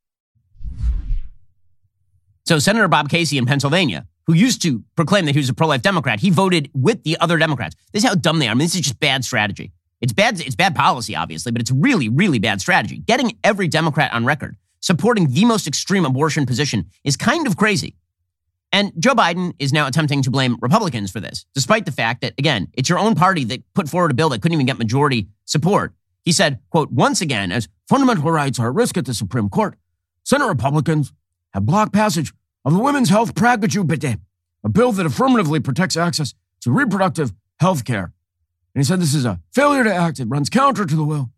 So, 2.46 2.60
Senator 2.60 2.88
Bob 2.88 3.10
Casey 3.10 3.38
in 3.38 3.46
Pennsylvania, 3.46 4.08
who 4.28 4.34
used 4.34 4.62
to 4.62 4.86
proclaim 4.96 5.26
that 5.26 5.34
he 5.36 5.40
was 5.40 5.50
a 5.50 5.54
pro 5.54 5.68
life 5.68 5.82
Democrat, 5.82 6.22
he 6.22 6.30
voted 6.30 6.72
with 6.74 7.04
the 7.04 7.18
other 7.20 7.38
Democrats. 7.38 7.76
This 7.92 8.06
is 8.06 8.10
how 8.10 8.16
dumb 8.16 8.40
they 8.40 8.48
are. 8.48 8.52
I 8.52 8.54
mean, 8.54 8.66
this 8.66 8.76
is 8.76 8.82
just 8.82 9.00
bad 9.02 9.26
strategy. 9.26 9.74
It's 10.02 10.14
bad, 10.14 10.40
it's 10.40 10.56
bad 10.56 10.76
policy, 10.76 11.16
obviously, 11.16 11.52
but 11.52 11.62
it's 11.62 11.72
really, 11.72 12.10
really 12.10 12.40
bad 12.40 12.62
strategy. 12.62 13.00
Getting 13.00 13.38
every 13.44 13.68
Democrat 13.68 14.14
on 14.14 14.26
record 14.26 14.56
supporting 14.82 15.32
the 15.32 15.46
most 15.46 15.68
extreme 15.68 16.06
abortion 16.06 16.46
position 16.46 16.90
is 17.04 17.18
kind 17.18 17.48
of 17.48 17.58
crazy. 17.58 17.96
And 18.72 18.94
Joe 19.00 19.14
Biden 19.14 19.54
is 19.60 19.74
now 19.74 19.88
attempting 19.88 20.22
to 20.24 20.32
blame 20.32 20.58
Republicans 20.62 21.12
for 21.12 21.20
this, 21.20 21.46
despite 21.54 21.86
the 21.86 21.92
fact 21.92 22.22
that, 22.22 22.34
again, 22.38 22.68
it's 22.74 22.88
your 22.88 23.00
own 23.00 23.16
party 23.16 23.44
that 23.46 23.64
put 23.74 23.90
forward 23.90 24.12
a 24.12 24.14
bill 24.14 24.30
that 24.30 24.42
couldn't 24.42 24.54
even 24.54 24.66
get 24.66 24.78
majority 24.78 25.28
support. 25.46 25.94
He 26.24 26.32
said, 26.32 26.60
quote, 26.70 26.92
once 26.92 27.22
again, 27.22 27.52
as 27.52 27.68
fundamental 27.88 28.32
rights 28.32 28.60
are 28.60 28.70
at 28.70 28.76
risk 28.76 28.98
at 28.98 29.06
the 29.06 29.14
Supreme 29.14 29.50
Court, 29.50 29.76
Senate 30.24 30.48
Republicans 30.48 31.12
have 31.54 31.66
blocked 31.66 31.94
passage 31.94 32.32
of 32.64 32.74
the 32.74 32.80
Women's 32.80 33.10
Health 33.10 33.34
Praguju 33.34 34.20
a 34.64 34.70
bill 34.70 34.92
that 34.92 35.06
affirmatively 35.06 35.60
protects 35.60 35.98
access 35.98 36.34
to 36.62 36.72
reproductive 36.72 37.34
health 37.60 37.86
care. 37.86 38.14
And 38.80 38.86
he 38.86 38.88
said 38.88 39.02
this 39.02 39.14
is 39.14 39.26
a 39.26 39.42
failure 39.52 39.84
to 39.84 39.94
act. 39.94 40.22
It 40.22 40.30
runs 40.30 40.50
counter 40.50 40.86
to 40.86 40.96
the 40.96 41.04
will 41.04 41.32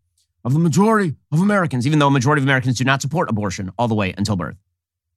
of 0.44 0.52
the 0.52 0.60
majority 0.60 1.16
of 1.32 1.40
Americans, 1.40 1.88
even 1.88 1.98
though 1.98 2.06
a 2.06 2.10
majority 2.12 2.38
of 2.38 2.44
Americans 2.44 2.78
do 2.78 2.84
not 2.84 3.02
support 3.02 3.28
abortion 3.28 3.72
all 3.76 3.88
the 3.88 3.96
way 3.96 4.14
until 4.16 4.36
birth. 4.36 4.56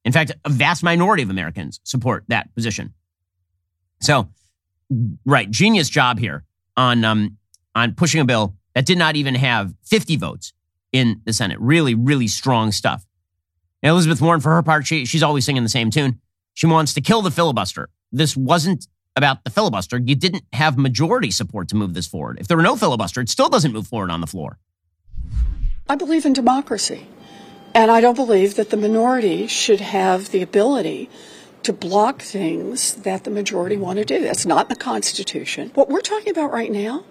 In 0.03 0.11
fact, 0.11 0.31
a 0.43 0.49
vast 0.49 0.81
minority 0.81 1.21
of 1.21 1.29
Americans 1.29 1.79
support 1.83 2.23
that 2.29 2.51
position. 2.55 2.95
So, 4.01 4.27
right, 5.23 5.51
genius 5.51 5.87
job 5.87 6.17
here 6.17 6.43
on 6.75 7.05
um, 7.05 7.37
on 7.75 7.93
pushing 7.93 8.21
a 8.21 8.25
bill 8.25 8.55
that 8.73 8.87
did 8.87 8.97
not 8.97 9.15
even 9.15 9.35
have 9.35 9.75
50 9.83 10.15
votes 10.15 10.51
in 10.91 11.21
the 11.25 11.33
Senate. 11.33 11.59
Really, 11.59 11.93
really 11.93 12.27
strong 12.27 12.71
stuff. 12.71 13.05
Now, 13.83 13.91
Elizabeth 13.91 14.19
Warren, 14.19 14.41
for 14.41 14.49
her 14.49 14.63
part, 14.63 14.87
she, 14.87 15.05
she's 15.05 15.21
always 15.21 15.45
singing 15.45 15.61
the 15.61 15.69
same 15.69 15.91
tune. 15.91 16.19
She 16.55 16.65
wants 16.65 16.95
to 16.95 17.01
kill 17.01 17.21
the 17.21 17.29
filibuster. 17.29 17.89
This 18.11 18.35
wasn't 18.35 18.87
about 19.15 19.43
the 19.43 19.49
filibuster. 19.49 19.97
You 19.97 20.15
didn't 20.15 20.43
have 20.53 20.77
majority 20.77 21.31
support 21.31 21.69
to 21.69 21.75
move 21.75 21.93
this 21.93 22.07
forward. 22.07 22.37
If 22.39 22.47
there 22.47 22.57
were 22.57 22.63
no 22.63 22.75
filibuster, 22.75 23.21
it 23.21 23.29
still 23.29 23.49
doesn't 23.49 23.71
move 23.71 23.87
forward 23.87 24.11
on 24.11 24.21
the 24.21 24.27
floor. 24.27 24.57
I 25.87 25.95
believe 25.95 26.25
in 26.25 26.33
democracy. 26.33 27.07
And 27.73 27.91
I 27.91 28.01
don't 28.01 28.15
believe 28.15 28.55
that 28.55 28.69
the 28.69 28.77
minority 28.77 29.47
should 29.47 29.81
have 29.81 30.31
the 30.31 30.41
ability 30.41 31.09
to 31.63 31.73
block 31.73 32.21
things 32.21 32.95
that 32.95 33.23
the 33.23 33.31
majority 33.31 33.75
want 33.75 33.99
to 33.99 34.05
do. 34.05 34.21
That's 34.21 34.45
not 34.45 34.69
the 34.69 34.75
Constitution. 34.75 35.71
What 35.73 35.89
we're 35.89 36.01
talking 36.01 36.29
about 36.29 36.51
right 36.51 36.71
now 36.71 37.03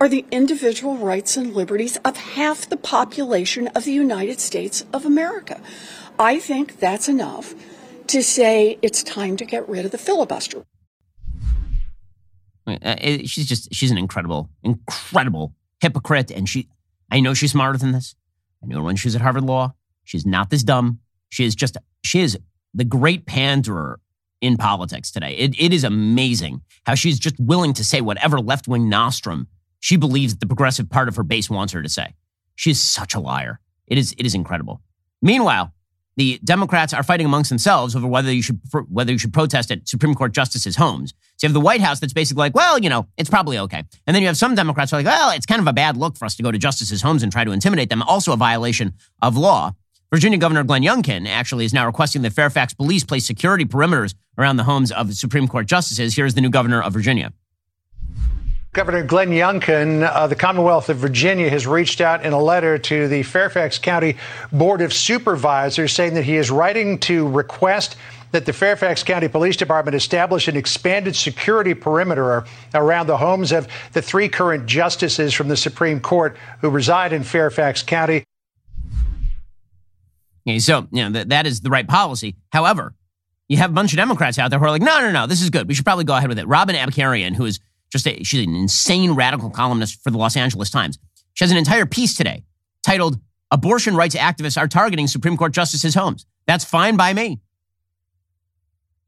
are 0.00 0.08
the 0.08 0.24
individual 0.30 0.96
rights 0.96 1.36
and 1.36 1.54
liberties 1.54 1.96
of 2.04 2.16
half 2.16 2.68
the 2.68 2.76
population 2.76 3.68
of 3.68 3.84
the 3.84 3.92
United 3.92 4.40
States 4.40 4.84
of 4.92 5.04
America. 5.04 5.60
I 6.18 6.38
think 6.38 6.78
that's 6.78 7.08
enough 7.08 7.54
to 8.08 8.22
say 8.22 8.78
it's 8.82 9.02
time 9.02 9.36
to 9.38 9.44
get 9.44 9.68
rid 9.68 9.84
of 9.84 9.90
the 9.90 9.98
filibuster. 9.98 10.64
Uh, 12.66 12.96
she's 13.24 13.46
just, 13.46 13.72
she's 13.72 13.90
an 13.90 13.98
incredible, 13.98 14.50
incredible 14.62 15.54
hypocrite. 15.80 16.30
And 16.30 16.48
she, 16.48 16.68
I 17.10 17.20
know 17.20 17.34
she's 17.34 17.52
smarter 17.52 17.78
than 17.78 17.92
this. 17.92 18.14
I 18.62 18.66
knew 18.66 18.76
her 18.76 18.82
when 18.82 18.96
she 18.96 19.08
was 19.08 19.14
at 19.14 19.20
Harvard 19.20 19.44
Law. 19.44 19.74
She's 20.04 20.26
not 20.26 20.50
this 20.50 20.62
dumb. 20.62 21.00
She 21.28 21.44
is 21.44 21.54
just, 21.54 21.76
she 22.02 22.20
is 22.20 22.38
the 22.74 22.84
great 22.84 23.26
panderer 23.26 24.00
in 24.40 24.56
politics 24.56 25.10
today. 25.10 25.36
It, 25.36 25.58
it 25.58 25.72
is 25.72 25.84
amazing 25.84 26.62
how 26.84 26.94
she's 26.94 27.18
just 27.18 27.38
willing 27.38 27.72
to 27.74 27.84
say 27.84 28.00
whatever 28.00 28.40
left 28.40 28.68
wing 28.68 28.88
nostrum 28.88 29.48
she 29.80 29.96
believes 29.96 30.36
the 30.36 30.46
progressive 30.46 30.90
part 30.90 31.08
of 31.08 31.16
her 31.16 31.22
base 31.22 31.48
wants 31.48 31.72
her 31.72 31.82
to 31.82 31.88
say. 31.88 32.14
She 32.54 32.70
is 32.70 32.80
such 32.80 33.14
a 33.14 33.20
liar. 33.20 33.60
It 33.86 33.98
is, 33.98 34.14
it 34.18 34.26
is 34.26 34.34
incredible. 34.34 34.82
Meanwhile, 35.22 35.72
the 36.16 36.40
Democrats 36.44 36.94
are 36.94 37.02
fighting 37.02 37.26
amongst 37.26 37.50
themselves 37.50 37.94
over 37.94 38.06
whether 38.06 38.32
you 38.32 38.42
should 38.42 38.60
whether 38.88 39.12
you 39.12 39.18
should 39.18 39.32
protest 39.32 39.70
at 39.70 39.86
Supreme 39.86 40.14
Court 40.14 40.32
justices' 40.32 40.76
homes. 40.76 41.12
So 41.36 41.46
you 41.46 41.48
have 41.48 41.54
the 41.54 41.60
White 41.60 41.82
House 41.82 42.00
that's 42.00 42.14
basically 42.14 42.40
like, 42.40 42.54
well, 42.54 42.78
you 42.78 42.88
know, 42.88 43.06
it's 43.18 43.28
probably 43.28 43.58
okay. 43.58 43.84
And 44.06 44.14
then 44.14 44.22
you 44.22 44.26
have 44.28 44.38
some 44.38 44.54
Democrats 44.54 44.90
who 44.90 44.96
are 44.96 45.02
like, 45.02 45.06
well, 45.06 45.30
it's 45.30 45.46
kind 45.46 45.60
of 45.60 45.66
a 45.66 45.72
bad 45.72 45.96
look 45.96 46.16
for 46.16 46.24
us 46.24 46.34
to 46.36 46.42
go 46.42 46.50
to 46.50 46.58
justices' 46.58 47.02
homes 47.02 47.22
and 47.22 47.30
try 47.30 47.44
to 47.44 47.52
intimidate 47.52 47.90
them. 47.90 48.02
Also 48.02 48.32
a 48.32 48.36
violation 48.36 48.94
of 49.20 49.36
law. 49.36 49.72
Virginia 50.10 50.38
Governor 50.38 50.62
Glenn 50.64 50.82
Youngkin 50.82 51.26
actually 51.28 51.64
is 51.64 51.74
now 51.74 51.84
requesting 51.84 52.22
that 52.22 52.32
Fairfax 52.32 52.72
police 52.72 53.04
place 53.04 53.26
security 53.26 53.64
perimeters 53.64 54.14
around 54.38 54.56
the 54.56 54.64
homes 54.64 54.92
of 54.92 55.12
Supreme 55.14 55.48
Court 55.48 55.66
justices. 55.66 56.14
Here's 56.14 56.34
the 56.34 56.40
new 56.40 56.50
governor 56.50 56.80
of 56.80 56.92
Virginia. 56.92 57.32
Governor 58.76 59.04
Glenn 59.04 59.30
Youngkin, 59.30 60.28
the 60.28 60.34
Commonwealth 60.34 60.90
of 60.90 60.98
Virginia, 60.98 61.48
has 61.48 61.66
reached 61.66 62.02
out 62.02 62.26
in 62.26 62.34
a 62.34 62.38
letter 62.38 62.76
to 62.76 63.08
the 63.08 63.22
Fairfax 63.22 63.78
County 63.78 64.18
Board 64.52 64.82
of 64.82 64.92
Supervisors 64.92 65.94
saying 65.94 66.12
that 66.12 66.24
he 66.24 66.36
is 66.36 66.50
writing 66.50 66.98
to 66.98 67.26
request 67.26 67.96
that 68.32 68.44
the 68.44 68.52
Fairfax 68.52 69.02
County 69.02 69.28
Police 69.28 69.56
Department 69.56 69.94
establish 69.94 70.46
an 70.46 70.58
expanded 70.58 71.16
security 71.16 71.72
perimeter 71.72 72.44
around 72.74 73.06
the 73.06 73.16
homes 73.16 73.50
of 73.50 73.66
the 73.94 74.02
three 74.02 74.28
current 74.28 74.66
justices 74.66 75.32
from 75.32 75.48
the 75.48 75.56
Supreme 75.56 75.98
Court 75.98 76.36
who 76.60 76.68
reside 76.68 77.14
in 77.14 77.22
Fairfax 77.22 77.82
County. 77.82 78.24
So, 80.58 80.86
you 80.92 81.02
know, 81.02 81.12
th- 81.12 81.28
that 81.28 81.46
is 81.46 81.62
the 81.62 81.70
right 81.70 81.88
policy. 81.88 82.36
However, 82.52 82.92
you 83.48 83.56
have 83.56 83.70
a 83.70 83.74
bunch 83.74 83.94
of 83.94 83.96
Democrats 83.96 84.38
out 84.38 84.50
there 84.50 84.58
who 84.58 84.66
are 84.66 84.70
like, 84.70 84.82
no, 84.82 85.00
no, 85.00 85.12
no, 85.12 85.26
this 85.26 85.40
is 85.40 85.48
good. 85.48 85.66
We 85.66 85.72
should 85.72 85.86
probably 85.86 86.04
go 86.04 86.14
ahead 86.14 86.28
with 86.28 86.38
it. 86.38 86.46
Robin 86.46 86.76
Abcarian, 86.76 87.34
who 87.34 87.46
is 87.46 87.58
just 87.90 88.06
a, 88.06 88.22
she's 88.24 88.46
an 88.46 88.54
insane 88.54 89.12
radical 89.12 89.50
columnist 89.50 90.02
for 90.02 90.10
the 90.10 90.18
Los 90.18 90.36
Angeles 90.36 90.70
Times. 90.70 90.98
She 91.34 91.44
has 91.44 91.50
an 91.50 91.58
entire 91.58 91.86
piece 91.86 92.16
today 92.16 92.44
titled 92.82 93.18
Abortion 93.50 93.96
Rights 93.96 94.16
Activists 94.16 94.58
Are 94.58 94.68
Targeting 94.68 95.06
Supreme 95.06 95.36
Court 95.36 95.52
Justices' 95.52 95.94
Homes. 95.94 96.26
That's 96.46 96.64
fine 96.64 96.96
by 96.96 97.12
me. 97.12 97.40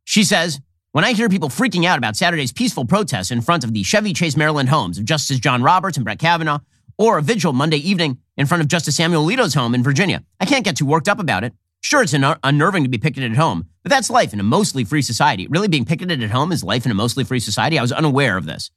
She 0.05 0.25
says, 0.25 0.61
when 0.93 1.05
I 1.05 1.13
hear 1.13 1.29
people 1.29 1.49
freaking 1.49 1.85
out 1.85 1.99
about 1.99 2.17
Saturday's 2.17 2.53
peaceful 2.53 2.85
protests 2.85 3.31
in 3.31 3.41
front 3.41 3.63
of 3.63 3.73
the 3.73 3.83
Chevy 3.83 4.13
Chase, 4.13 4.37
Maryland 4.37 4.69
homes 4.69 4.99
of 4.99 5.05
Justices 5.05 5.39
John 5.39 5.63
Roberts 5.63 5.97
and 5.97 6.05
Brett 6.05 6.19
Kavanaugh, 6.19 6.61
or 6.97 7.19
a 7.19 7.23
vigil 7.23 7.53
Monday 7.53 7.77
evening 7.77 8.19
in 8.37 8.47
front 8.47 8.63
of 8.63 8.69
Justice 8.69 8.97
Samuel 8.97 9.27
Alito's 9.27 9.55
home 9.55 9.75
in 9.75 9.83
Virginia, 9.83 10.25
I 10.41 10.47
can't 10.47 10.65
get 10.65 10.77
too 10.77 10.87
worked 10.87 11.09
up 11.09 11.19
about 11.19 11.45
it. 11.45 11.53
Sure, 11.81 12.03
it's 12.03 12.15
unnerving 12.15 12.83
to 12.83 12.89
be 12.89 12.99
picketed 12.99 13.31
at 13.31 13.37
home, 13.37 13.69
but 13.89 13.95
that's 13.95 14.11
life 14.11 14.35
in 14.35 14.41
a 14.41 14.43
mostly 14.43 14.85
free 14.85 15.01
society. 15.01 15.47
Really 15.47 15.67
being 15.67 15.87
picketed 15.87 16.23
at 16.23 16.31
home 16.31 16.53
is 16.53 16.63
life 16.63 16.85
in 16.85 16.93
a 16.93 16.95
mostly 16.95 17.25
free 17.25 17.41
society? 17.41 17.79
I 17.79 17.83
was 17.83 17.91
unaware 17.91 18.37
of 18.37 18.45
this. 18.45 18.71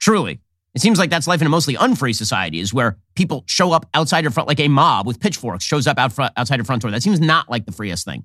Truly. 0.00 0.40
It 0.74 0.80
seems 0.80 0.98
like 0.98 1.08
that's 1.08 1.28
life 1.28 1.40
in 1.40 1.46
a 1.46 1.50
mostly 1.50 1.76
unfree 1.76 2.14
society, 2.14 2.58
is 2.58 2.74
where 2.74 2.98
people 3.14 3.44
show 3.46 3.70
up 3.70 3.86
outside 3.94 4.24
your 4.24 4.32
front, 4.32 4.48
like 4.48 4.58
a 4.58 4.66
mob 4.66 5.06
with 5.06 5.20
pitchforks 5.20 5.64
shows 5.64 5.86
up 5.86 6.00
out 6.00 6.12
front, 6.12 6.32
outside 6.36 6.56
your 6.56 6.64
front 6.64 6.82
door. 6.82 6.90
That 6.90 7.04
seems 7.04 7.20
not 7.20 7.48
like 7.48 7.64
the 7.64 7.70
freest 7.70 8.04
thing. 8.04 8.24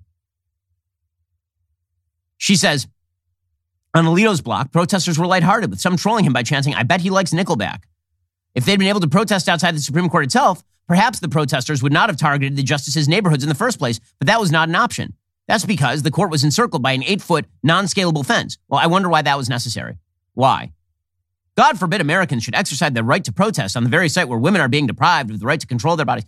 She 2.39 2.55
says, 2.55 2.87
on 3.93 4.05
Alito's 4.05 4.41
block, 4.41 4.71
protesters 4.71 5.19
were 5.19 5.27
lighthearted, 5.27 5.69
with 5.69 5.79
some 5.79 5.95
trolling 5.95 6.25
him 6.25 6.33
by 6.33 6.41
chanting, 6.41 6.73
I 6.73 6.81
bet 6.81 7.01
he 7.01 7.11
likes 7.11 7.29
Nickelback. 7.29 7.83
If 8.55 8.65
they'd 8.65 8.79
been 8.79 8.87
able 8.87 9.01
to 9.01 9.07
protest 9.07 9.47
outside 9.47 9.75
the 9.75 9.79
Supreme 9.79 10.09
Court 10.09 10.23
itself, 10.23 10.63
perhaps 10.87 11.19
the 11.19 11.29
protesters 11.29 11.83
would 11.83 11.93
not 11.93 12.09
have 12.09 12.17
targeted 12.17 12.55
the 12.55 12.63
justices' 12.63 13.07
neighborhoods 13.07 13.43
in 13.43 13.49
the 13.49 13.53
first 13.53 13.77
place, 13.77 13.99
but 14.17 14.25
that 14.25 14.39
was 14.39 14.51
not 14.51 14.69
an 14.69 14.75
option. 14.75 15.13
That's 15.49 15.65
because 15.65 16.03
the 16.03 16.11
court 16.11 16.29
was 16.29 16.43
encircled 16.43 16.83
by 16.83 16.91
an 16.91 17.03
eight 17.03 17.23
foot, 17.23 17.47
non 17.63 17.85
scalable 17.85 18.23
fence. 18.23 18.59
Well, 18.67 18.79
I 18.79 18.85
wonder 18.85 19.09
why 19.09 19.23
that 19.23 19.35
was 19.35 19.49
necessary. 19.49 19.97
Why? 20.35 20.73
God 21.57 21.79
forbid 21.79 22.01
Americans 22.01 22.43
should 22.43 22.53
exercise 22.53 22.91
their 22.91 23.01
right 23.01 23.23
to 23.25 23.33
protest 23.33 23.75
on 23.75 23.83
the 23.83 23.89
very 23.89 24.09
site 24.09 24.29
where 24.29 24.37
women 24.37 24.61
are 24.61 24.67
being 24.67 24.85
deprived 24.85 25.31
of 25.31 25.39
the 25.39 25.47
right 25.47 25.59
to 25.59 25.65
control 25.65 25.95
their 25.95 26.05
bodies. 26.05 26.25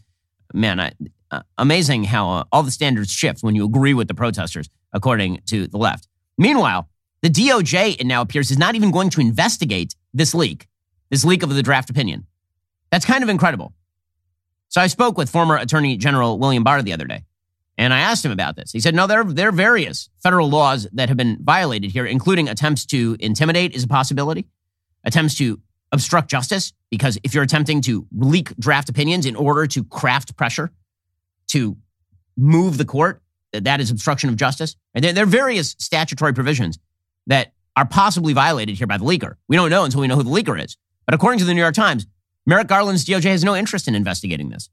Man, 0.55 0.79
I, 0.79 0.93
uh, 1.29 1.43
amazing 1.59 2.05
how 2.05 2.31
uh, 2.31 2.43
all 2.51 2.63
the 2.63 2.71
standards 2.71 3.11
shift 3.11 3.43
when 3.43 3.53
you 3.53 3.63
agree 3.63 3.93
with 3.93 4.07
the 4.07 4.15
protesters, 4.15 4.71
according 4.91 5.41
to 5.45 5.67
the 5.67 5.77
left. 5.77 6.07
Meanwhile, 6.39 6.89
the 7.21 7.29
DOJ, 7.29 8.01
it 8.01 8.07
now 8.07 8.21
appears, 8.21 8.49
is 8.49 8.57
not 8.57 8.73
even 8.73 8.89
going 8.89 9.11
to 9.11 9.21
investigate 9.21 9.93
this 10.15 10.33
leak, 10.33 10.67
this 11.11 11.23
leak 11.23 11.43
of 11.43 11.53
the 11.53 11.61
draft 11.61 11.91
opinion. 11.91 12.25
That's 12.91 13.05
kind 13.05 13.23
of 13.23 13.29
incredible. 13.29 13.71
So 14.69 14.81
I 14.81 14.87
spoke 14.87 15.15
with 15.15 15.29
former 15.29 15.57
Attorney 15.57 15.95
General 15.95 16.39
William 16.39 16.63
Barr 16.63 16.81
the 16.81 16.93
other 16.93 17.05
day, 17.05 17.23
and 17.77 17.93
I 17.93 17.99
asked 17.99 18.23
him 18.23 18.31
about 18.31 18.55
this. 18.55 18.71
He 18.71 18.79
said, 18.79 18.93
no, 18.93 19.07
there, 19.07 19.23
there 19.23 19.49
are 19.49 19.53
various 19.53 20.09
federal 20.21 20.49
laws 20.49 20.87
that 20.93 21.09
have 21.09 21.17
been 21.17 21.37
violated 21.41 21.91
here, 21.91 22.05
including 22.05 22.47
attempts 22.47 22.85
to 22.87 23.15
intimidate 23.19 23.73
is 23.73 23.83
a 23.83 23.87
possibility 23.87 24.47
attempts 25.03 25.35
to 25.35 25.59
obstruct 25.91 26.29
justice, 26.29 26.73
because 26.89 27.17
if 27.23 27.33
you're 27.33 27.43
attempting 27.43 27.81
to 27.81 28.07
leak 28.15 28.55
draft 28.57 28.87
opinions 28.87 29.25
in 29.25 29.35
order 29.35 29.67
to 29.67 29.83
craft 29.83 30.37
pressure 30.37 30.71
to 31.47 31.75
move 32.37 32.77
the 32.77 32.85
court, 32.85 33.21
that 33.51 33.81
is 33.81 33.91
obstruction 33.91 34.29
of 34.29 34.35
justice. 34.37 34.75
And 34.93 35.03
there, 35.03 35.23
are 35.23 35.27
various 35.27 35.75
statutory 35.79 36.33
provisions 36.33 36.79
that 37.27 37.53
are 37.75 37.85
possibly 37.85 38.33
violated 38.33 38.77
here 38.77 38.87
by 38.87 38.97
the 38.97 39.05
leaker. 39.05 39.35
We 39.47 39.55
don't 39.55 39.69
know 39.69 39.83
until 39.83 40.01
we 40.01 40.07
know 40.07 40.15
who 40.15 40.23
the 40.23 40.29
leaker 40.29 40.61
is. 40.63 40.77
But 41.05 41.15
according 41.15 41.39
to 41.39 41.45
the 41.45 41.53
New 41.53 41.61
York 41.61 41.75
Times, 41.75 42.05
Merrick 42.45 42.67
Garland's 42.67 43.05
DOJ 43.05 43.25
has 43.25 43.43
no 43.43 43.55
interest 43.55 43.87
in 43.87 43.95
investigating 43.95 44.49
this. 44.49 44.69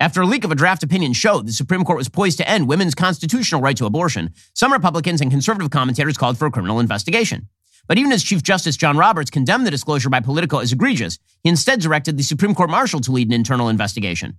After 0.00 0.22
a 0.22 0.26
leak 0.26 0.42
of 0.44 0.50
a 0.50 0.56
draft 0.56 0.82
opinion 0.82 1.12
showed 1.12 1.46
the 1.46 1.52
Supreme 1.52 1.84
Court 1.84 1.98
was 1.98 2.08
poised 2.08 2.38
to 2.38 2.48
end 2.48 2.66
women's 2.66 2.96
constitutional 2.96 3.60
right 3.60 3.76
to 3.76 3.86
abortion, 3.86 4.34
some 4.52 4.72
Republicans 4.72 5.20
and 5.20 5.30
conservative 5.30 5.70
commentators 5.70 6.16
called 6.16 6.36
for 6.36 6.46
a 6.46 6.50
criminal 6.50 6.80
investigation. 6.80 7.48
But 7.86 7.98
even 7.98 8.10
as 8.10 8.24
Chief 8.24 8.42
Justice 8.42 8.76
John 8.76 8.96
Roberts 8.96 9.30
condemned 9.30 9.66
the 9.66 9.70
disclosure 9.70 10.08
by 10.08 10.20
Politico 10.20 10.58
as 10.58 10.72
egregious, 10.72 11.18
he 11.42 11.50
instead 11.50 11.80
directed 11.80 12.16
the 12.16 12.24
Supreme 12.24 12.54
Court 12.54 12.70
marshal 12.70 13.00
to 13.00 13.12
lead 13.12 13.28
an 13.28 13.34
internal 13.34 13.68
investigation. 13.68 14.36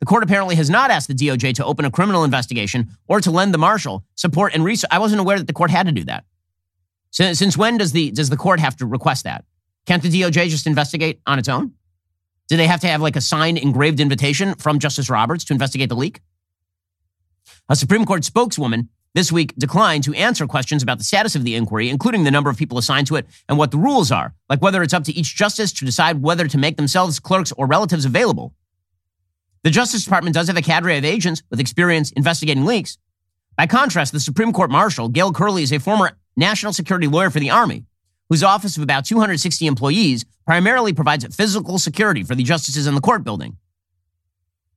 The 0.00 0.06
court 0.06 0.22
apparently 0.22 0.56
has 0.56 0.70
not 0.70 0.90
asked 0.90 1.08
the 1.08 1.14
DOJ 1.14 1.54
to 1.54 1.64
open 1.64 1.84
a 1.84 1.90
criminal 1.90 2.24
investigation 2.24 2.90
or 3.06 3.20
to 3.20 3.30
lend 3.30 3.52
the 3.52 3.58
marshal 3.58 4.04
support 4.14 4.54
and 4.54 4.64
research. 4.64 4.88
I 4.90 4.98
wasn't 4.98 5.20
aware 5.20 5.38
that 5.38 5.46
the 5.46 5.52
court 5.52 5.70
had 5.70 5.86
to 5.86 5.92
do 5.92 6.04
that. 6.04 6.24
Since, 7.10 7.38
since 7.38 7.56
when 7.56 7.78
does 7.78 7.92
the, 7.92 8.10
does 8.10 8.30
the 8.30 8.36
court 8.36 8.60
have 8.60 8.76
to 8.76 8.86
request 8.86 9.24
that? 9.24 9.44
Can't 9.86 10.02
the 10.02 10.10
DOJ 10.10 10.48
just 10.48 10.66
investigate 10.66 11.20
on 11.26 11.38
its 11.38 11.48
own? 11.48 11.74
Do 12.48 12.56
they 12.56 12.66
have 12.66 12.80
to 12.80 12.88
have 12.88 13.02
like 13.02 13.16
a 13.16 13.20
signed 13.20 13.58
engraved 13.58 14.00
invitation 14.00 14.54
from 14.54 14.78
Justice 14.78 15.10
Roberts 15.10 15.44
to 15.44 15.52
investigate 15.52 15.90
the 15.90 15.96
leak? 15.96 16.20
A 17.68 17.76
Supreme 17.76 18.06
Court 18.06 18.24
spokeswoman 18.24 18.88
this 19.14 19.30
week 19.30 19.54
declined 19.56 20.04
to 20.04 20.14
answer 20.14 20.46
questions 20.46 20.82
about 20.82 20.98
the 20.98 21.04
status 21.04 21.34
of 21.34 21.44
the 21.44 21.54
inquiry, 21.54 21.90
including 21.90 22.24
the 22.24 22.30
number 22.30 22.48
of 22.48 22.56
people 22.56 22.78
assigned 22.78 23.06
to 23.08 23.16
it 23.16 23.26
and 23.48 23.58
what 23.58 23.70
the 23.70 23.78
rules 23.78 24.10
are, 24.10 24.34
like 24.48 24.62
whether 24.62 24.82
it's 24.82 24.94
up 24.94 25.04
to 25.04 25.12
each 25.12 25.34
justice 25.34 25.72
to 25.72 25.84
decide 25.84 26.22
whether 26.22 26.48
to 26.48 26.58
make 26.58 26.76
themselves 26.76 27.20
clerks 27.20 27.52
or 27.52 27.66
relatives 27.66 28.04
available. 28.04 28.54
The 29.64 29.70
Justice 29.70 30.04
Department 30.04 30.34
does 30.34 30.46
have 30.46 30.56
a 30.56 30.62
cadre 30.62 30.96
of 30.96 31.04
agents 31.04 31.42
with 31.50 31.60
experience 31.60 32.12
investigating 32.12 32.64
leaks. 32.64 32.96
By 33.56 33.66
contrast, 33.66 34.12
the 34.12 34.20
Supreme 34.20 34.52
Court 34.52 34.70
Marshal, 34.70 35.08
Gail 35.08 35.32
Curley, 35.32 35.64
is 35.64 35.72
a 35.72 35.80
former 35.80 36.12
national 36.36 36.72
security 36.72 37.08
lawyer 37.08 37.28
for 37.28 37.40
the 37.40 37.50
Army, 37.50 37.84
whose 38.28 38.42
office 38.42 38.76
of 38.76 38.82
about 38.82 39.04
260 39.04 39.66
employees 39.66 40.24
primarily 40.46 40.92
provides 40.92 41.24
physical 41.34 41.78
security 41.78 42.22
for 42.22 42.34
the 42.34 42.42
justices 42.42 42.86
in 42.86 42.94
the 42.94 43.00
court 43.00 43.24
building. 43.24 43.56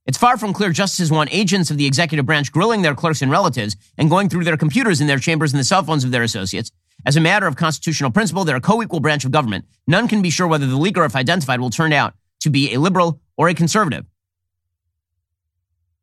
It's 0.06 0.18
far 0.18 0.38
from 0.38 0.54
clear 0.54 0.72
justices 0.72 1.12
want 1.12 1.34
agents 1.34 1.70
of 1.70 1.78
the 1.78 1.86
executive 1.86 2.26
branch 2.26 2.52
grilling 2.52 2.82
their 2.82 2.96
clerks 2.96 3.22
and 3.22 3.30
relatives 3.30 3.76
and 3.98 4.10
going 4.10 4.30
through 4.30 4.44
their 4.44 4.58
computers 4.58 5.00
in 5.00 5.08
their 5.08 5.20
chambers 5.20 5.54
and 5.54 5.60
the 5.60 5.64
cell 5.64 5.84
phones 5.84 6.04
of 6.04 6.12
their 6.12 6.24
associates. 6.24 6.72
As 7.06 7.16
a 7.16 7.22
matter 7.22 7.48
of 7.48 7.56
constitutional 7.56 8.12
principle, 8.12 8.44
they're 8.44 8.56
a 8.56 8.62
co-equal 8.62 9.00
branch 9.00 9.26
of 9.26 9.32
government. 9.32 9.66
None 9.88 10.08
can 10.08 10.22
be 10.22 10.30
sure 10.30 10.48
whether 10.48 10.68
the 10.68 10.78
leaker, 10.78 11.06
if 11.06 11.16
identified, 11.16 11.60
will 11.60 11.70
turn 11.70 11.94
out 11.94 12.14
to 12.42 12.50
be 12.50 12.74
a 12.74 12.80
liberal 12.80 13.22
or 13.38 13.48
a 13.48 13.54
conservative. 13.54 14.06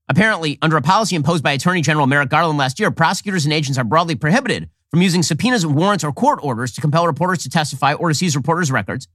Apparently, 0.09 0.59
under 0.62 0.76
a 0.76 0.82
policy 0.82 1.14
imposed 1.14 1.44
by 1.44 1.53
Attorney 1.53 1.82
General 1.82 2.07
Merrick 2.07 2.30
Garland 2.30 2.59
last 2.59 2.80
year, 2.80 2.90
prosecutors 2.90 3.44
and 3.44 3.53
agents 3.53 3.78
are 3.78 3.84
broadly 3.84 4.14
prohibited 4.14 4.70
from 4.91 5.03
using 5.03 5.22
subpoenas, 5.22 5.66
warrants, 5.66 6.05
or 6.05 6.12
court 6.12 6.41
orders 6.43 6.72
to 6.72 6.80
compel 6.80 7.07
reporters 7.07 7.43
to 7.43 7.51
testify 7.51 7.93
or 7.95 8.09
to 8.09 8.14
seize 8.14 8.36
reporters' 8.36 8.72
records. 8.72 9.07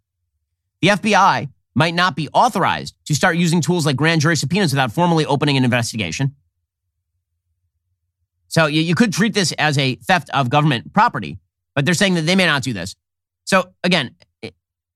The 0.82 0.90
FBI 0.90 1.50
might 1.76 1.96
not 1.96 2.16
be 2.16 2.30
authorized 2.34 2.96
to 3.06 3.16
start 3.16 3.38
using 3.38 3.62
tools 3.62 3.86
like 3.86 3.96
grand 3.96 4.22
jury 4.22 4.36
subpoenas 4.36 4.72
without 4.72 4.92
formally 4.92 5.26
opening 5.26 5.58
an 5.58 5.64
investigation. 5.64 6.36
So 8.48 8.68
you, 8.68 8.82
you 8.82 8.94
could 8.94 9.12
treat 9.12 9.34
this 9.34 9.52
as 9.54 9.78
a 9.78 9.96
theft 9.96 10.30
of 10.32 10.50
government 10.50 10.94
property, 10.94 11.40
but 11.74 11.86
they're 11.86 11.96
saying 11.96 12.14
that 12.16 12.22
they 12.24 12.36
may 12.36 12.46
not 12.46 12.62
do 12.62 12.74
this. 12.74 12.96
So 13.46 13.74
again, 13.84 14.16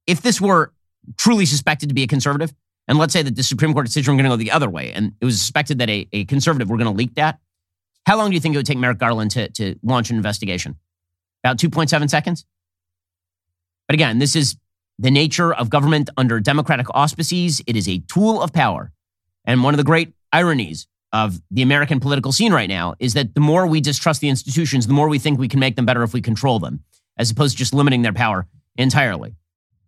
if 0.06 0.22
this 0.22 0.40
were 0.40 0.74
truly 1.18 1.46
suspected 1.46 1.90
to 1.90 1.96
be 1.96 2.04
a 2.04 2.08
conservative, 2.08 2.54
and 2.88 2.98
let's 2.98 3.14
say 3.14 3.24
that 3.24 3.36
the 3.36 3.44
Supreme 3.44 3.74
Court 3.74 3.86
decision 3.86 4.14
were 4.14 4.22
going 4.22 4.30
to 4.30 4.38
go 4.38 4.38
the 4.38 4.52
other 4.52 4.70
way, 4.70 4.92
and 4.94 5.14
it 5.20 5.26
was 5.26 5.40
suspected 5.40 5.80
that 5.80 5.90
a, 5.90 6.08
a 6.14 6.26
conservative 6.26 6.70
were 6.70 6.78
going 6.78 6.90
to 6.90 6.96
leak 6.96 7.16
that, 7.16 7.40
how 8.08 8.16
long 8.16 8.30
do 8.30 8.36
you 8.36 8.40
think 8.40 8.56
it 8.56 8.58
would 8.58 8.66
take 8.66 8.78
Merrick 8.78 9.00
Garland 9.00 9.32
to, 9.32 9.50
to 9.50 9.76
launch 9.84 10.10
an 10.10 10.16
investigation? 10.16 10.78
About 11.44 11.58
2.7 11.58 12.10
seconds? 12.10 12.46
But 13.86 13.96
again, 13.96 14.18
this 14.20 14.34
is 14.34 14.56
the 14.98 15.12
nature 15.12 15.54
of 15.54 15.70
government 15.70 16.10
under 16.16 16.40
democratic 16.40 16.88
auspices. 16.96 17.62
It 17.68 17.76
is 17.76 17.86
a 17.90 18.00
tool 18.00 18.42
of 18.42 18.54
power. 18.54 18.94
And 19.44 19.62
one 19.62 19.74
of 19.74 19.78
the 19.78 19.84
great 19.84 20.14
ironies 20.32 20.88
of 21.12 21.42
the 21.52 21.62
American 21.62 22.00
political 22.00 22.32
scene 22.32 22.54
right 22.54 22.70
now 22.70 22.96
is 22.98 23.14
that 23.14 23.36
the 23.36 23.42
more 23.42 23.68
we 23.68 23.82
distrust 23.82 24.22
the 24.22 24.30
institutions, 24.30 24.88
the 24.88 24.94
more 24.94 25.10
we 25.10 25.20
think 25.20 25.38
we 25.38 25.50
can 25.50 25.60
make 25.60 25.76
them 25.76 25.86
better 25.86 26.04
if 26.04 26.14
we 26.14 26.22
control 26.22 26.60
them, 26.60 26.86
as 27.18 27.30
opposed 27.30 27.56
to 27.56 27.58
just 27.58 27.74
limiting 27.74 28.04
their 28.04 28.14
power 28.14 28.48
entirely. 28.78 29.36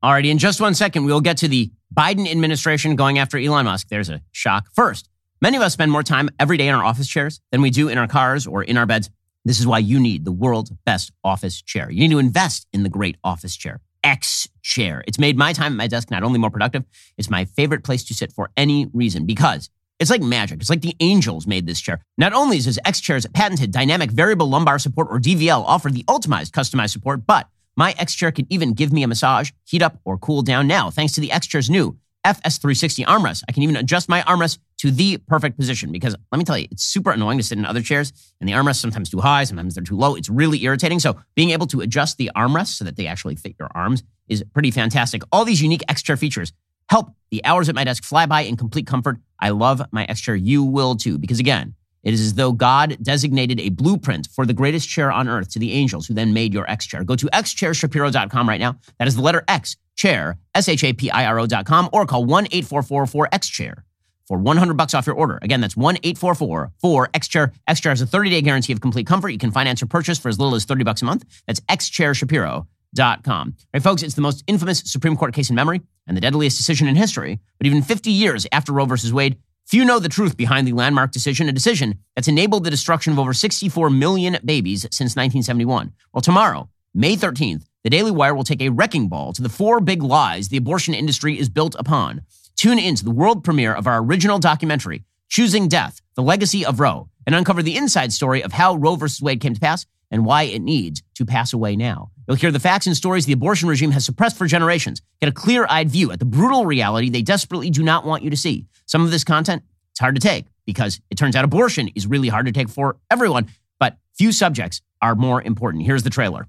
Alrighty, 0.03 0.29
in 0.29 0.39
just 0.39 0.59
one 0.59 0.75
second, 0.75 1.05
we'll 1.05 1.21
get 1.21 1.37
to 1.37 1.47
the 1.47 1.71
Biden 1.93 2.29
administration 2.29 2.97
going 2.97 3.17
after 3.17 3.37
Elon 3.37 3.63
Musk. 3.63 3.87
There's 3.87 4.09
a 4.09 4.21
shock. 4.33 4.67
First, 4.73 5.09
many 5.41 5.57
of 5.57 5.63
us 5.63 5.73
spend 5.73 5.91
more 5.91 6.03
time 6.03 6.29
every 6.39 6.57
day 6.57 6.67
in 6.67 6.75
our 6.75 6.83
office 6.83 7.07
chairs 7.07 7.41
than 7.51 7.61
we 7.61 7.69
do 7.69 7.87
in 7.89 7.97
our 7.97 8.07
cars 8.07 8.47
or 8.47 8.63
in 8.63 8.77
our 8.77 8.85
beds. 8.85 9.09
This 9.45 9.59
is 9.59 9.67
why 9.67 9.79
you 9.79 9.99
need 9.99 10.25
the 10.25 10.31
world's 10.31 10.71
best 10.85 11.11
office 11.23 11.61
chair. 11.61 11.89
You 11.89 12.01
need 12.01 12.11
to 12.11 12.19
invest 12.19 12.67
in 12.73 12.83
the 12.83 12.89
great 12.89 13.17
office 13.23 13.55
chair. 13.55 13.81
X 14.03 14.47
chair. 14.61 15.03
It's 15.07 15.19
made 15.19 15.37
my 15.37 15.53
time 15.53 15.73
at 15.73 15.77
my 15.77 15.87
desk 15.87 16.11
not 16.11 16.23
only 16.23 16.39
more 16.39 16.49
productive, 16.49 16.83
it's 17.17 17.29
my 17.29 17.45
favorite 17.45 17.83
place 17.83 18.03
to 18.05 18.13
sit 18.13 18.31
for 18.31 18.49
any 18.55 18.87
reason 18.93 19.25
because 19.25 19.69
it's 19.99 20.09
like 20.09 20.21
magic. 20.21 20.61
It's 20.61 20.69
like 20.69 20.81
the 20.81 20.95
angels 21.01 21.45
made 21.45 21.67
this 21.67 21.81
chair. 21.81 21.99
Not 22.17 22.33
only 22.33 22.59
does 22.59 22.79
X 22.85 23.01
Chair's 23.01 23.25
patented 23.27 23.71
dynamic 23.71 24.11
variable 24.11 24.49
lumbar 24.49 24.79
support 24.79 25.07
or 25.09 25.19
DVL 25.19 25.63
offer 25.65 25.89
the 25.89 26.05
ultimate 26.07 26.49
customized 26.49 26.91
support, 26.91 27.25
but 27.27 27.47
my 27.75 27.93
X 27.97 28.13
Chair 28.15 28.31
can 28.31 28.47
even 28.49 28.73
give 28.73 28.93
me 28.93 29.03
a 29.03 29.07
massage, 29.07 29.51
heat 29.65 29.81
up, 29.81 29.99
or 30.05 30.17
cool 30.17 30.41
down 30.41 30.67
now 30.67 30.89
thanks 30.89 31.13
to 31.13 31.21
the 31.21 31.31
X 31.31 31.47
Chair's 31.47 31.69
new 31.69 31.97
FS360 32.25 33.05
armrest. 33.05 33.43
I 33.47 33.51
can 33.51 33.63
even 33.63 33.75
adjust 33.75 34.09
my 34.09 34.21
armrest 34.21 34.59
to 34.79 34.91
the 34.91 35.17
perfect 35.17 35.57
position 35.57 35.91
because 35.91 36.15
let 36.31 36.37
me 36.37 36.43
tell 36.43 36.57
you, 36.57 36.67
it's 36.71 36.83
super 36.83 37.11
annoying 37.11 37.37
to 37.37 37.43
sit 37.43 37.57
in 37.57 37.65
other 37.65 37.81
chairs 37.81 38.11
and 38.39 38.47
the 38.47 38.53
armrests 38.53 38.77
sometimes 38.79 39.09
too 39.09 39.19
high, 39.19 39.43
sometimes 39.43 39.75
they're 39.75 39.83
too 39.83 39.97
low. 39.97 40.15
It's 40.15 40.29
really 40.29 40.63
irritating. 40.63 40.99
So 40.99 41.19
being 41.35 41.51
able 41.51 41.67
to 41.67 41.81
adjust 41.81 42.17
the 42.17 42.31
armrests 42.35 42.77
so 42.77 42.85
that 42.85 42.97
they 42.97 43.07
actually 43.07 43.35
fit 43.35 43.55
your 43.59 43.69
arms 43.73 44.03
is 44.27 44.43
pretty 44.53 44.71
fantastic. 44.71 45.23
All 45.31 45.45
these 45.45 45.61
unique 45.61 45.83
X 45.87 46.01
Chair 46.01 46.17
features 46.17 46.53
help 46.89 47.13
the 47.31 47.43
hours 47.45 47.69
at 47.69 47.75
my 47.75 47.83
desk 47.83 48.03
fly 48.03 48.25
by 48.25 48.41
in 48.41 48.57
complete 48.57 48.87
comfort. 48.87 49.17
I 49.39 49.49
love 49.49 49.81
my 49.91 50.05
X 50.05 50.19
Chair. 50.21 50.35
You 50.35 50.63
will 50.63 50.95
too, 50.95 51.17
because 51.17 51.39
again, 51.39 51.75
it 52.03 52.13
is 52.13 52.21
as 52.21 52.33
though 52.35 52.51
God 52.51 52.97
designated 53.01 53.59
a 53.59 53.69
blueprint 53.69 54.27
for 54.33 54.45
the 54.45 54.53
greatest 54.53 54.87
chair 54.87 55.11
on 55.11 55.27
earth 55.27 55.49
to 55.51 55.59
the 55.59 55.73
angels 55.73 56.07
who 56.07 56.13
then 56.13 56.33
made 56.33 56.53
your 56.53 56.69
X 56.69 56.85
chair. 56.85 57.03
Go 57.03 57.15
to 57.15 57.25
xchairshapiro.com 57.27 58.47
right 58.47 58.59
now. 58.59 58.77
That 58.97 59.07
is 59.07 59.15
the 59.15 59.21
letter 59.21 59.43
X 59.47 59.75
chair, 59.95 60.37
S 60.55 60.69
H 60.69 60.83
A 60.83 60.93
P 60.93 61.11
I 61.11 61.25
R 61.25 61.39
O.com, 61.39 61.89
or 61.91 62.05
call 62.05 62.25
1 62.25 62.45
844 62.45 63.29
X 63.31 63.49
chair 63.49 63.83
for 64.27 64.37
100 64.37 64.77
bucks 64.77 64.93
off 64.93 65.07
your 65.07 65.15
order. 65.15 65.39
Again, 65.41 65.59
that's 65.59 65.75
1 65.75 65.97
844 65.97 66.71
4 66.79 67.09
X 67.13 67.27
chair. 67.27 67.51
X 67.67 67.81
chair 67.81 67.91
has 67.91 68.01
a 68.01 68.05
30 68.05 68.29
day 68.29 68.41
guarantee 68.41 68.71
of 68.71 68.79
complete 68.79 69.07
comfort. 69.07 69.29
You 69.29 69.37
can 69.37 69.51
finance 69.51 69.81
your 69.81 69.89
purchase 69.89 70.17
for 70.17 70.29
as 70.29 70.39
little 70.39 70.55
as 70.55 70.65
30 70.65 70.83
bucks 70.83 71.01
a 71.01 71.05
month. 71.05 71.25
That's 71.47 71.59
xchairshapiro.com. 71.61 73.55
Right, 73.73 73.83
folks, 73.83 74.03
it's 74.03 74.15
the 74.15 74.21
most 74.21 74.43
infamous 74.47 74.79
Supreme 74.85 75.17
Court 75.17 75.33
case 75.33 75.49
in 75.49 75.55
memory 75.55 75.81
and 76.07 76.15
the 76.15 76.21
deadliest 76.21 76.57
decision 76.57 76.87
in 76.87 76.95
history. 76.95 77.39
But 77.57 77.67
even 77.67 77.81
50 77.81 78.11
years 78.11 78.47
after 78.51 78.71
Roe 78.71 78.85
versus 78.85 79.11
Wade, 79.11 79.37
Few 79.69 79.85
know 79.85 79.99
the 79.99 80.09
truth 80.09 80.35
behind 80.35 80.67
the 80.67 80.73
landmark 80.73 81.11
decision, 81.11 81.47
a 81.47 81.51
decision 81.51 81.99
that's 82.15 82.27
enabled 82.27 82.63
the 82.63 82.71
destruction 82.71 83.13
of 83.13 83.19
over 83.19 83.35
64 83.35 83.91
million 83.91 84.39
babies 84.43 84.81
since 84.89 85.15
1971. 85.15 85.93
Well, 86.11 86.21
tomorrow, 86.21 86.69
May 86.95 87.15
13th, 87.15 87.65
the 87.83 87.91
Daily 87.91 88.09
Wire 88.09 88.33
will 88.33 88.43
take 88.43 88.63
a 88.63 88.69
wrecking 88.69 89.09
ball 89.09 89.31
to 89.31 89.43
the 89.43 89.47
four 89.47 89.79
big 89.79 90.01
lies 90.01 90.47
the 90.47 90.57
abortion 90.57 90.95
industry 90.95 91.37
is 91.37 91.49
built 91.49 91.75
upon. 91.77 92.21
Tune 92.55 92.79
in 92.79 92.95
to 92.95 93.03
the 93.03 93.11
world 93.11 93.43
premiere 93.43 93.75
of 93.75 93.85
our 93.85 93.99
original 93.99 94.39
documentary, 94.39 95.03
Choosing 95.27 95.67
Death, 95.67 96.01
The 96.15 96.23
Legacy 96.23 96.65
of 96.65 96.79
Roe, 96.79 97.07
and 97.27 97.35
uncover 97.35 97.61
the 97.61 97.77
inside 97.77 98.11
story 98.11 98.41
of 98.41 98.53
how 98.53 98.73
Roe 98.73 98.95
versus 98.95 99.21
Wade 99.21 99.39
came 99.39 99.53
to 99.53 99.59
pass 99.59 99.85
and 100.11 100.25
why 100.25 100.43
it 100.43 100.61
needs 100.61 101.01
to 101.15 101.25
pass 101.25 101.53
away 101.53 101.75
now. 101.75 102.11
You'll 102.27 102.37
hear 102.37 102.51
the 102.51 102.59
facts 102.59 102.87
and 102.87 102.95
stories 102.95 103.25
the 103.25 103.33
abortion 103.33 103.69
regime 103.69 103.91
has 103.91 104.05
suppressed 104.05 104.37
for 104.37 104.45
generations. 104.45 105.01
Get 105.19 105.29
a 105.29 105.33
clear 105.33 105.65
eyed 105.69 105.89
view 105.89 106.11
at 106.11 106.19
the 106.19 106.25
brutal 106.25 106.65
reality 106.65 107.09
they 107.09 107.21
desperately 107.21 107.69
do 107.69 107.83
not 107.83 108.05
want 108.05 108.23
you 108.23 108.29
to 108.29 108.37
see. 108.37 108.65
Some 108.85 109.03
of 109.03 109.11
this 109.11 109.23
content, 109.23 109.63
it's 109.91 109.99
hard 109.99 110.15
to 110.15 110.21
take 110.21 110.45
because 110.65 111.01
it 111.09 111.17
turns 111.17 111.35
out 111.35 111.43
abortion 111.43 111.89
is 111.95 112.05
really 112.07 112.27
hard 112.27 112.45
to 112.45 112.51
take 112.51 112.69
for 112.69 112.97
everyone, 113.09 113.47
but 113.79 113.97
few 114.15 114.31
subjects 114.31 114.81
are 115.01 115.15
more 115.15 115.41
important. 115.41 115.85
Here's 115.85 116.03
the 116.03 116.09
trailer. 116.09 116.47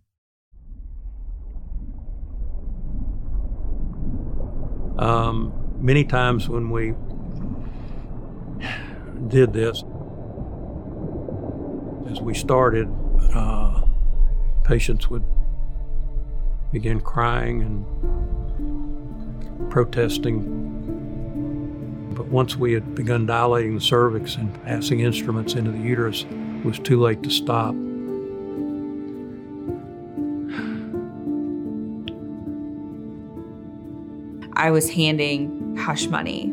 Um, 4.98 5.52
many 5.80 6.04
times 6.04 6.46
when 6.46 6.68
we 6.68 6.92
did 9.28 9.54
this, 9.54 9.82
as 12.10 12.20
we 12.20 12.34
started, 12.34 12.88
uh, 13.34 13.82
patients 14.64 15.08
would 15.10 15.24
begin 16.72 17.00
crying 17.00 17.62
and 17.62 17.84
protesting 19.70 20.70
but 22.20 22.28
once 22.28 22.54
we 22.54 22.74
had 22.74 22.94
begun 22.94 23.24
dilating 23.24 23.76
the 23.76 23.80
cervix 23.80 24.36
and 24.36 24.62
passing 24.64 25.00
instruments 25.00 25.54
into 25.54 25.70
the 25.70 25.78
uterus, 25.78 26.26
it 26.28 26.64
was 26.66 26.78
too 26.78 27.00
late 27.00 27.22
to 27.22 27.30
stop. 27.30 27.74
I 34.52 34.70
was 34.70 34.90
handing 34.90 35.78
hush 35.78 36.08
money 36.08 36.52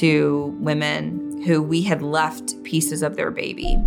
to 0.00 0.54
women 0.60 1.42
who 1.46 1.62
we 1.62 1.80
had 1.80 2.02
left 2.02 2.62
pieces 2.64 3.02
of 3.02 3.16
their 3.16 3.30
baby. 3.30 3.78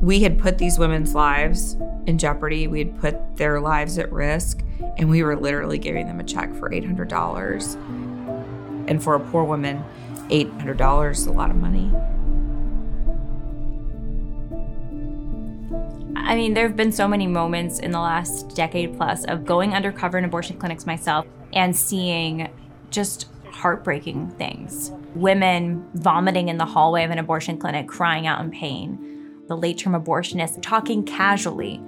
We 0.00 0.22
had 0.22 0.38
put 0.38 0.56
these 0.56 0.78
women's 0.78 1.14
lives 1.14 1.76
in 2.06 2.16
jeopardy, 2.16 2.66
we 2.68 2.78
had 2.78 2.98
put 2.98 3.36
their 3.36 3.60
lives 3.60 3.98
at 3.98 4.10
risk, 4.10 4.64
and 4.96 5.10
we 5.10 5.22
were 5.22 5.36
literally 5.36 5.76
giving 5.76 6.06
them 6.06 6.20
a 6.20 6.24
check 6.24 6.54
for 6.54 6.70
$800. 6.70 7.74
And 8.88 9.02
for 9.02 9.14
a 9.14 9.20
poor 9.20 9.44
woman, 9.44 9.84
$800 10.30 11.10
is 11.10 11.26
a 11.26 11.32
lot 11.32 11.50
of 11.50 11.56
money. 11.56 11.92
I 16.16 16.34
mean, 16.34 16.54
there 16.54 16.66
have 16.66 16.76
been 16.76 16.92
so 16.92 17.06
many 17.06 17.26
moments 17.26 17.78
in 17.80 17.90
the 17.90 18.00
last 18.00 18.54
decade 18.56 18.96
plus 18.96 19.24
of 19.24 19.44
going 19.44 19.74
undercover 19.74 20.16
in 20.16 20.24
abortion 20.24 20.56
clinics 20.58 20.86
myself 20.86 21.26
and 21.52 21.76
seeing 21.76 22.48
just 22.90 23.26
heartbreaking 23.50 24.30
things. 24.30 24.92
Women 25.14 25.86
vomiting 25.94 26.48
in 26.48 26.56
the 26.56 26.64
hallway 26.64 27.04
of 27.04 27.10
an 27.10 27.18
abortion 27.18 27.58
clinic, 27.58 27.86
crying 27.86 28.26
out 28.26 28.40
in 28.40 28.50
pain. 28.50 29.09
The 29.50 29.56
late 29.56 29.78
term 29.78 30.00
abortionist 30.00 30.62
talking 30.62 31.02
casually 31.02 31.82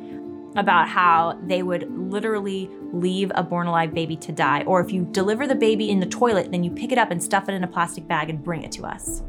about 0.57 0.89
how 0.89 1.39
they 1.47 1.63
would 1.63 1.89
literally 1.97 2.69
leave 2.93 3.31
a 3.37 3.45
born 3.45 3.69
alive 3.69 3.95
baby 3.95 4.17
to 4.17 4.33
die. 4.33 4.65
Or 4.67 4.81
if 4.81 4.91
you 4.91 5.05
deliver 5.13 5.47
the 5.47 5.55
baby 5.55 5.89
in 5.89 6.01
the 6.01 6.07
toilet, 6.07 6.51
then 6.51 6.65
you 6.65 6.73
pick 6.73 6.91
it 6.91 6.99
up 6.99 7.13
and 7.13 7.23
stuff 7.23 7.49
it 7.49 7.55
in 7.55 7.63
a 7.63 7.69
plastic 7.69 8.09
bag 8.09 8.29
and 8.29 8.43
bring 8.43 8.65
it 8.65 8.73
to 8.73 8.83
us. 8.83 9.23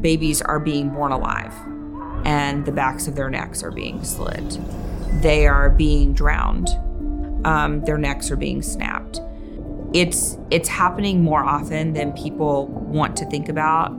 Babies 0.00 0.40
are 0.40 0.58
being 0.58 0.88
born 0.88 1.12
alive, 1.12 1.52
and 2.24 2.64
the 2.64 2.72
backs 2.72 3.06
of 3.06 3.14
their 3.14 3.28
necks 3.28 3.62
are 3.62 3.70
being 3.70 4.02
slit. 4.04 4.58
They 5.20 5.46
are 5.46 5.68
being 5.68 6.14
drowned. 6.14 6.70
Um, 7.44 7.84
their 7.84 7.98
necks 7.98 8.30
are 8.30 8.36
being 8.36 8.62
snapped. 8.62 9.20
It's 9.92 10.38
it's 10.50 10.70
happening 10.70 11.22
more 11.22 11.44
often 11.44 11.92
than 11.92 12.12
people 12.12 12.68
want 12.68 13.18
to 13.18 13.26
think 13.26 13.50
about. 13.50 13.94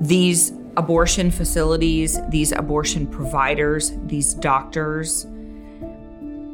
These 0.00 0.52
abortion 0.78 1.30
facilities, 1.30 2.18
these 2.28 2.52
abortion 2.52 3.06
providers, 3.06 3.92
these 4.06 4.32
doctors, 4.34 5.26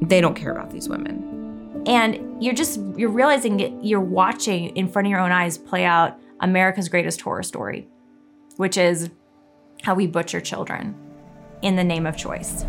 they 0.02 0.20
don't 0.20 0.34
care 0.34 0.50
about 0.50 0.70
these 0.70 0.88
women. 0.88 1.82
And 1.86 2.42
you're 2.42 2.54
just 2.54 2.80
you're 2.96 3.10
realizing 3.10 3.84
you're 3.84 4.00
watching 4.00 4.74
in 4.76 4.88
front 4.88 5.06
of 5.06 5.10
your 5.10 5.20
own 5.20 5.30
eyes 5.30 5.58
play 5.58 5.84
out 5.84 6.18
America's 6.40 6.88
greatest 6.88 7.20
horror 7.20 7.42
story. 7.42 7.86
which 8.56 8.76
is 8.76 9.10
how 9.82 9.94
we 9.94 10.06
butcher 10.06 10.40
children 10.40 10.94
in 11.62 11.76
the 11.76 11.84
name 11.84 12.06
of 12.06 12.16
choice. 12.16 12.64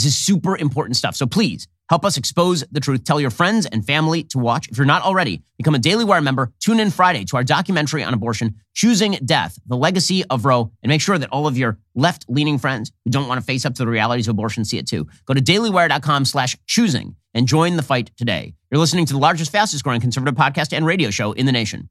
This 0.00 0.14
is 0.14 0.16
super 0.16 0.56
important 0.56 0.96
stuff. 0.96 1.14
So 1.14 1.26
please 1.26 1.68
help 1.90 2.06
us 2.06 2.16
expose 2.16 2.64
the 2.72 2.80
truth. 2.80 3.04
Tell 3.04 3.20
your 3.20 3.28
friends 3.28 3.66
and 3.66 3.84
family 3.84 4.22
to 4.24 4.38
watch. 4.38 4.66
If 4.70 4.78
you're 4.78 4.86
not 4.86 5.02
already, 5.02 5.42
become 5.58 5.74
a 5.74 5.78
Daily 5.78 6.04
Wire 6.06 6.22
member. 6.22 6.52
Tune 6.58 6.80
in 6.80 6.90
Friday 6.90 7.24
to 7.26 7.36
our 7.36 7.44
documentary 7.44 8.02
on 8.02 8.14
abortion, 8.14 8.54
Choosing 8.72 9.18
Death, 9.26 9.58
the 9.66 9.76
legacy 9.76 10.24
of 10.24 10.46
Roe, 10.46 10.72
and 10.82 10.88
make 10.88 11.02
sure 11.02 11.18
that 11.18 11.28
all 11.30 11.46
of 11.46 11.58
your 11.58 11.76
left 11.94 12.24
leaning 12.30 12.56
friends 12.56 12.92
who 13.04 13.10
don't 13.10 13.28
want 13.28 13.38
to 13.38 13.44
face 13.44 13.66
up 13.66 13.74
to 13.74 13.84
the 13.84 13.90
realities 13.90 14.26
of 14.26 14.32
abortion 14.32 14.64
see 14.64 14.78
it 14.78 14.86
too. 14.86 15.06
Go 15.26 15.34
to 15.34 15.42
dailywire.com 15.42 16.24
slash 16.24 16.56
choosing 16.66 17.14
and 17.34 17.46
join 17.46 17.76
the 17.76 17.82
fight 17.82 18.10
today. 18.16 18.54
You're 18.70 18.80
listening 18.80 19.04
to 19.04 19.12
the 19.12 19.18
largest, 19.18 19.52
fastest 19.52 19.84
growing 19.84 20.00
conservative 20.00 20.34
podcast 20.34 20.74
and 20.74 20.86
radio 20.86 21.10
show 21.10 21.32
in 21.32 21.44
the 21.44 21.52
nation. 21.52 21.90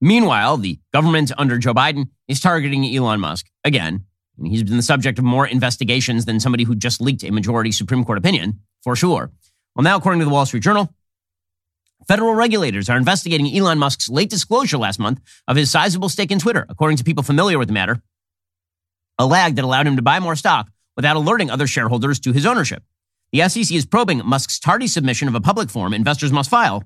Meanwhile, 0.00 0.58
the 0.58 0.78
government 0.92 1.32
under 1.38 1.58
Joe 1.58 1.74
Biden 1.74 2.08
is 2.28 2.40
targeting 2.40 2.84
Elon 2.84 3.20
Musk 3.20 3.46
again. 3.64 4.04
He's 4.42 4.62
been 4.62 4.76
the 4.76 4.82
subject 4.82 5.18
of 5.18 5.24
more 5.24 5.46
investigations 5.46 6.26
than 6.26 6.40
somebody 6.40 6.64
who 6.64 6.74
just 6.74 7.00
leaked 7.00 7.24
a 7.24 7.30
majority 7.30 7.72
Supreme 7.72 8.04
Court 8.04 8.18
opinion, 8.18 8.60
for 8.82 8.94
sure. 8.94 9.32
Well, 9.74 9.82
now, 9.82 9.96
according 9.96 10.20
to 10.20 10.26
the 10.26 10.30
Wall 10.30 10.44
Street 10.44 10.62
Journal, 10.62 10.92
federal 12.06 12.34
regulators 12.34 12.90
are 12.90 12.98
investigating 12.98 13.54
Elon 13.56 13.78
Musk's 13.78 14.10
late 14.10 14.28
disclosure 14.28 14.76
last 14.76 14.98
month 14.98 15.20
of 15.48 15.56
his 15.56 15.70
sizable 15.70 16.10
stake 16.10 16.30
in 16.30 16.38
Twitter, 16.38 16.66
according 16.68 16.98
to 16.98 17.04
people 17.04 17.22
familiar 17.22 17.58
with 17.58 17.68
the 17.68 17.74
matter, 17.74 18.02
a 19.18 19.26
lag 19.26 19.56
that 19.56 19.64
allowed 19.64 19.86
him 19.86 19.96
to 19.96 20.02
buy 20.02 20.20
more 20.20 20.36
stock 20.36 20.68
without 20.96 21.16
alerting 21.16 21.50
other 21.50 21.66
shareholders 21.66 22.20
to 22.20 22.32
his 22.32 22.44
ownership. 22.44 22.82
The 23.32 23.48
SEC 23.48 23.74
is 23.74 23.86
probing 23.86 24.20
Musk's 24.24 24.58
tardy 24.58 24.86
submission 24.86 25.28
of 25.28 25.34
a 25.34 25.40
public 25.40 25.70
form 25.70 25.94
investors 25.94 26.32
must 26.32 26.50
file 26.50 26.84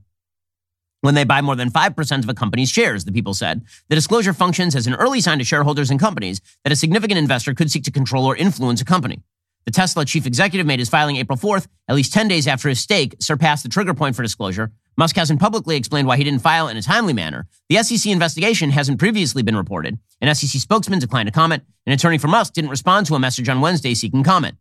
when 1.01 1.14
they 1.14 1.24
buy 1.24 1.40
more 1.40 1.57
than 1.57 1.70
5% 1.70 2.22
of 2.22 2.28
a 2.28 2.34
company's 2.34 2.70
shares, 2.70 3.05
the 3.05 3.12
people 3.12 3.34
said. 3.34 3.62
The 3.88 3.94
disclosure 3.94 4.32
functions 4.32 4.76
as 4.76 4.86
an 4.86 4.94
early 4.94 5.20
sign 5.20 5.38
to 5.38 5.44
shareholders 5.44 5.90
and 5.90 5.98
companies 5.98 6.40
that 6.64 6.72
a 6.72 6.76
significant 6.76 7.18
investor 7.18 7.55
could 7.55 7.70
seek 7.70 7.84
to 7.84 7.90
control 7.90 8.26
or 8.26 8.36
influence 8.36 8.80
a 8.80 8.84
company. 8.84 9.20
The 9.66 9.72
Tesla 9.72 10.05
chief 10.05 10.26
executive 10.26 10.66
made 10.66 10.78
his 10.78 10.88
filing 10.88 11.16
April 11.16 11.38
4th, 11.38 11.66
at 11.88 11.94
least 11.94 12.12
10 12.12 12.28
days 12.28 12.46
after 12.46 12.68
his 12.68 12.80
stake 12.80 13.14
surpassed 13.20 13.62
the 13.62 13.68
trigger 13.68 13.94
point 13.94 14.16
for 14.16 14.22
disclosure. 14.22 14.72
Musk 14.96 15.16
hasn't 15.16 15.40
publicly 15.40 15.76
explained 15.76 16.09
why 16.09 16.16
he 16.16 16.24
didn't 16.24 16.40
file 16.40 16.68
in 16.68 16.76
a 16.76 16.82
timely 16.82 17.12
manner. 17.12 17.46
The 17.68 17.82
SEC 17.82 18.11
investigation 18.11 18.70
hasn't 18.70 18.98
previously 18.98 19.42
been 19.42 19.57
reported. 19.57 19.98
An 20.20 20.34
SEC 20.34 20.61
spokesman 20.61 20.98
declined 20.98 21.26
to 21.28 21.32
comment. 21.32 21.62
An 21.86 21.92
attorney 21.92 22.18
for 22.18 22.28
Musk 22.28 22.55
didn't 22.55 22.70
respond 22.70 23.07
to 23.07 23.14
a 23.14 23.20
message 23.20 23.48
on 23.48 23.61
Wednesday 23.61 23.94
seeking 23.94 24.24
comment. 24.24 24.57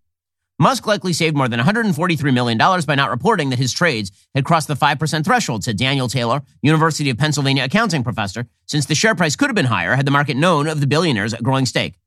Musk 0.62 0.86
likely 0.86 1.14
saved 1.14 1.38
more 1.38 1.48
than 1.48 1.60
$143 1.60 2.34
million 2.34 2.58
by 2.58 2.96
not 2.96 3.10
reporting 3.10 3.50
that 3.50 3.60
his 3.60 3.72
trades 3.72 4.12
had 4.36 4.44
crossed 4.44 4.68
the 4.68 4.76
5% 4.76 5.24
threshold, 5.24 5.64
said 5.64 5.78
Daniel 5.78 6.10
Taylor, 6.10 6.42
University 6.62 7.10
of 7.10 7.18
Pennsylvania 7.18 7.64
accounting 7.64 8.04
professor, 8.04 8.46
since 8.66 8.86
the 8.86 8.94
share 8.94 9.16
price 9.16 9.38
could 9.38 9.48
have 9.48 9.56
been 9.56 9.66
higher 9.66 9.96
had 9.96 10.06
the 10.06 10.12
market 10.12 10.36
known 10.36 10.68
of 10.68 10.82
the 10.82 10.88
billionaire's 10.88 11.34
growing 11.36 11.66
stake. 11.66 11.98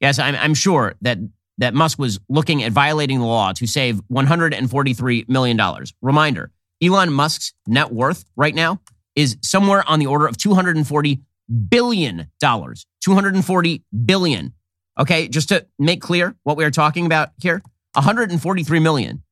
Yes, 0.00 0.18
I'm, 0.18 0.34
I'm 0.34 0.54
sure 0.54 0.96
that, 1.02 1.18
that 1.58 1.72
Musk 1.72 1.98
was 1.98 2.18
looking 2.28 2.64
at 2.64 2.72
violating 2.72 3.20
the 3.20 3.26
law 3.26 3.52
to 3.52 3.66
save 3.68 4.00
$143 4.10 5.28
million. 5.28 5.60
Reminder 6.02 6.50
Elon 6.82 7.12
Musk's 7.12 7.52
net 7.68 7.92
worth 7.92 8.24
right 8.36 8.54
now 8.54 8.80
is 9.14 9.36
somewhere 9.42 9.88
on 9.88 10.00
the 10.00 10.06
order 10.06 10.26
of 10.26 10.36
$240 10.36 11.20
billion. 11.68 12.30
$240 12.42 13.82
billion. 14.06 14.54
Okay, 15.00 15.28
just 15.28 15.48
to 15.48 15.66
make 15.78 16.02
clear 16.02 16.36
what 16.42 16.58
we 16.58 16.64
are 16.64 16.70
talking 16.70 17.06
about 17.06 17.30
here, 17.40 17.62
143 17.94 18.80
million 18.80 19.22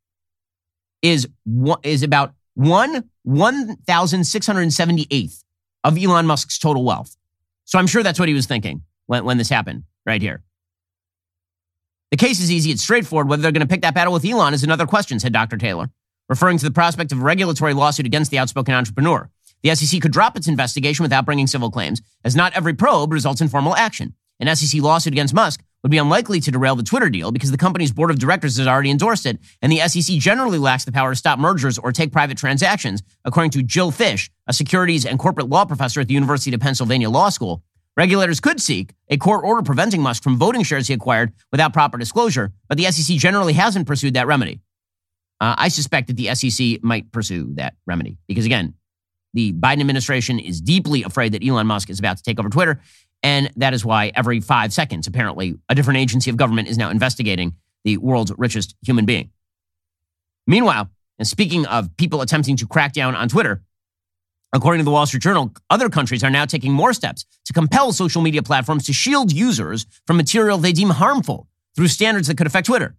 is 1.02 1.28
is 1.82 2.02
about 2.02 2.32
one 2.54 3.10
1,678th 3.26 5.44
of 5.84 5.98
Elon 5.98 6.26
Musk's 6.26 6.58
total 6.58 6.84
wealth. 6.84 7.14
So 7.66 7.78
I'm 7.78 7.86
sure 7.86 8.02
that's 8.02 8.18
what 8.18 8.28
he 8.28 8.34
was 8.34 8.46
thinking 8.46 8.80
when, 9.06 9.26
when 9.26 9.36
this 9.36 9.50
happened 9.50 9.82
right 10.06 10.22
here. 10.22 10.42
The 12.10 12.16
case 12.16 12.40
is 12.40 12.50
easy. 12.50 12.70
It's 12.70 12.82
straightforward. 12.82 13.28
Whether 13.28 13.42
they're 13.42 13.52
going 13.52 13.60
to 13.60 13.68
pick 13.68 13.82
that 13.82 13.94
battle 13.94 14.14
with 14.14 14.24
Elon 14.24 14.54
is 14.54 14.64
another 14.64 14.86
question, 14.86 15.20
said 15.20 15.34
Dr. 15.34 15.58
Taylor, 15.58 15.90
referring 16.30 16.56
to 16.56 16.64
the 16.64 16.70
prospect 16.70 17.12
of 17.12 17.20
a 17.20 17.22
regulatory 17.22 17.74
lawsuit 17.74 18.06
against 18.06 18.30
the 18.30 18.38
outspoken 18.38 18.74
entrepreneur. 18.74 19.28
The 19.62 19.74
SEC 19.74 20.00
could 20.00 20.12
drop 20.12 20.34
its 20.34 20.48
investigation 20.48 21.02
without 21.02 21.26
bringing 21.26 21.46
civil 21.46 21.70
claims, 21.70 22.00
as 22.24 22.34
not 22.34 22.54
every 22.54 22.72
probe 22.72 23.12
results 23.12 23.42
in 23.42 23.48
formal 23.48 23.76
action. 23.76 24.14
An 24.40 24.54
SEC 24.54 24.80
lawsuit 24.80 25.12
against 25.12 25.34
Musk 25.34 25.62
would 25.82 25.90
be 25.90 25.98
unlikely 25.98 26.40
to 26.40 26.50
derail 26.50 26.76
the 26.76 26.82
Twitter 26.82 27.08
deal 27.08 27.30
because 27.32 27.50
the 27.50 27.58
company's 27.58 27.92
board 27.92 28.10
of 28.10 28.18
directors 28.18 28.56
has 28.56 28.66
already 28.66 28.90
endorsed 28.90 29.26
it, 29.26 29.38
and 29.62 29.72
the 29.72 29.78
SEC 29.88 30.16
generally 30.18 30.58
lacks 30.58 30.84
the 30.84 30.92
power 30.92 31.12
to 31.12 31.16
stop 31.16 31.38
mergers 31.38 31.78
or 31.78 31.92
take 31.92 32.12
private 32.12 32.38
transactions, 32.38 33.02
according 33.24 33.50
to 33.52 33.62
Jill 33.62 33.90
Fisch, 33.92 34.30
a 34.46 34.52
securities 34.52 35.06
and 35.06 35.18
corporate 35.18 35.48
law 35.48 35.64
professor 35.64 36.00
at 36.00 36.08
the 36.08 36.14
University 36.14 36.54
of 36.54 36.60
Pennsylvania 36.60 37.10
Law 37.10 37.28
School. 37.28 37.62
Regulators 37.96 38.38
could 38.38 38.60
seek 38.60 38.94
a 39.08 39.16
court 39.16 39.44
order 39.44 39.62
preventing 39.62 40.02
Musk 40.02 40.22
from 40.22 40.36
voting 40.36 40.62
shares 40.62 40.86
he 40.86 40.94
acquired 40.94 41.32
without 41.50 41.72
proper 41.72 41.98
disclosure, 41.98 42.52
but 42.68 42.78
the 42.78 42.84
SEC 42.84 43.16
generally 43.16 43.54
hasn't 43.54 43.86
pursued 43.86 44.14
that 44.14 44.26
remedy. 44.26 44.60
Uh, 45.40 45.54
I 45.58 45.68
suspect 45.68 46.08
that 46.08 46.16
the 46.16 46.34
SEC 46.34 46.82
might 46.82 47.10
pursue 47.12 47.54
that 47.54 47.74
remedy 47.86 48.18
because, 48.26 48.46
again, 48.46 48.74
the 49.34 49.52
Biden 49.52 49.80
administration 49.80 50.38
is 50.38 50.60
deeply 50.60 51.02
afraid 51.02 51.32
that 51.32 51.46
Elon 51.46 51.66
Musk 51.66 51.90
is 51.90 51.98
about 51.98 52.16
to 52.16 52.22
take 52.22 52.38
over 52.38 52.48
Twitter, 52.48 52.80
and 53.22 53.50
that 53.56 53.74
is 53.74 53.84
why 53.84 54.12
every 54.14 54.40
five 54.40 54.72
seconds, 54.72 55.06
apparently, 55.06 55.56
a 55.68 55.74
different 55.74 55.98
agency 55.98 56.30
of 56.30 56.36
government 56.36 56.68
is 56.68 56.78
now 56.78 56.90
investigating 56.90 57.54
the 57.84 57.96
world's 57.96 58.32
richest 58.36 58.74
human 58.82 59.04
being. 59.04 59.30
Meanwhile, 60.46 60.90
and 61.18 61.26
speaking 61.26 61.66
of 61.66 61.96
people 61.96 62.20
attempting 62.20 62.56
to 62.56 62.66
crack 62.66 62.92
down 62.92 63.14
on 63.14 63.28
Twitter, 63.28 63.62
according 64.52 64.80
to 64.80 64.84
the 64.84 64.90
Wall 64.90 65.06
Street 65.06 65.22
Journal, 65.22 65.52
other 65.68 65.88
countries 65.88 66.22
are 66.22 66.30
now 66.30 66.44
taking 66.44 66.72
more 66.72 66.92
steps 66.92 67.26
to 67.44 67.52
compel 67.52 67.92
social 67.92 68.22
media 68.22 68.42
platforms 68.42 68.86
to 68.86 68.92
shield 68.92 69.32
users 69.32 69.86
from 70.06 70.16
material 70.16 70.58
they 70.58 70.72
deem 70.72 70.90
harmful 70.90 71.48
through 71.76 71.88
standards 71.88 72.28
that 72.28 72.36
could 72.36 72.46
affect 72.46 72.66
Twitter. 72.66 72.96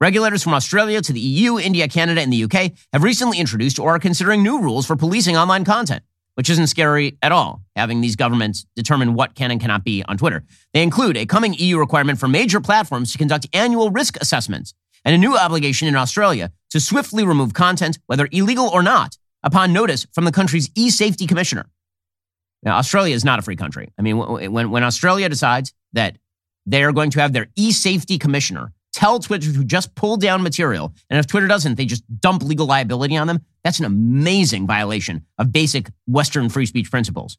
Regulators 0.00 0.44
from 0.44 0.54
Australia 0.54 1.00
to 1.00 1.12
the 1.12 1.20
EU, 1.20 1.58
India, 1.58 1.88
Canada, 1.88 2.20
and 2.20 2.32
the 2.32 2.44
UK 2.44 2.72
have 2.92 3.02
recently 3.02 3.40
introduced 3.40 3.80
or 3.80 3.96
are 3.96 3.98
considering 3.98 4.44
new 4.44 4.60
rules 4.60 4.86
for 4.86 4.94
policing 4.94 5.36
online 5.36 5.64
content 5.64 6.02
which 6.38 6.48
isn't 6.48 6.68
scary 6.68 7.18
at 7.20 7.32
all, 7.32 7.64
having 7.74 8.00
these 8.00 8.14
governments 8.14 8.64
determine 8.76 9.14
what 9.14 9.34
can 9.34 9.50
and 9.50 9.60
cannot 9.60 9.82
be 9.82 10.04
on 10.06 10.16
Twitter. 10.16 10.44
They 10.72 10.84
include 10.84 11.16
a 11.16 11.26
coming 11.26 11.52
EU 11.54 11.76
requirement 11.78 12.20
for 12.20 12.28
major 12.28 12.60
platforms 12.60 13.10
to 13.10 13.18
conduct 13.18 13.48
annual 13.52 13.90
risk 13.90 14.16
assessments 14.20 14.72
and 15.04 15.16
a 15.16 15.18
new 15.18 15.36
obligation 15.36 15.88
in 15.88 15.96
Australia 15.96 16.52
to 16.70 16.78
swiftly 16.78 17.24
remove 17.24 17.54
content, 17.54 17.98
whether 18.06 18.28
illegal 18.30 18.68
or 18.68 18.84
not, 18.84 19.18
upon 19.42 19.72
notice 19.72 20.06
from 20.12 20.26
the 20.26 20.30
country's 20.30 20.70
e 20.76 20.90
safety 20.90 21.26
commissioner. 21.26 21.66
Now, 22.62 22.78
Australia 22.78 23.16
is 23.16 23.24
not 23.24 23.40
a 23.40 23.42
free 23.42 23.56
country. 23.56 23.92
I 23.98 24.02
mean, 24.02 24.16
when, 24.52 24.70
when 24.70 24.84
Australia 24.84 25.28
decides 25.28 25.74
that 25.94 26.18
they 26.66 26.84
are 26.84 26.92
going 26.92 27.10
to 27.10 27.20
have 27.20 27.32
their 27.32 27.48
e 27.56 27.72
safety 27.72 28.16
commissioner 28.16 28.72
tell 28.92 29.18
Twitter 29.18 29.52
to 29.52 29.64
just 29.64 29.94
pull 29.94 30.16
down 30.16 30.42
material. 30.42 30.92
And 31.10 31.18
if 31.18 31.26
Twitter 31.26 31.46
doesn't, 31.46 31.76
they 31.76 31.86
just 31.86 32.04
dump 32.20 32.42
legal 32.42 32.66
liability 32.66 33.16
on 33.16 33.26
them. 33.26 33.44
That's 33.64 33.78
an 33.78 33.84
amazing 33.84 34.66
violation 34.66 35.24
of 35.38 35.52
basic 35.52 35.90
Western 36.06 36.48
free 36.48 36.66
speech 36.66 36.90
principles. 36.90 37.38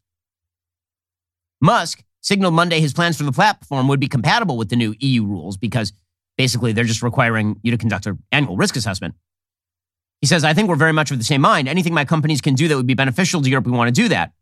Musk 1.61 2.03
signaled 2.21 2.53
Monday 2.53 2.79
his 2.79 2.93
plans 2.93 3.17
for 3.17 3.23
the 3.23 3.31
platform 3.31 3.87
would 3.87 3.99
be 3.99 4.07
compatible 4.07 4.57
with 4.57 4.69
the 4.69 4.75
new 4.75 4.95
EU 4.99 5.25
rules 5.25 5.57
because 5.57 5.93
basically 6.37 6.71
they're 6.71 6.83
just 6.83 7.01
requiring 7.01 7.59
you 7.63 7.71
to 7.71 7.77
conduct 7.77 8.05
an 8.05 8.21
annual 8.31 8.55
risk 8.55 8.75
assessment. 8.75 9.15
He 10.21 10.27
says, 10.27 10.43
I 10.43 10.53
think 10.53 10.67
we're 10.67 10.75
very 10.75 10.93
much 10.93 11.11
of 11.11 11.17
the 11.17 11.23
same 11.23 11.41
mind. 11.41 11.67
Anything 11.67 11.93
my 11.93 12.05
companies 12.05 12.41
can 12.41 12.53
do 12.53 12.67
that 12.67 12.75
would 12.75 12.87
be 12.87 12.93
beneficial 12.93 13.41
to 13.41 13.49
Europe, 13.49 13.65
we 13.65 13.71
want 13.71 13.93
to 13.93 14.01
do 14.01 14.09
that. 14.09 14.33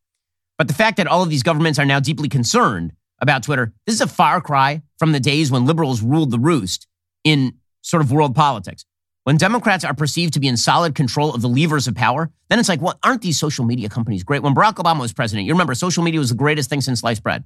But 0.58 0.68
the 0.68 0.74
fact 0.74 0.98
that 0.98 1.08
all 1.08 1.22
of 1.22 1.30
these 1.30 1.44
governments 1.44 1.78
are 1.78 1.86
now 1.86 2.00
deeply 2.00 2.30
concerned 2.30 2.94
about 3.20 3.44
Twitter, 3.44 3.74
this 3.86 3.96
is 3.96 4.02
a 4.02 4.08
far 4.08 4.42
cry 4.42 4.82
from 4.98 5.12
the 5.12 5.20
days 5.20 5.52
when 5.52 5.66
liberals 5.66 6.02
ruled 6.02 6.32
the 6.32 6.40
roost 6.40 6.88
in 7.28 7.54
sort 7.82 8.02
of 8.02 8.12
world 8.12 8.36
politics. 8.36 8.86
When 9.26 9.36
Democrats 9.36 9.84
are 9.84 9.94
perceived 9.94 10.34
to 10.36 10.40
be 10.40 10.48
in 10.48 10.56
solid 10.56 10.96
control 10.96 11.34
of 11.34 11.42
the 11.42 11.50
levers 11.50 11.86
of 11.86 11.96
power, 11.96 12.32
then 12.48 12.60
it's 12.60 12.70
like, 12.70 12.82
well, 12.82 12.98
aren't 13.04 13.22
these 13.22 13.38
social 13.38 13.66
media 13.66 13.90
companies 13.90 14.24
great? 14.24 14.42
When 14.42 14.56
Barack 14.56 14.76
Obama 14.76 15.02
was 15.02 15.12
president, 15.12 15.46
you 15.46 15.54
remember 15.54 15.76
social 15.76 16.02
media 16.02 16.22
was 16.22 16.30
the 16.30 16.36
greatest 16.36 16.70
thing 16.70 16.80
since 16.80 17.02
sliced 17.02 17.24
bread. 17.24 17.44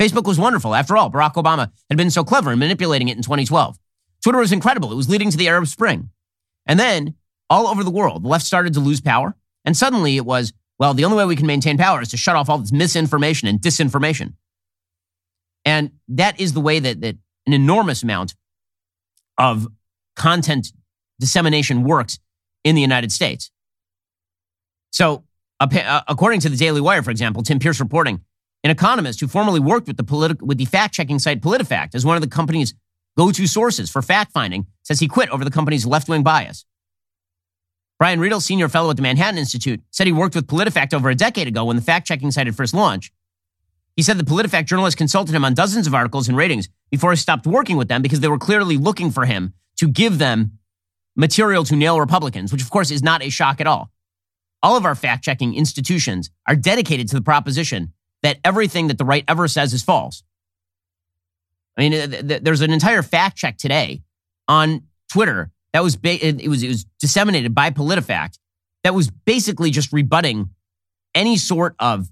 Facebook 0.00 0.24
was 0.24 0.36
wonderful. 0.36 0.74
After 0.74 0.96
all, 0.96 1.08
Barack 1.08 1.34
Obama 1.34 1.70
had 1.88 1.96
been 1.96 2.10
so 2.10 2.24
clever 2.24 2.50
in 2.50 2.58
manipulating 2.58 3.06
it 3.06 3.16
in 3.16 3.22
2012. 3.22 3.78
Twitter 4.24 4.38
was 4.38 4.50
incredible. 4.50 4.90
It 4.90 4.96
was 4.96 5.08
leading 5.08 5.30
to 5.30 5.36
the 5.36 5.46
Arab 5.46 5.68
Spring. 5.68 6.10
And 6.66 6.80
then 6.80 7.14
all 7.48 7.68
over 7.68 7.84
the 7.84 7.90
world, 7.90 8.24
the 8.24 8.28
left 8.28 8.44
started 8.44 8.74
to 8.74 8.80
lose 8.80 9.00
power. 9.00 9.36
And 9.64 9.76
suddenly 9.76 10.16
it 10.16 10.26
was, 10.26 10.52
well, 10.80 10.92
the 10.92 11.04
only 11.04 11.16
way 11.16 11.24
we 11.24 11.36
can 11.36 11.46
maintain 11.46 11.78
power 11.78 12.02
is 12.02 12.08
to 12.08 12.16
shut 12.16 12.34
off 12.34 12.50
all 12.50 12.58
this 12.58 12.72
misinformation 12.72 13.46
and 13.46 13.60
disinformation. 13.60 14.32
And 15.64 15.92
that 16.08 16.40
is 16.40 16.52
the 16.52 16.60
way 16.60 16.80
that, 16.80 17.00
that 17.02 17.16
an 17.46 17.52
enormous 17.52 18.02
amount 18.02 18.34
of 19.38 19.66
content 20.16 20.72
dissemination 21.18 21.82
works 21.84 22.18
in 22.64 22.74
the 22.74 22.80
United 22.80 23.12
States. 23.12 23.50
So, 24.90 25.24
uh, 25.60 26.00
according 26.08 26.40
to 26.40 26.48
the 26.48 26.56
Daily 26.56 26.80
Wire, 26.80 27.02
for 27.02 27.10
example, 27.10 27.42
Tim 27.42 27.58
Pearce 27.58 27.80
reporting, 27.80 28.20
an 28.64 28.70
economist 28.70 29.20
who 29.20 29.28
formerly 29.28 29.60
worked 29.60 29.86
with 29.86 29.96
the, 29.96 30.04
politi- 30.04 30.40
with 30.42 30.58
the 30.58 30.64
fact 30.64 30.94
checking 30.94 31.18
site 31.18 31.40
PolitiFact 31.40 31.94
as 31.94 32.04
one 32.04 32.16
of 32.16 32.22
the 32.22 32.28
company's 32.28 32.74
go 33.16 33.30
to 33.30 33.46
sources 33.46 33.90
for 33.90 34.02
fact 34.02 34.32
finding, 34.32 34.66
says 34.82 35.00
he 35.00 35.08
quit 35.08 35.28
over 35.30 35.44
the 35.44 35.50
company's 35.50 35.86
left 35.86 36.08
wing 36.08 36.22
bias. 36.22 36.64
Brian 37.98 38.18
Riedl, 38.18 38.42
senior 38.42 38.68
fellow 38.68 38.90
at 38.90 38.96
the 38.96 39.02
Manhattan 39.02 39.38
Institute, 39.38 39.80
said 39.90 40.06
he 40.06 40.12
worked 40.12 40.34
with 40.34 40.46
PolitiFact 40.46 40.92
over 40.92 41.08
a 41.08 41.14
decade 41.14 41.46
ago 41.46 41.64
when 41.66 41.76
the 41.76 41.82
fact 41.82 42.06
checking 42.06 42.30
site 42.30 42.46
had 42.46 42.56
first 42.56 42.74
launched. 42.74 43.12
He 43.96 44.02
said 44.02 44.18
the 44.18 44.24
PolitiFact 44.24 44.66
journalists 44.66 44.96
consulted 44.96 45.34
him 45.34 45.44
on 45.44 45.54
dozens 45.54 45.86
of 45.86 45.94
articles 45.94 46.28
and 46.28 46.36
ratings 46.36 46.68
before 46.90 47.10
he 47.10 47.16
stopped 47.16 47.46
working 47.46 47.76
with 47.76 47.88
them 47.88 48.00
because 48.02 48.20
they 48.20 48.28
were 48.28 48.38
clearly 48.38 48.76
looking 48.78 49.10
for 49.10 49.26
him 49.26 49.52
to 49.76 49.88
give 49.88 50.18
them 50.18 50.58
material 51.14 51.64
to 51.64 51.76
nail 51.76 52.00
Republicans, 52.00 52.52
which 52.52 52.62
of 52.62 52.70
course 52.70 52.90
is 52.90 53.02
not 53.02 53.22
a 53.22 53.28
shock 53.28 53.60
at 53.60 53.66
all. 53.66 53.90
All 54.62 54.76
of 54.76 54.86
our 54.86 54.94
fact 54.94 55.24
checking 55.24 55.54
institutions 55.54 56.30
are 56.46 56.56
dedicated 56.56 57.08
to 57.08 57.16
the 57.16 57.22
proposition 57.22 57.92
that 58.22 58.38
everything 58.44 58.86
that 58.88 58.98
the 58.98 59.04
right 59.04 59.24
ever 59.28 59.48
says 59.48 59.74
is 59.74 59.82
false. 59.82 60.22
I 61.76 61.80
mean, 61.80 61.92
th- 61.92 62.28
th- 62.28 62.42
there's 62.42 62.60
an 62.60 62.70
entire 62.70 63.02
fact 63.02 63.36
check 63.36 63.58
today 63.58 64.02
on 64.48 64.82
Twitter 65.10 65.50
that 65.72 65.82
was 65.82 65.96
ba- 65.96 66.24
it 66.24 66.48
was 66.48 66.62
it 66.62 66.68
was 66.68 66.84
disseminated 67.00 67.54
by 67.54 67.70
PolitiFact 67.70 68.38
that 68.84 68.94
was 68.94 69.10
basically 69.10 69.70
just 69.70 69.92
rebutting 69.92 70.50
any 71.14 71.36
sort 71.36 71.74
of 71.78 72.08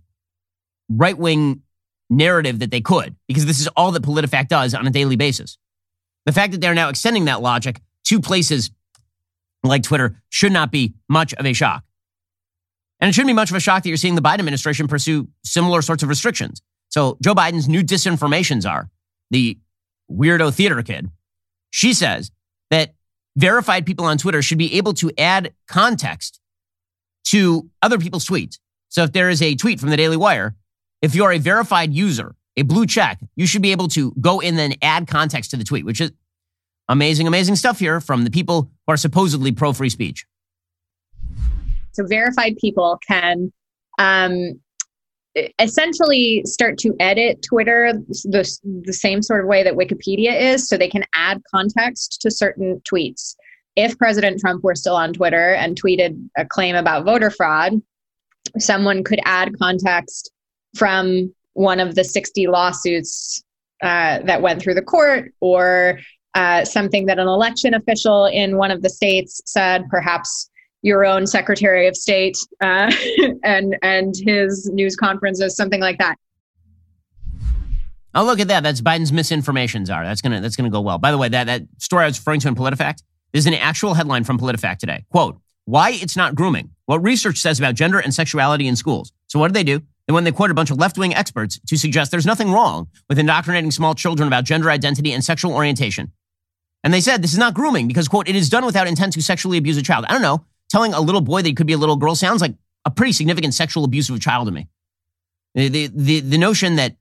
right 0.88 1.16
wing 1.16 1.62
narrative 2.10 2.58
that 2.58 2.70
they 2.70 2.80
could, 2.80 3.16
because 3.28 3.46
this 3.46 3.60
is 3.60 3.68
all 3.68 3.92
that 3.92 4.02
PolitiFact 4.02 4.48
does 4.48 4.74
on 4.74 4.86
a 4.86 4.90
daily 4.90 5.16
basis. 5.16 5.56
The 6.26 6.32
fact 6.32 6.52
that 6.52 6.60
they're 6.60 6.74
now 6.74 6.88
extending 6.88 7.26
that 7.26 7.40
logic 7.40 7.80
to 8.04 8.20
places 8.20 8.70
like 9.62 9.82
Twitter 9.82 10.20
should 10.28 10.52
not 10.52 10.70
be 10.70 10.94
much 11.08 11.32
of 11.34 11.46
a 11.46 11.52
shock. 11.52 11.84
And 12.98 13.08
it 13.08 13.14
shouldn't 13.14 13.28
be 13.28 13.34
much 13.34 13.50
of 13.50 13.56
a 13.56 13.60
shock 13.60 13.82
that 13.82 13.88
you're 13.88 13.96
seeing 13.96 14.14
the 14.14 14.22
Biden 14.22 14.40
administration 14.40 14.88
pursue 14.88 15.28
similar 15.44 15.80
sorts 15.80 16.02
of 16.02 16.08
restrictions. 16.08 16.60
So 16.88 17.16
Joe 17.22 17.34
Biden's 17.34 17.68
new 17.68 17.82
disinformation 17.82 18.68
are 18.68 18.90
the 19.30 19.58
weirdo 20.10 20.52
theater 20.52 20.82
kid, 20.82 21.10
she 21.70 21.94
says 21.94 22.30
that 22.70 22.94
verified 23.36 23.86
people 23.86 24.04
on 24.04 24.18
Twitter 24.18 24.42
should 24.42 24.58
be 24.58 24.74
able 24.74 24.92
to 24.94 25.10
add 25.16 25.54
context 25.68 26.40
to 27.24 27.70
other 27.80 27.98
people's 27.98 28.26
tweets. 28.26 28.58
So 28.88 29.04
if 29.04 29.12
there 29.12 29.30
is 29.30 29.40
a 29.40 29.54
tweet 29.54 29.78
from 29.78 29.90
the 29.90 29.96
Daily 29.96 30.16
Wire, 30.16 30.56
if 31.02 31.14
you're 31.14 31.32
a 31.32 31.38
verified 31.38 31.92
user, 31.92 32.34
a 32.56 32.62
blue 32.62 32.86
check, 32.86 33.18
you 33.36 33.46
should 33.46 33.62
be 33.62 33.72
able 33.72 33.88
to 33.88 34.12
go 34.20 34.40
in 34.40 34.58
and 34.58 34.76
add 34.82 35.08
context 35.08 35.50
to 35.52 35.56
the 35.56 35.64
tweet, 35.64 35.84
which 35.84 36.00
is 36.00 36.12
amazing, 36.88 37.26
amazing 37.26 37.56
stuff 37.56 37.78
here 37.78 38.00
from 38.00 38.24
the 38.24 38.30
people 38.30 38.70
who 38.86 38.92
are 38.92 38.96
supposedly 38.96 39.52
pro 39.52 39.72
free 39.72 39.90
speech. 39.90 40.26
So 41.92 42.06
verified 42.06 42.56
people 42.60 42.98
can 43.06 43.52
um, 43.98 44.60
essentially 45.58 46.42
start 46.44 46.78
to 46.78 46.94
edit 47.00 47.44
Twitter 47.48 47.92
the, 47.92 48.58
the 48.84 48.92
same 48.92 49.22
sort 49.22 49.40
of 49.40 49.46
way 49.46 49.62
that 49.62 49.74
Wikipedia 49.74 50.38
is, 50.38 50.68
so 50.68 50.76
they 50.76 50.88
can 50.88 51.04
add 51.14 51.42
context 51.52 52.20
to 52.22 52.30
certain 52.30 52.80
tweets. 52.90 53.34
If 53.76 53.96
President 53.98 54.40
Trump 54.40 54.64
were 54.64 54.74
still 54.74 54.96
on 54.96 55.12
Twitter 55.12 55.54
and 55.54 55.80
tweeted 55.80 56.20
a 56.36 56.44
claim 56.44 56.74
about 56.74 57.04
voter 57.04 57.30
fraud, 57.30 57.80
someone 58.58 59.04
could 59.04 59.20
add 59.24 59.56
context 59.58 60.32
from 60.76 61.34
one 61.54 61.80
of 61.80 61.94
the 61.94 62.04
60 62.04 62.46
lawsuits 62.46 63.42
uh, 63.82 64.20
that 64.20 64.42
went 64.42 64.62
through 64.62 64.74
the 64.74 64.82
court 64.82 65.32
or 65.40 65.98
uh, 66.34 66.64
something 66.64 67.06
that 67.06 67.18
an 67.18 67.26
election 67.26 67.74
official 67.74 68.26
in 68.26 68.56
one 68.56 68.70
of 68.70 68.82
the 68.82 68.90
states 68.90 69.40
said, 69.46 69.88
perhaps 69.88 70.50
your 70.82 71.04
own 71.04 71.26
Secretary 71.26 71.86
of 71.86 71.96
State 71.96 72.36
uh, 72.62 72.90
and 73.44 73.76
and 73.82 74.14
his 74.16 74.70
news 74.72 74.96
conferences, 74.96 75.56
something 75.56 75.80
like 75.80 75.98
that. 75.98 76.16
Oh, 78.14 78.24
look 78.24 78.40
at 78.40 78.48
that! 78.48 78.62
That's 78.62 78.80
Biden's 78.80 79.12
misinformation 79.12 79.86
czar. 79.86 80.04
That's 80.04 80.20
gonna 80.20 80.40
that's 80.40 80.56
gonna 80.56 80.70
go 80.70 80.80
well. 80.80 80.98
By 80.98 81.10
the 81.10 81.18
way, 81.18 81.28
that 81.28 81.44
that 81.44 81.62
story 81.78 82.04
I 82.04 82.06
was 82.06 82.18
referring 82.18 82.40
to 82.40 82.48
in 82.48 82.54
PolitiFact 82.54 83.02
is 83.32 83.46
an 83.46 83.54
actual 83.54 83.94
headline 83.94 84.24
from 84.24 84.38
PolitiFact 84.38 84.78
today. 84.78 85.04
Quote: 85.10 85.38
Why 85.64 85.90
it's 85.90 86.16
not 86.16 86.34
grooming? 86.34 86.70
What 86.86 87.02
research 87.02 87.38
says 87.38 87.58
about 87.58 87.74
gender 87.74 87.98
and 87.98 88.12
sexuality 88.12 88.66
in 88.66 88.74
schools. 88.74 89.12
So 89.28 89.38
what 89.38 89.48
do 89.48 89.52
they 89.52 89.64
do? 89.64 89.82
And 90.08 90.14
when 90.14 90.24
they 90.24 90.32
quote 90.32 90.50
a 90.50 90.54
bunch 90.54 90.70
of 90.70 90.78
left 90.78 90.98
wing 90.98 91.14
experts 91.14 91.60
to 91.68 91.76
suggest 91.76 92.10
there's 92.10 92.26
nothing 92.26 92.50
wrong 92.50 92.88
with 93.08 93.18
indoctrinating 93.18 93.70
small 93.70 93.94
children 93.94 94.26
about 94.26 94.44
gender 94.44 94.70
identity 94.70 95.12
and 95.12 95.24
sexual 95.24 95.54
orientation. 95.54 96.12
And 96.82 96.92
they 96.92 97.00
said 97.00 97.22
this 97.22 97.32
is 97.32 97.38
not 97.38 97.54
grooming 97.54 97.86
because, 97.88 98.08
quote, 98.08 98.28
it 98.28 98.34
is 98.34 98.48
done 98.48 98.64
without 98.64 98.88
intent 98.88 99.12
to 99.12 99.22
sexually 99.22 99.58
abuse 99.58 99.76
a 99.76 99.82
child. 99.82 100.06
I 100.08 100.12
don't 100.12 100.22
know 100.22 100.44
telling 100.70 100.94
a 100.94 101.00
little 101.00 101.20
boy 101.20 101.42
that 101.42 101.48
he 101.48 101.54
could 101.54 101.66
be 101.66 101.72
a 101.72 101.78
little 101.78 101.96
girl 101.96 102.14
sounds 102.14 102.40
like 102.40 102.54
a 102.84 102.90
pretty 102.90 103.12
significant 103.12 103.52
sexual 103.52 103.84
abuse 103.84 104.08
of 104.08 104.16
a 104.16 104.18
child 104.18 104.46
to 104.46 104.52
me. 104.52 104.68
The, 105.54 105.88
the, 105.88 106.20
the 106.20 106.38
notion 106.38 106.76
that, 106.76 106.92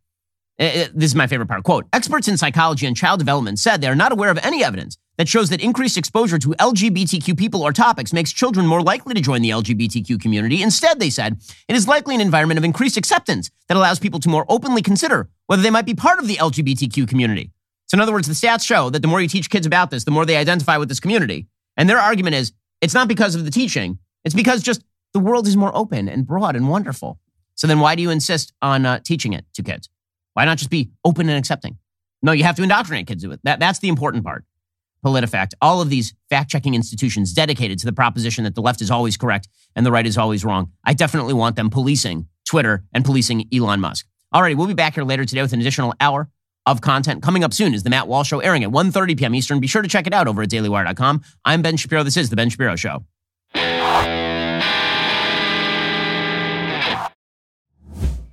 uh, 0.60 0.88
this 0.94 1.12
is 1.12 1.16
my 1.16 1.28
favorite 1.28 1.48
part, 1.48 1.64
quote, 1.64 1.86
experts 1.94 2.28
in 2.28 2.36
psychology 2.36 2.86
and 2.88 2.98
child 2.98 3.20
development 3.20 3.60
said 3.60 3.80
they 3.80 3.88
are 3.88 3.96
not 3.96 4.12
aware 4.12 4.32
of 4.32 4.40
any 4.40 4.64
evidence 4.64 4.98
that 5.20 5.28
shows 5.28 5.50
that 5.50 5.62
increased 5.62 5.98
exposure 5.98 6.40
to 6.40 6.56
LGBTQ 6.60 7.38
people 7.38 7.62
or 7.62 7.74
topics 7.74 8.14
makes 8.14 8.32
children 8.32 8.66
more 8.66 8.82
likely 8.82 9.14
to 9.14 9.20
join 9.20 9.42
the 9.42 9.50
LGBTQ 9.50 10.18
community. 10.22 10.64
Instead, 10.64 10.98
they 10.98 11.10
said, 11.10 11.42
it 11.68 11.76
is 11.76 11.90
likely 11.90 12.16
an 12.16 12.22
environment 12.22 12.58
of 12.58 12.64
increased 12.64 12.96
acceptance 12.96 13.52
that 13.68 13.76
allows 13.76 14.00
people 14.00 14.22
to 14.22 14.30
more 14.30 14.46
openly 14.48 14.82
consider 14.82 15.30
whether 15.48 15.62
they 15.62 15.70
might 15.70 15.86
be 15.86 15.94
part 15.94 16.20
of 16.20 16.28
the 16.28 16.38
LGBTQ 16.38 17.06
community. 17.06 17.52
So, 17.88 17.96
in 17.98 18.02
other 18.02 18.14
words, 18.14 18.30
the 18.30 18.34
stats 18.34 18.66
show 18.66 18.90
that 18.92 19.02
the 19.02 19.10
more 19.10 19.20
you 19.20 19.28
teach 19.28 19.50
kids 19.50 19.66
about 19.66 19.92
this, 19.92 20.06
the 20.06 20.12
more 20.12 20.26
they 20.26 20.38
identify 20.38 20.78
with 20.78 20.88
this 20.88 21.02
community. 21.02 21.48
And 21.76 21.90
their 21.90 22.00
argument 22.00 22.36
is 22.36 22.54
it's 22.80 22.94
not 22.94 23.10
because 23.10 23.36
of 23.36 23.44
the 23.44 23.52
teaching. 23.52 24.00
It's 24.24 24.36
because 24.36 24.64
just 24.64 24.86
the 25.12 25.20
world 25.20 25.48
is 25.48 25.58
more 25.58 25.76
open 25.76 26.08
and 26.08 26.26
broad 26.26 26.56
and 26.56 26.70
wonderful. 26.70 27.20
So 27.56 27.68
then 27.68 27.82
why 27.82 27.96
do 27.96 28.02
you 28.02 28.10
insist 28.10 28.54
on 28.62 28.86
uh, 28.86 29.00
teaching 29.00 29.34
it 29.34 29.44
to 29.56 29.64
kids? 29.64 29.90
Why 30.34 30.46
not 30.46 30.60
just 30.60 30.70
be 30.70 30.92
open 31.04 31.28
and 31.28 31.38
accepting? 31.38 31.78
No, 32.22 32.32
you 32.32 32.46
have 32.46 32.56
to 32.56 32.64
indoctrinate 32.64 33.08
kids 33.08 33.28
with 33.28 33.34
it. 33.34 33.42
That, 33.44 33.60
that's 33.60 33.80
the 33.80 33.90
important 33.90 34.24
part. 34.24 34.46
PolitiFact, 35.06 35.54
all 35.62 35.82
of 35.82 35.90
these 35.90 36.14
fact 36.30 36.50
checking 36.50 36.76
institutions 36.76 37.34
dedicated 37.34 37.80
to 37.80 37.86
the 37.86 37.94
proposition 37.94 38.44
that 38.44 38.56
the 38.56 38.62
left 38.62 38.82
is 38.82 38.92
always 38.92 39.18
correct 39.18 39.48
and 39.76 39.86
the 39.86 39.92
right 39.92 40.06
is 40.06 40.18
always 40.18 40.44
wrong. 40.44 40.72
I 40.84 40.94
definitely 40.94 41.34
want 41.34 41.56
them 41.56 41.70
policing 41.70 42.28
Twitter 42.48 42.84
and 42.94 43.06
policing 43.06 43.48
Elon 43.54 43.80
Musk. 43.80 44.06
All 44.32 44.42
right, 44.42 44.56
we'll 44.56 44.68
be 44.68 44.74
back 44.74 44.96
here 44.96 45.04
later 45.04 45.26
today 45.26 45.42
with 45.42 45.54
an 45.54 45.62
additional 45.62 45.94
hour 46.00 46.30
of 46.66 46.82
content. 46.82 47.24
Coming 47.24 47.44
up 47.44 47.54
soon 47.54 47.74
is 47.74 47.84
the 47.84 47.90
Matt 47.90 48.08
Walsh 48.08 48.28
Show 48.28 48.40
airing 48.40 48.64
at 48.64 48.70
1.30 48.70 49.18
p.m. 49.18 49.36
Eastern. 49.36 49.60
Be 49.60 49.68
sure 49.68 49.82
to 49.82 49.88
check 49.88 50.06
it 50.08 50.14
out 50.14 50.28
over 50.28 50.44
at 50.44 50.50
dailywire.com. 50.50 51.22
I'm 51.46 51.62
Ben 51.62 51.78
Shapiro. 51.78 52.04
This 52.04 52.18
is 52.18 52.30
the 52.30 52.36
Ben 52.36 52.50
Shapiro 52.50 52.76
Show. 52.76 53.06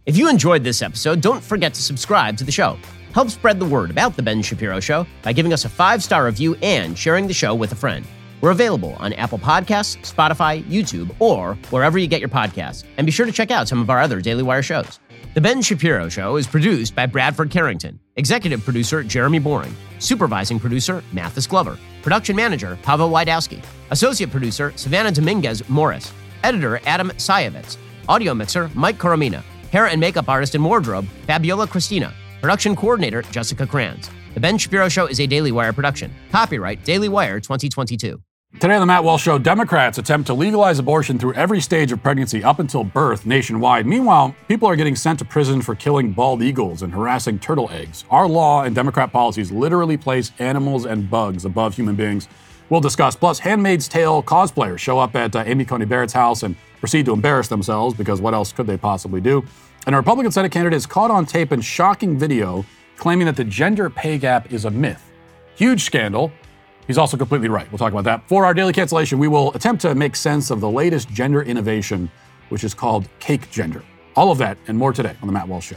If 0.06 0.16
you 0.16 0.28
enjoyed 0.28 0.62
this 0.62 0.82
episode, 0.82 1.20
don't 1.20 1.42
forget 1.42 1.74
to 1.74 1.82
subscribe 1.82 2.36
to 2.36 2.44
the 2.44 2.52
show. 2.52 2.78
Help 3.16 3.30
spread 3.30 3.58
the 3.58 3.64
word 3.64 3.90
about 3.90 4.14
The 4.14 4.22
Ben 4.22 4.42
Shapiro 4.42 4.78
Show 4.78 5.06
by 5.22 5.32
giving 5.32 5.54
us 5.54 5.64
a 5.64 5.70
five 5.70 6.02
star 6.02 6.26
review 6.26 6.54
and 6.56 6.98
sharing 6.98 7.26
the 7.26 7.32
show 7.32 7.54
with 7.54 7.72
a 7.72 7.74
friend. 7.74 8.04
We're 8.42 8.50
available 8.50 8.92
on 8.98 9.14
Apple 9.14 9.38
Podcasts, 9.38 9.96
Spotify, 10.04 10.62
YouTube, 10.64 11.16
or 11.18 11.54
wherever 11.70 11.96
you 11.96 12.08
get 12.08 12.20
your 12.20 12.28
podcasts. 12.28 12.84
And 12.98 13.06
be 13.06 13.10
sure 13.10 13.24
to 13.24 13.32
check 13.32 13.50
out 13.50 13.68
some 13.68 13.80
of 13.80 13.88
our 13.88 14.02
other 14.02 14.20
Daily 14.20 14.42
Wire 14.42 14.62
shows. 14.62 15.00
The 15.32 15.40
Ben 15.40 15.62
Shapiro 15.62 16.10
Show 16.10 16.36
is 16.36 16.46
produced 16.46 16.94
by 16.94 17.06
Bradford 17.06 17.48
Carrington, 17.50 17.98
executive 18.16 18.62
producer 18.62 19.02
Jeremy 19.02 19.38
Boring, 19.38 19.74
supervising 19.98 20.60
producer 20.60 21.02
Mathis 21.14 21.46
Glover, 21.46 21.78
production 22.02 22.36
manager 22.36 22.78
Pavel 22.82 23.08
Wydowski, 23.08 23.64
associate 23.92 24.30
producer 24.30 24.74
Savannah 24.76 25.10
Dominguez 25.10 25.66
Morris, 25.70 26.12
editor 26.44 26.82
Adam 26.84 27.08
Sayevitz, 27.12 27.78
audio 28.10 28.34
mixer 28.34 28.70
Mike 28.74 28.98
Coromina, 28.98 29.42
hair 29.72 29.86
and 29.86 29.98
makeup 29.98 30.28
artist 30.28 30.54
and 30.54 30.62
wardrobe 30.62 31.06
Fabiola 31.26 31.66
Cristina, 31.66 32.12
production 32.46 32.76
coordinator 32.76 33.22
Jessica 33.22 33.66
Kranz. 33.66 34.08
The 34.34 34.38
Ben 34.38 34.56
Shapiro 34.56 34.88
Show 34.88 35.06
is 35.06 35.18
a 35.18 35.26
Daily 35.26 35.50
Wire 35.50 35.72
production. 35.72 36.14
Copyright 36.30 36.84
Daily 36.84 37.08
Wire 37.08 37.40
2022. 37.40 38.22
Today 38.60 38.74
on 38.74 38.78
the 38.78 38.86
Matt 38.86 39.02
Walsh 39.02 39.24
Show, 39.24 39.36
Democrats 39.36 39.98
attempt 39.98 40.28
to 40.28 40.34
legalize 40.34 40.78
abortion 40.78 41.18
through 41.18 41.34
every 41.34 41.60
stage 41.60 41.90
of 41.90 42.00
pregnancy 42.04 42.44
up 42.44 42.60
until 42.60 42.84
birth 42.84 43.26
nationwide. 43.26 43.84
Meanwhile, 43.84 44.32
people 44.46 44.68
are 44.68 44.76
getting 44.76 44.94
sent 44.94 45.18
to 45.18 45.24
prison 45.24 45.60
for 45.60 45.74
killing 45.74 46.12
bald 46.12 46.40
eagles 46.40 46.82
and 46.82 46.92
harassing 46.92 47.40
turtle 47.40 47.68
eggs. 47.72 48.04
Our 48.10 48.28
law 48.28 48.62
and 48.62 48.76
Democrat 48.76 49.10
policies 49.10 49.50
literally 49.50 49.96
place 49.96 50.30
animals 50.38 50.86
and 50.86 51.10
bugs 51.10 51.46
above 51.46 51.74
human 51.74 51.96
beings. 51.96 52.28
We'll 52.70 52.80
discuss. 52.80 53.16
Plus, 53.16 53.40
Handmaid's 53.40 53.88
Tale 53.88 54.22
cosplayers 54.22 54.78
show 54.78 55.00
up 55.00 55.16
at 55.16 55.34
uh, 55.34 55.42
Amy 55.46 55.64
Coney 55.64 55.84
Barrett's 55.84 56.12
house 56.12 56.44
and 56.44 56.54
proceed 56.78 57.06
to 57.06 57.12
embarrass 57.12 57.48
themselves 57.48 57.96
because 57.96 58.20
what 58.20 58.34
else 58.34 58.52
could 58.52 58.68
they 58.68 58.76
possibly 58.76 59.20
do? 59.20 59.44
And 59.86 59.94
a 59.94 59.98
Republican 59.98 60.32
Senate 60.32 60.52
candidate 60.52 60.76
is 60.76 60.84
caught 60.84 61.10
on 61.10 61.24
tape 61.26 61.52
in 61.52 61.60
shocking 61.60 62.18
video 62.18 62.66
claiming 62.96 63.26
that 63.26 63.36
the 63.36 63.44
gender 63.44 63.88
pay 63.88 64.18
gap 64.18 64.52
is 64.52 64.64
a 64.64 64.70
myth. 64.70 65.12
Huge 65.54 65.84
scandal 65.84 66.32
He's 66.86 66.98
also 66.98 67.16
completely 67.16 67.48
right. 67.48 67.70
We'll 67.70 67.78
talk 67.78 67.92
about 67.92 68.04
that. 68.04 68.28
For 68.28 68.44
our 68.44 68.54
daily 68.54 68.72
cancellation, 68.72 69.18
we 69.18 69.28
will 69.28 69.52
attempt 69.54 69.82
to 69.82 69.94
make 69.94 70.14
sense 70.14 70.50
of 70.50 70.60
the 70.60 70.70
latest 70.70 71.08
gender 71.08 71.42
innovation, 71.42 72.10
which 72.48 72.62
is 72.62 72.74
called 72.74 73.08
cake 73.18 73.50
gender. 73.50 73.82
All 74.14 74.30
of 74.30 74.38
that 74.38 74.56
and 74.68 74.78
more 74.78 74.92
today 74.92 75.16
on 75.20 75.26
The 75.26 75.32
Matt 75.32 75.48
Walsh 75.48 75.66
Show. 75.66 75.76